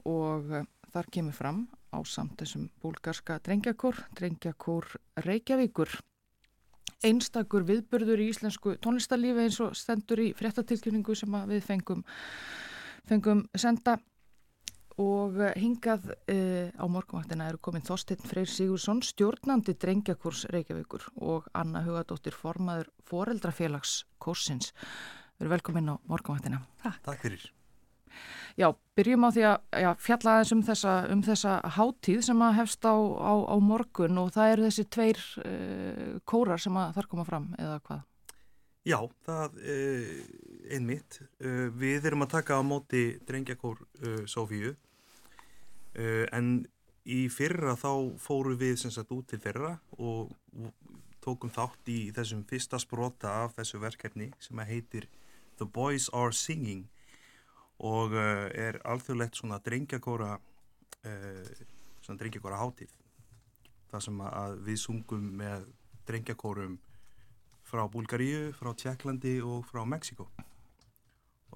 [0.05, 1.63] og uh, þar kemur fram
[1.95, 4.89] á samt þessum búlgarska drengjakór, drengjakór
[5.25, 5.91] Reykjavíkur.
[7.05, 12.03] Einstakur viðbörður í íslensku tónlistarlífi eins og stendur í fréttatilkynningu sem við fengum,
[13.07, 13.99] fengum senda
[14.97, 21.51] og eh, hingað uh, á morgunvaktina eru komin Þorstein Freyr Sigursson, stjórnandi drengjakurs Reykjavíkur og
[21.53, 24.73] Anna Hugadóttir, formaður foreldrafélags kursins.
[25.37, 26.63] Við erum velkomin á morgunvaktina.
[26.85, 27.03] Takk.
[27.07, 27.45] Takk fyrir.
[28.57, 32.57] Já, byrjum á því að já, fjalla aðeins um þessa, um þessa háttíð sem að
[32.63, 37.11] hefst á, á, á morgun og það eru þessi tveir uh, kórar sem að þar
[37.13, 38.07] koma fram eða hvað?
[38.87, 41.21] Já, það er einmitt.
[41.75, 43.81] Við erum að taka á móti drengjakór
[44.31, 44.77] Sofíu
[45.97, 46.67] Uh, en
[47.09, 50.33] í fyrra þá fóru við sem sagt út til fyrra og
[51.27, 55.09] tókum þátt í þessum fyrsta sprota af þessu verkefni sem heitir
[55.59, 56.87] The Boys Are Singing
[57.83, 61.65] og uh, er alþjóðlegt svona drengjakóra uh,
[62.01, 62.93] svona drengjakóra hátíð.
[63.91, 65.67] Það sem að við sungum með
[66.07, 66.79] drengjakórum
[67.67, 70.29] frá Búlgaríu, frá Tjekklandi og frá Mexiko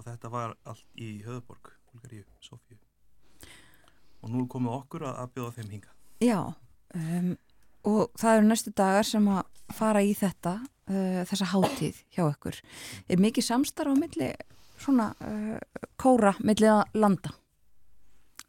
[0.00, 2.78] og þetta var allt í Höðborg, Búlgaríu, Sofíu.
[4.20, 5.94] Og nú komið okkur að, að bjóða þeim hinga.
[6.24, 6.38] Já,
[6.96, 7.30] um,
[7.88, 9.28] og það eru næstu dagar sem
[9.80, 10.58] fara í þetta,
[10.90, 12.60] uh, þessa hátíð hjá ykkur.
[13.08, 14.30] Er mikið samstarf á milli
[14.80, 15.58] svona uh,
[16.00, 17.34] kóra milli að landa?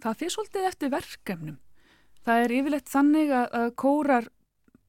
[0.01, 1.57] Það fyrir svolítið eftir verkefnum.
[2.25, 4.29] Það er yfirleitt þannig að, að kórar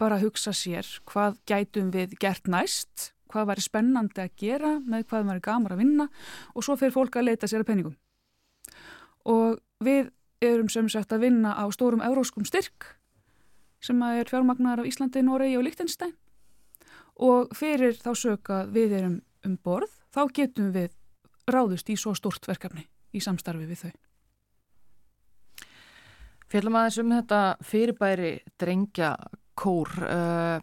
[0.01, 5.29] bara hugsa sér hvað gætum við gert næst, hvað væri spennandi að gera, með hvað
[5.31, 6.09] væri gamar að vinna
[6.53, 7.95] og svo fyrir fólk að leita sér að penningum.
[9.29, 10.11] Og við
[10.43, 12.97] erum sem sagt að vinna á stórum euróskum styrk
[13.83, 16.13] sem er fjármagnar af Íslandi, Noregi og Líktenstein
[17.23, 20.91] og fyrir þá söka við erum um borð, þá getum við
[21.51, 23.93] ráðust í svo stort verkefni í samstarfi við þau.
[26.53, 29.15] Fjallum aðeins um þetta fyrirbæri drengja
[29.57, 30.59] kór, uh,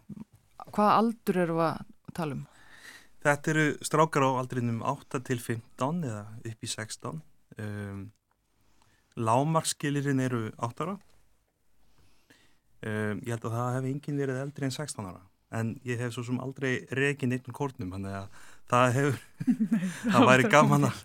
[0.70, 1.80] hvaða aldur eru að
[2.14, 2.46] tala um?
[3.20, 7.20] Þetta eru strákar á aldrinum 8 til 15 eða upp í 16.
[7.60, 8.04] Um,
[9.20, 10.94] Lámarskilirinn eru 8 ára.
[12.80, 15.20] Um, ég held að það hef enginn verið eldri en 16 ára.
[15.50, 19.20] En ég hef svo sem aldrei reygin einnum kórnum, þannig að það hefur,
[20.12, 21.04] það væri gaman að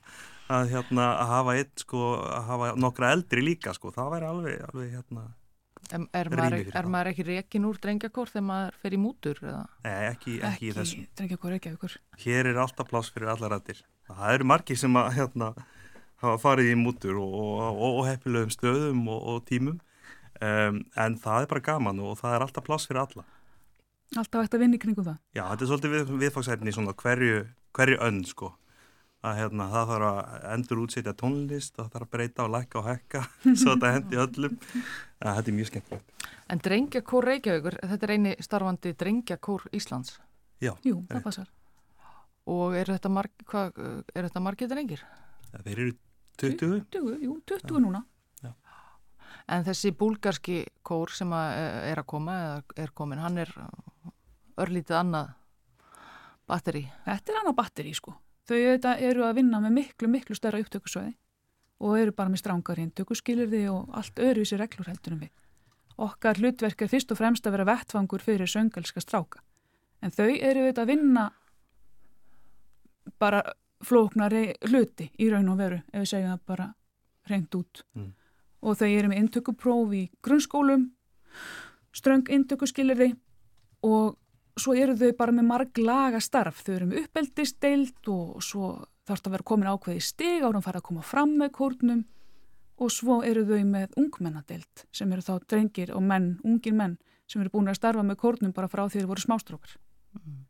[0.51, 4.61] að, hérna, að hafa einn sko, að hafa nokkra eldri líka sko, það væri alveg,
[4.69, 5.25] alveg hérna
[5.93, 9.41] En er maður, er maður ekki rekin úr drengjakór þegar maður fer í mútur?
[9.85, 11.97] Nei, ekki, ekki, ekki í ykkur.
[12.23, 13.83] Hér er alltaf pláss fyrir allar rættir.
[14.07, 15.51] Það eru margi sem að hérna,
[16.23, 19.77] hafa farið í mútur og, og, og, og heppilegum stöðum og tímum
[20.41, 23.27] um, en það er bara gaman og það er alltaf pláss fyrir alla.
[24.15, 25.17] Alltaf ætti að vinna í kringum það?
[25.35, 27.41] Já, þetta er svolítið við, viðfagsætni í svona hverju,
[27.75, 28.51] hverju önn sko
[29.25, 32.87] að hérna, það þarf að endur útsetja tónlist það þarf að breyta og lækka og
[32.89, 33.21] hekka
[33.61, 34.57] svo þetta hendi öllum
[35.25, 40.19] að þetta er mjög skemmtilegt En Drengjakór Reykjavíkur, þetta er eini starfandi Drengjakór Íslands
[40.61, 41.49] Já, Jú, það passar
[42.45, 43.63] Og er þetta, marg, hva,
[44.13, 45.01] er þetta margir drengir?
[45.49, 45.95] Ja, þeir eru
[46.43, 47.81] 20 20, jú, 20 Já.
[47.81, 48.03] núna
[48.43, 48.51] Já.
[49.55, 51.57] En þessi búlgarski kór sem að
[51.89, 53.51] er að koma eða er komin, hann er
[54.61, 55.33] örlítið annað
[56.45, 58.15] batteri Þetta er annað batteri sko
[58.45, 58.57] Þau
[58.93, 61.15] eru að vinna með miklu, miklu stærra upptökusvæði
[61.85, 65.31] og eru bara með strángar hinn, tökuskilirði og allt öðruvísi reglur heldur um við.
[66.05, 69.41] Okkar hlutverk er fyrst og fremst að vera vettfangur fyrir söngalska stráka.
[70.03, 71.25] En þau eru auðvitað að vinna
[73.19, 73.41] bara
[73.85, 76.67] flóknari hluti í raun og veru, ef við segjum það bara
[77.29, 77.83] reynd út.
[77.95, 78.11] Mm.
[78.65, 80.89] Og þau eru með intökupróf í grunnskólum,
[81.95, 83.13] ströng intökuskilirði
[83.85, 84.15] og
[84.59, 88.73] svo eru þau bara með marg laga starf, þau eru með uppeldisteild og svo
[89.05, 92.03] þarf það að vera komin ákveði stig árum fara að koma fram með kórnum
[92.81, 96.97] og svo eru þau með ungmennadeild sem eru þá drengir og menn, ungir menn
[97.29, 99.77] sem eru búin að starfa með kórnum bara frá því þeir voru smástrókar.
[100.19, 100.43] Mm.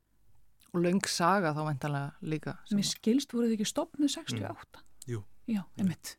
[0.75, 2.57] Og laung saga þá veintalega líka.
[2.75, 4.81] Mér skilst voruð þið ekki stopnuð 68?
[4.81, 5.13] Mm.
[5.13, 5.21] Jú.
[5.47, 6.17] Já, emitt.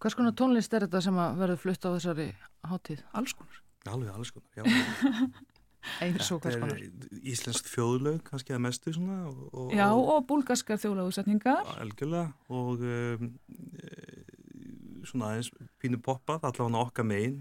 [0.00, 2.30] Hvers konar tónlist er þetta sem að verður flutt á þessari
[2.68, 3.04] hátíð?
[3.16, 3.60] Alls konar.
[3.92, 4.64] Alveg alls konar, já.
[7.26, 9.18] Íslensk þjóðlaug kannski að mestu svona.
[9.30, 11.68] Og, og, Já og búlgarskar þjóðlaugusetningar.
[11.76, 13.30] Algjörlega og um,
[15.06, 17.40] svona aðeins pínu poppað allavega okkar megin.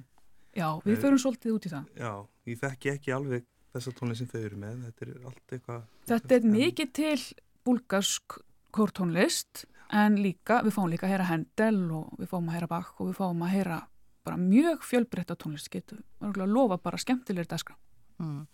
[0.55, 1.87] Já við förum svolítið út í það.
[1.99, 2.11] Já
[2.51, 4.83] ég þekki ekki alveg þessa tónlist sem þau eru með.
[4.87, 5.87] Þetta er allt eitthvað.
[6.11, 7.17] Þetta er mikið til
[7.65, 8.37] búlgarsk
[8.75, 12.95] kórtónlist en líka við fáum líka að heyra Hendel og við fáum að heyra Bach
[12.99, 13.81] og við fáum að heyra
[14.25, 15.99] bara mjög fjölbreytta tónlist getur.
[16.23, 17.75] Að lofa bara skemmtilegir dagskrá.
[18.21, 18.45] Mm.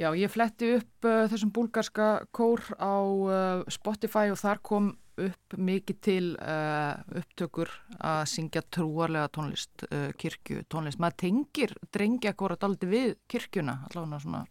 [0.00, 4.92] Já, ég fletti upp uh, þessum búlgarska kór á uh, Spotify og þar kom
[5.22, 7.70] upp mikið til uh, upptökur
[8.02, 10.98] að syngja trúarlega tónlist, uh, kirkju tónlist.
[11.02, 14.42] Maður tengir drengja kóra daldi við kirkjuna, allavega svona.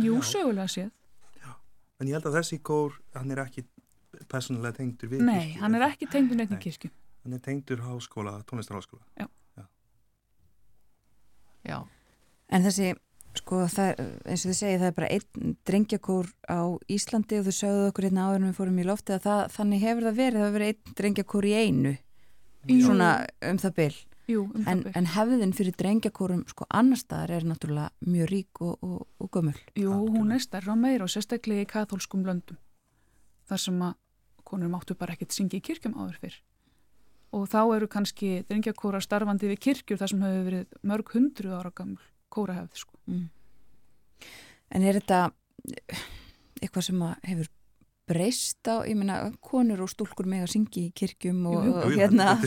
[0.00, 0.94] Jú, sögulega séð.
[1.42, 1.50] Já,
[2.00, 3.66] en ég held að þessi kór, hann er ekki
[4.30, 5.52] personlega tengdur við Nei, kirkju.
[5.52, 6.92] Nei, hann er ekki tengdur neitt í kirkju.
[7.26, 9.04] Hann er tengdur háskóla, tónlistarháskóla.
[9.20, 9.28] Já.
[9.58, 9.66] Já.
[11.68, 11.78] Já.
[12.48, 12.94] En þessi
[13.38, 16.60] Sko það, eins og þið segið, það er bara einn drengjakór á
[16.90, 19.84] Íslandi og þú sögðu okkur hérna áður en við fórum í lofti að það, þannig
[19.84, 21.92] hefur það verið, það hefur verið einn drengjakór í einu,
[22.68, 22.78] Jú.
[22.86, 23.10] svona
[23.50, 23.98] um það byll.
[24.28, 24.82] Jú, um en.
[24.98, 29.56] En hefðin fyrir drengjakórum sko annar staðar er náttúrulega mjög rík og, og, og gömul.
[29.78, 32.58] Jú, hún er stærra meira og sérstaklega í katholskum löndum.
[33.48, 33.96] Þar sem að
[34.48, 36.36] konur máttu bara ekkert syngja í kirkjum áður fyrr.
[37.36, 41.72] Og þá eru kannski drengjakóra starfandi við kirkjur þar sem hefur verið mörg hundru ára
[42.28, 42.98] gamul kórahefð sko.
[43.06, 43.28] Mm.
[44.70, 45.30] En er þetta
[46.60, 47.48] eitthvað sem hefur
[48.08, 51.80] breyst á, ég meina, konur og stúlkur með að syngja í kirkjum og, jú, jú.
[51.82, 52.38] og hérna,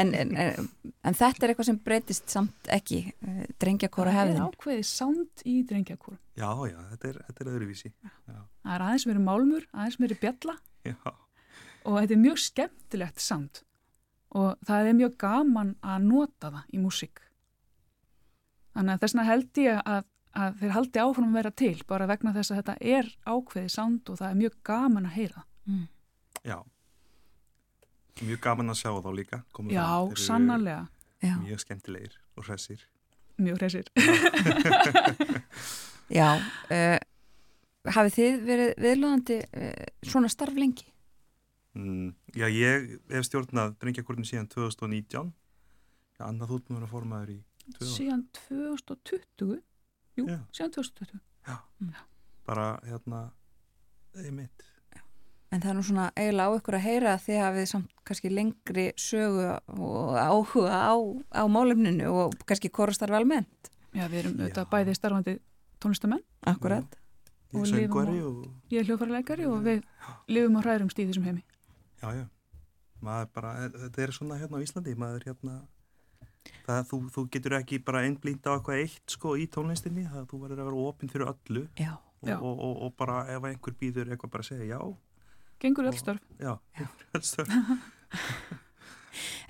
[0.00, 0.68] en, en, en,
[1.06, 4.40] en þetta er eitthvað sem breytist samt ekki, eh, drengjakóra hefðin.
[4.40, 6.18] Það er ákveðið samt í drengjakóra.
[6.34, 7.92] Já, já, þetta er, þetta er öðruvísi.
[8.02, 8.40] Já.
[8.64, 10.96] Það er aðeins verið málmur, aðeins verið bjalla já.
[11.84, 13.62] og þetta er mjög skemmtilegt samt
[14.34, 17.23] og það er mjög gaman að nota það í músík.
[18.74, 20.02] Þannig að þessna held ég að
[20.34, 24.10] að þeir haldi áfram að vera til bara vegna þess að þetta er ákveði sánd
[24.10, 25.84] og það er mjög gaman að heyra mm.
[26.44, 26.58] Já
[28.22, 29.40] mjög gaman að sjá þá líka
[29.70, 29.86] Já,
[30.18, 30.82] sannarlega
[31.44, 32.82] Mjög skemmtilegir og hressir
[33.38, 33.88] Mjög hressir
[36.12, 36.28] Já,
[36.74, 36.98] uh,
[37.94, 40.90] hafið þið verið viðlóðandi uh, svona starf lengi?
[41.74, 45.32] Mm, já, ég hef stjórnað drengjakortin síðan 2019.
[46.20, 47.38] Já, annað þú ert mjög að formaður í.
[47.80, 49.62] Síðan 2020?
[50.18, 50.38] Jú, Já.
[50.52, 51.20] síðan 2020.
[52.46, 53.30] Bara, hérna,
[54.20, 54.62] einmitt.
[55.54, 58.30] En það er nú svona eiginlega á ykkur að heyra að þið hafið samt kannski
[58.32, 59.44] lengri sögu
[59.78, 60.94] og áhuga á,
[61.30, 63.70] á málefninu og kannski korastarfi almennt.
[63.94, 64.42] Já, við erum Já.
[64.48, 65.34] auðvitað bæði starfandi
[65.80, 66.24] tónlistamenn.
[66.50, 66.98] Akkurat.
[67.54, 69.84] Ég Og er á- og, Ég er hljófarleikari og við
[70.28, 71.44] lifum og hrærumst í þessum heimi.
[72.02, 72.26] já, já.
[73.00, 75.62] Maður bara, þetta er svona hérna á Íslandi, maður hérna,
[76.66, 80.40] það, þú, þú getur ekki bara einblínt á eitthvað eitt sko í tónlistinni, það þú
[80.44, 81.92] verður að vera opinn fyrir öllu Já.
[81.96, 82.36] og, Já.
[82.40, 84.80] og, og, og bara ef einhver býður eitthvað bara segja já,
[85.64, 86.20] Gengur öll Og- störf.
[86.42, 86.58] já,
[87.14, 87.52] öll störf.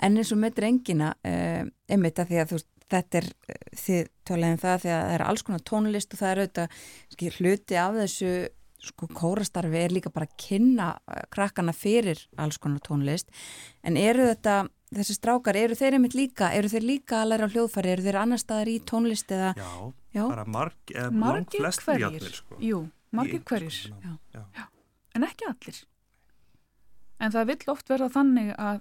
[0.05, 3.63] En eins og með drengina, uh, einmitt að því að þú veist, þetta er, uh,
[3.81, 6.75] þið töluðum það því að það er alls konar tónlist og það er auðvitað,
[7.15, 8.33] skil, hluti af þessu,
[8.85, 13.33] sko, kórastarfi er líka bara að kynna uh, krakkana fyrir alls konar tónlist.
[13.83, 14.59] En eru þetta,
[15.01, 18.39] þessi strákar, eru þeir einmitt líka, eru þeir líka að læra hljóðfæri, eru þeir annar
[18.43, 19.71] staðar í tónlist eða, Já,
[20.15, 22.07] já, bara marg, eða Margir langflestir hverjir.
[22.21, 22.59] jafnvel, sko.
[22.61, 22.81] Jú,
[23.13, 23.79] margir Í hverjir.
[23.91, 24.19] konar nám.
[24.59, 24.67] Já.
[25.15, 25.83] En ekki allir.
[27.21, 28.81] En það vill oft verða þannig að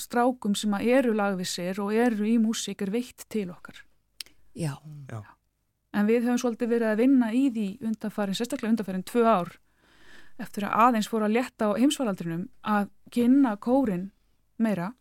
[0.00, 3.82] strákum sem að eru lagvissir og eru í músík er veitt til okkar.
[4.54, 4.76] já,
[5.92, 9.48] En við höfum svolítið verið að vinna í því undanfærin, sérstaklega undanfærin tvö ár
[10.38, 14.12] eftir að aðeins fór að létta á heimsvaraldrinum að kynna kórin
[14.56, 14.92] meira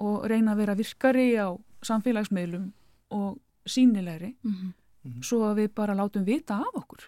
[0.00, 1.48] og reyna að vera virkari á
[1.86, 2.70] samfélagsmiðlum
[3.16, 4.76] og sínilegri mm
[5.24, 7.06] svo að við bara látum vita af okkur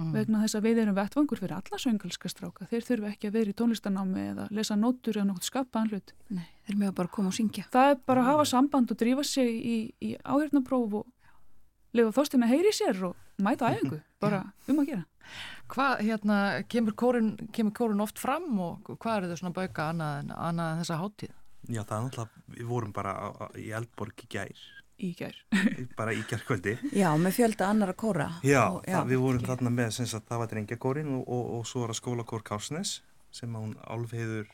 [0.00, 0.12] Mm.
[0.14, 2.66] vegna þess að við erum vettvangur fyrir alla söngalska stráka.
[2.70, 6.12] Þeir þurfu ekki að vera í tónlistanámi eða lesa nótur eða nokkuð skapaðan hlut.
[6.30, 7.64] nei, þeir mjög bara koma og syngja.
[7.74, 11.06] Það er bara að hafa samband og drífa sig í, í áhjörnapróf og
[11.92, 15.04] lifa þóstum að heyri sér og mæta á æfingu, bara um að gera.
[15.70, 16.38] Hvað, hérna,
[16.70, 20.72] kemur kórin, kemur kórin oft fram og hvað eru þau svona bauka annað en, annað
[20.72, 21.34] en þessa hátíð?
[21.70, 24.62] Já, það er náttúrulega, við vorum bara á, á, í Eldborg í gær,
[25.00, 25.36] Í gær.
[25.98, 26.74] bara í gærkvöldi.
[26.92, 28.26] Já, með fjölda annar að kóra.
[28.44, 31.62] Já, Og- það, við vorum þarna með sem sagt, það var drengjakórin og, og, og
[31.70, 32.98] svo er að skólakór Kársnes
[33.32, 34.50] sem hún Álfheiður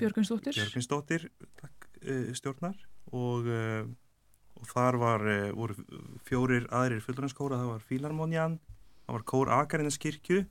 [0.00, 0.56] Björgvinsdóttir.
[0.56, 1.28] Björgvinsdóttir
[1.60, 2.74] takk, uh, stjórnar
[3.12, 3.84] og, uh,
[4.56, 5.76] og þar var, uh, voru
[6.26, 8.58] fjórir aðrir fullurinnskóra, það var Fílarmónjan,
[9.06, 10.42] það var kór Akarinnes kirkju,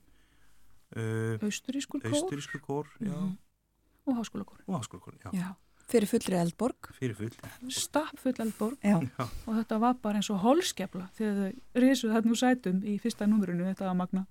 [0.96, 3.36] uh, Austurískur kór Austurísku kór, já, Mhm.
[4.06, 4.62] og háskólakór.
[4.66, 5.56] og háskólakórin, já, Já,
[5.90, 6.88] fyrir fullri eldborg.
[6.98, 7.30] fyrir full.
[7.70, 8.98] Stapp full eldborg Já.
[9.00, 12.96] Já, og þetta var bara eins og holskefla þegar þau risu þarna úr sætum í
[13.02, 14.26] fyrsta númurinu, þetta var magna.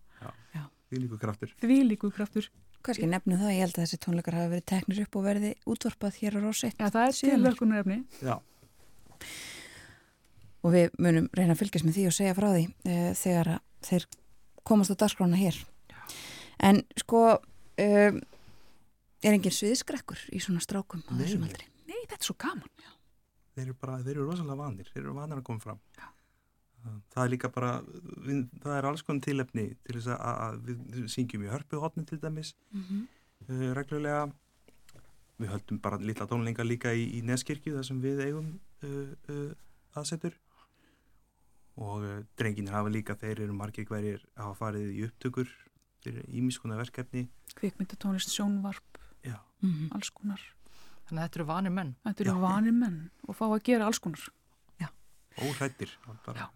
[0.92, 1.50] því líku kraftur.
[1.62, 2.50] Því líku kraftur.
[2.86, 6.20] Kannski nefnum það, ég held að þessi tónleikar hafi verið teknir upp og verði útvarpað
[6.22, 6.76] hér á Rósitt.
[6.78, 7.46] Já, það er til Síðan er.
[7.50, 7.98] lökunarefni.
[8.22, 8.36] Já,
[10.66, 13.90] Og við munum reyna að fylgjast með því og segja frá því uh, þegar að
[13.90, 14.06] þeir
[14.66, 15.60] komast á dagskrána hér.
[16.66, 17.22] En sko,
[17.86, 18.22] um,
[19.26, 21.24] er engin sviðskrekkur í svona strákum á Nei.
[21.24, 21.68] þessum aldri?
[21.90, 22.72] Nei, þetta er svo gaman.
[23.56, 25.80] þeir eru bara, þeir eru rosalega vanir, þeir eru vanir að koma fram.
[26.86, 27.70] Það er líka bara,
[28.28, 32.20] við, það er alls konar tilefni til þess að, að við syngjum í hörpuhotni til
[32.22, 33.06] dæmis, Mm -hmm.
[33.50, 34.26] uh, reglulega.
[35.40, 39.52] Við höldum bara litla tónleika líka í, í Neskirkju þar sem við eigum uh, uh,
[39.96, 40.38] aðsetur.
[41.76, 45.50] Og uh, drengin hafa líka, þeir eru margir hverjir að hafa farið í upptökur
[46.04, 47.26] fyrir ímiskona verkefni.
[47.56, 49.38] Kvikmyndatónlist, sjónvarp, Já,
[49.96, 50.42] alls konar.
[51.06, 51.96] Þannig að þetta eru vanir menn.
[52.06, 54.24] Þetta eru vanir menn og fá að gera alls konar.
[55.42, 55.92] óhættir.
[56.26, 56.48] Bara, Já.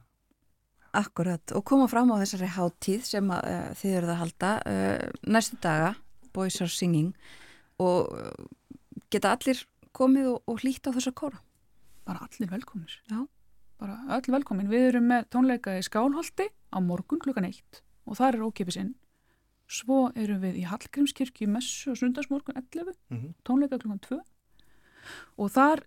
[0.99, 5.09] Akkurat, og koma fram á þessari hátíð sem að, uh, þið eruð að halda uh,
[5.29, 5.91] næstu daga,
[6.33, 7.11] Boys Are Singing
[7.77, 8.47] og uh,
[9.13, 9.61] geta allir
[9.93, 11.43] komið og, og hlýtt á þessa kóra.
[12.09, 12.95] Bara allir velkominir.
[13.11, 13.21] Já.
[13.79, 14.71] Bara öll velkomin.
[14.71, 18.95] Við erum með tónleika í Skálholti á morgun klukkan eitt og það er ókipis inn.
[19.69, 24.17] Svo erum við í Hallgrímskirkju í messu og sundarsmorgun 11, mm tónleika klukkan 2
[25.37, 25.83] og þar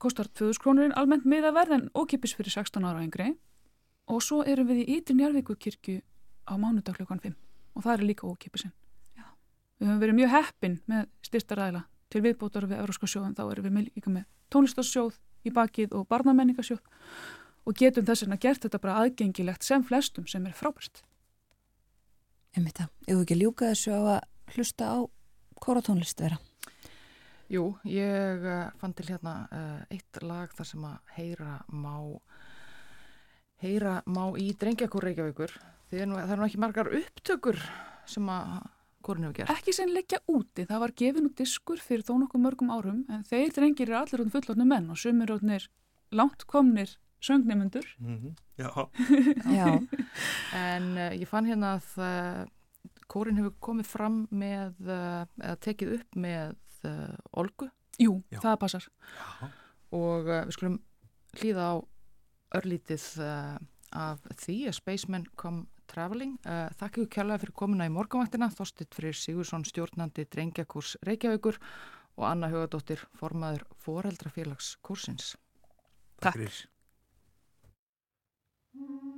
[0.00, 3.34] kostar 2000 krónurinn almennt miðaverð en ókipis fyrir 16 ára og yngri.
[4.08, 6.00] Og svo erum við í Ytri Njarvíkurkirkju
[6.48, 7.34] á mánudag klukkan 5
[7.76, 8.72] og það er líka ókipisinn.
[9.78, 13.74] Við höfum verið mjög heppin með styrtaræðila til viðbótar við Európska sjóðum, þá erum við
[13.76, 16.80] með- líka með tónlistarsjóð í bakið og barnamenningasjóð
[17.68, 21.02] og getum þess vegna gert þetta bara aðgengilegt sem flestum sem er frábært.
[22.56, 24.98] Ef þú ekki ljúka þessu á að hlusta á
[25.60, 26.38] kóratónlist vera.
[27.48, 31.94] Jú, ég uh, fann til hérna uh, eitt lag þar sem að heyra má
[33.62, 35.54] heyra má í drengjakór Reykjavíkur.
[35.88, 37.58] Er það er nú ekki margar upptökur
[38.08, 38.58] sem að
[39.04, 39.52] kórin hefur gert.
[39.54, 43.24] Ekki sem leggja úti, það var gefin út diskur fyrir þó nokkuð mörgum árum en
[43.28, 45.32] þeir drengir eru allir út fullotni menn og sumir
[46.12, 47.86] langt komnir söngnemundur.
[47.98, 48.34] Mm -hmm.
[48.58, 48.90] Já.
[49.58, 49.86] Já.
[50.54, 52.46] En uh, ég fann hérna að uh,
[53.06, 56.56] kórin hefur komið fram með, uh, eða tekið upp með
[57.32, 57.68] Olgu.
[57.98, 58.38] Jú, Já.
[58.40, 58.84] það passar.
[59.18, 59.48] Já.
[59.90, 60.78] Og við skulum
[61.34, 61.74] hlýða á
[62.54, 63.02] örlítið
[63.90, 66.38] af því að Spaceman Come Traveling.
[66.78, 68.48] Þakk ykkur kjærlega fyrir komuna í morgunvaktina.
[68.48, 71.58] Þorstitt fyrir Sigursson stjórnandi drengjakurs Reykjavíkur
[72.16, 75.36] og Anna Hugadóttir formaður foreldrafélags kursins.
[76.22, 76.77] Takk
[78.78, 79.17] fyrir.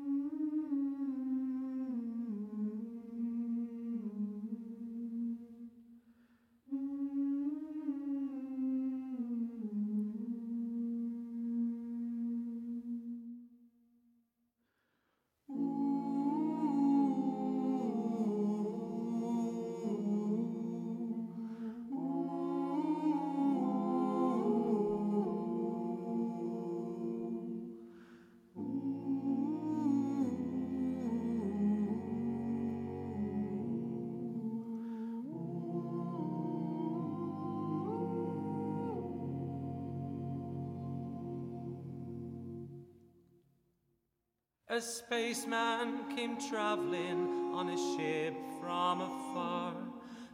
[44.81, 49.75] A spaceman came traveling on a ship from afar.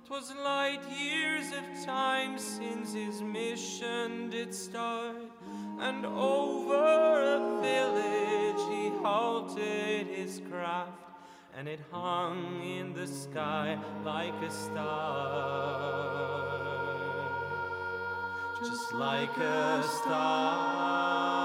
[0.05, 5.17] 'Twas light years of time since his mission did start,
[5.81, 6.85] and over
[7.37, 10.93] a village he halted his craft,
[11.57, 14.87] and it hung in the sky like a star,
[18.63, 21.36] just like a star.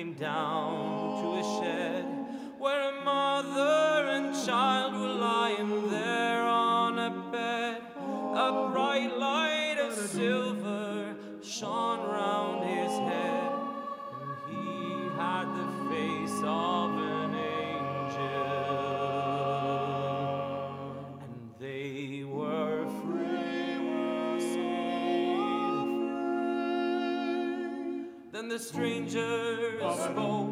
[0.00, 2.06] Came down to a shed
[2.58, 7.82] where a mother and child were lying there on a bed.
[7.98, 12.49] A bright light of silver shone round
[28.50, 30.50] the stranger spoke.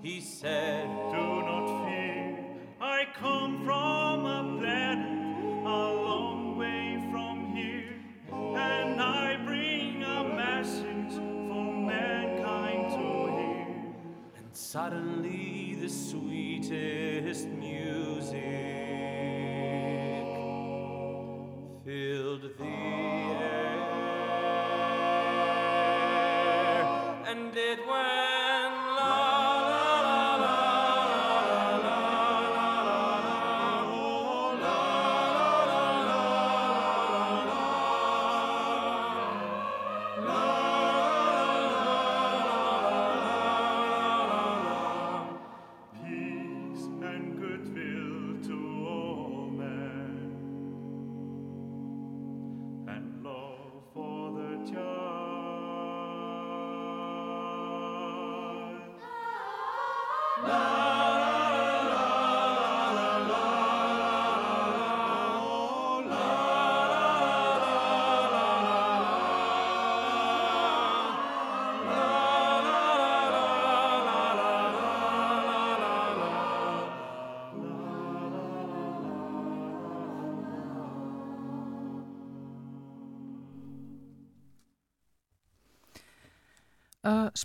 [0.00, 2.38] He said, Do not fear.
[2.80, 7.92] I come from a planet a long way from here,
[8.32, 13.06] and I bring a message for mankind to
[13.36, 13.84] hear.
[14.38, 18.40] And suddenly the sweetest music
[21.84, 22.54] filled the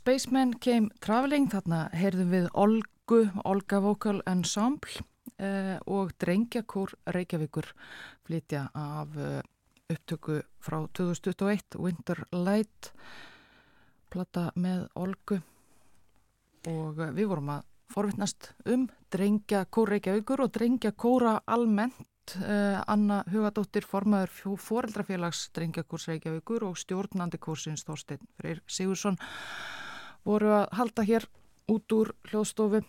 [0.01, 5.03] Spaceman Came Traveling, þarna heyrðum við Olgu, Olga Vocal Ensemble
[5.37, 7.67] uh, og Drengjakór Reykjavíkur
[8.25, 9.43] flytja af uh,
[9.93, 12.89] upptöku frá 2021, Winter Light,
[14.09, 15.37] plata með Olgu.
[16.71, 22.01] Og uh, við vorum að forvittnast um Drengjakór Reykjavíkur og Drengjakóra almennt.
[22.39, 29.21] Uh, Anna Hugadóttir, formaður foreldrafélags Drengjakurs Reykjavíkur og stjórnandi kursins Þorstein Freyr Sigursson
[30.27, 31.27] voru að halda hér
[31.71, 32.83] út úr hljóðstofu.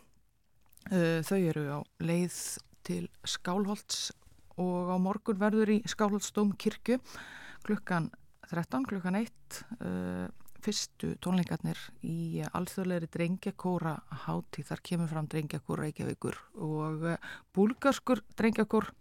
[0.90, 2.38] Uh, þau eru á leið
[2.82, 4.10] til Skálholts
[4.58, 6.98] og á morgun verður í Skálholtsdóm kirkju
[7.62, 8.10] klukkan
[8.50, 9.60] 13, klukkan 1.
[9.78, 10.26] Uh,
[10.62, 13.96] fyrstu tónleikarnir í alþjóðleiri drengjakóra
[14.26, 14.62] háti.
[14.66, 17.06] Þar kemur fram Drengjakór Reykjavíkur og
[17.54, 18.92] búlgarskur Drengjakór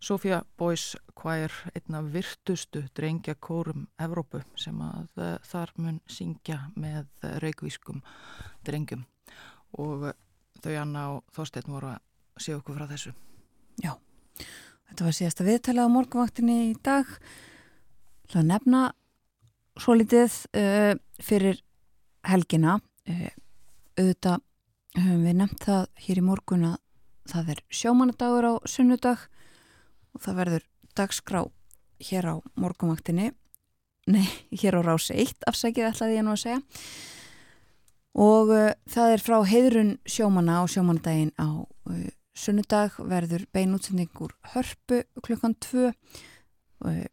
[0.00, 7.38] Sofia Boys Choir, einna virtustu drengjakórum Evrópu sem að uh, þar mun syngja með uh,
[7.42, 8.02] reykvískum
[8.66, 9.06] drengjum
[9.78, 10.18] og uh,
[10.62, 12.04] þau Anna og Þorstein voru að
[12.38, 13.10] sé okkur frá þessu.
[13.82, 13.96] Já,
[14.88, 17.08] Þetta var síðasta viðtala á morgunvaktinni í dag.
[18.32, 18.82] Það nefna
[19.78, 20.92] svo litið uh,
[21.22, 21.60] fyrir
[22.28, 22.78] helgina.
[23.08, 23.28] Uh,
[23.98, 24.44] auðvitað
[24.98, 26.78] höfum við nefnt það hér í morgun að
[27.28, 29.26] það er sjómanadagur á sunnudag
[30.22, 30.66] það verður
[30.98, 31.44] dagskrá
[32.08, 33.32] hér á morgunvaktinni.
[34.08, 36.60] Nei, hér á rási 1 afsækið ætlaði ég nú að segja.
[38.18, 42.08] Og uh, það er frá heiðrun sjómana á sjómanadaginn á uh,
[42.38, 45.90] sunnudag verður beinútsendingur hörpu klukkan 2
[46.86, 47.06] og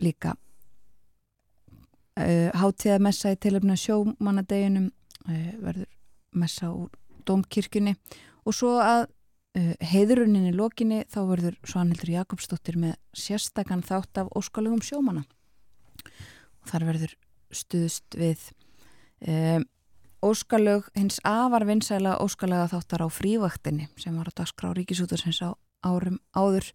[0.00, 0.34] líka
[2.20, 5.88] uh, hátíðamessa í tilöfna sjómanadeginum uh, verður
[6.38, 6.90] messa úr
[7.26, 7.96] domkirkjunni
[8.46, 9.08] og svo að
[9.58, 15.26] uh, heiðruninni lokinni þá verður Svanhildur Jakobsdóttir með sérstakann þátt af óskalugum sjómana
[16.60, 17.18] og þar verður
[17.50, 18.48] stuðst við
[19.26, 19.66] um
[20.20, 26.20] óskalög hins afar vinsæla óskalega þáttar á frívaktinni sem var á dagskrá ríkisútarsins á árum
[26.36, 26.72] áður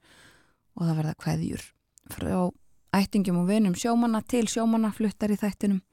[0.75, 1.65] og það verða hveðjur
[2.09, 2.37] frá
[2.95, 5.83] ættingum og vinum sjómanna til sjómanna fluttar í þættinum.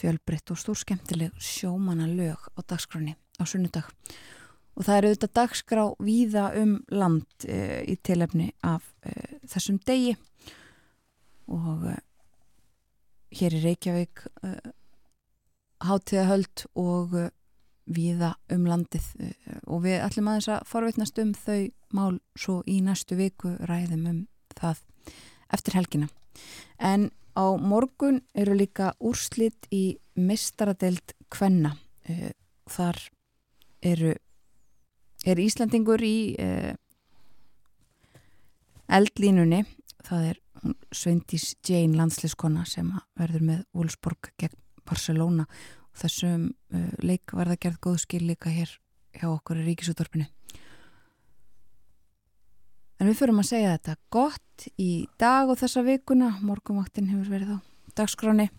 [0.00, 3.88] Fjölbreytt og stór skemmtileg sjómanna lög á dagskráni á sunnudag.
[3.88, 4.39] og
[4.78, 9.12] það eru auðvitað dagskrá víða um land e, í tilefni af e,
[9.50, 10.14] þessum degi
[11.50, 11.96] og e,
[13.40, 14.24] hér í Reykjavík
[15.86, 17.14] hátíðahöld og
[17.90, 19.06] viða um landið
[19.70, 21.60] og við ætlum aðeins að forveitnast um þau
[21.94, 24.18] mál svo í næstu viku ræðum um
[24.58, 24.82] það
[25.54, 26.10] eftir helgina.
[26.78, 31.76] En á morgun eru líka úrslit í mistaradelt kvenna.
[32.70, 32.98] Þar
[33.80, 34.14] eru
[35.26, 36.16] er Íslandingur í
[38.90, 39.64] eldlínunni
[40.06, 40.40] það er
[40.92, 44.56] Sveindís Jane landsliskona sem verður með Wolfsburg gegn
[44.88, 45.46] Barcelona.
[45.90, 48.72] Og þessum uh, leik var það gerð góð skil líka hér
[49.16, 50.28] hjá okkur í ríkisútorpinu
[53.00, 54.90] en við fyrum að segja þetta gott í
[55.20, 56.34] dag og þessa vikuna.
[56.44, 57.58] Morgumaktin hefur verið á
[57.96, 58.50] dagskráni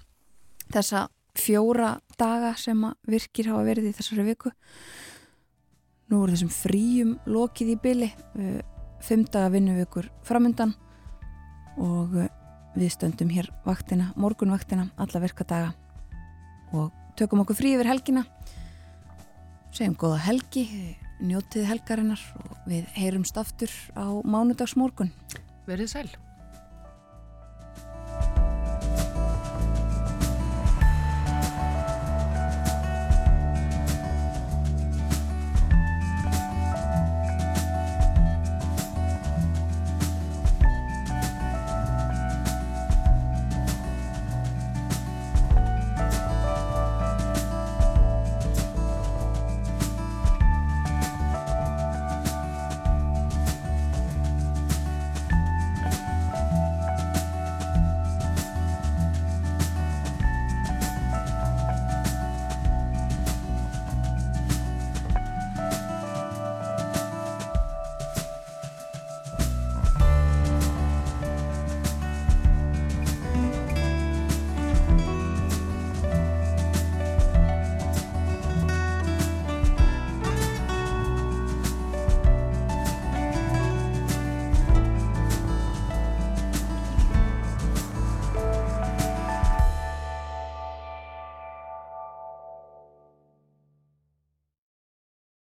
[0.73, 1.05] þessa
[1.37, 4.51] fjóra daga sem virkir hafa verið í þessari viku
[6.11, 8.09] nú er þessum fríum lokið í byli
[9.01, 10.75] fimm daga vinnuvikur framöndan
[11.81, 12.17] og
[12.75, 15.71] við stöndum hér vaktina, morgunvaktina alla virkadaga
[16.71, 18.25] og tökum okkur frí yfir helgina
[19.71, 20.65] segjum góða helgi
[21.21, 25.11] njótið helgarinnar og við heyrumst aftur á mánudagsmorgun.
[25.69, 26.09] Verðið sæl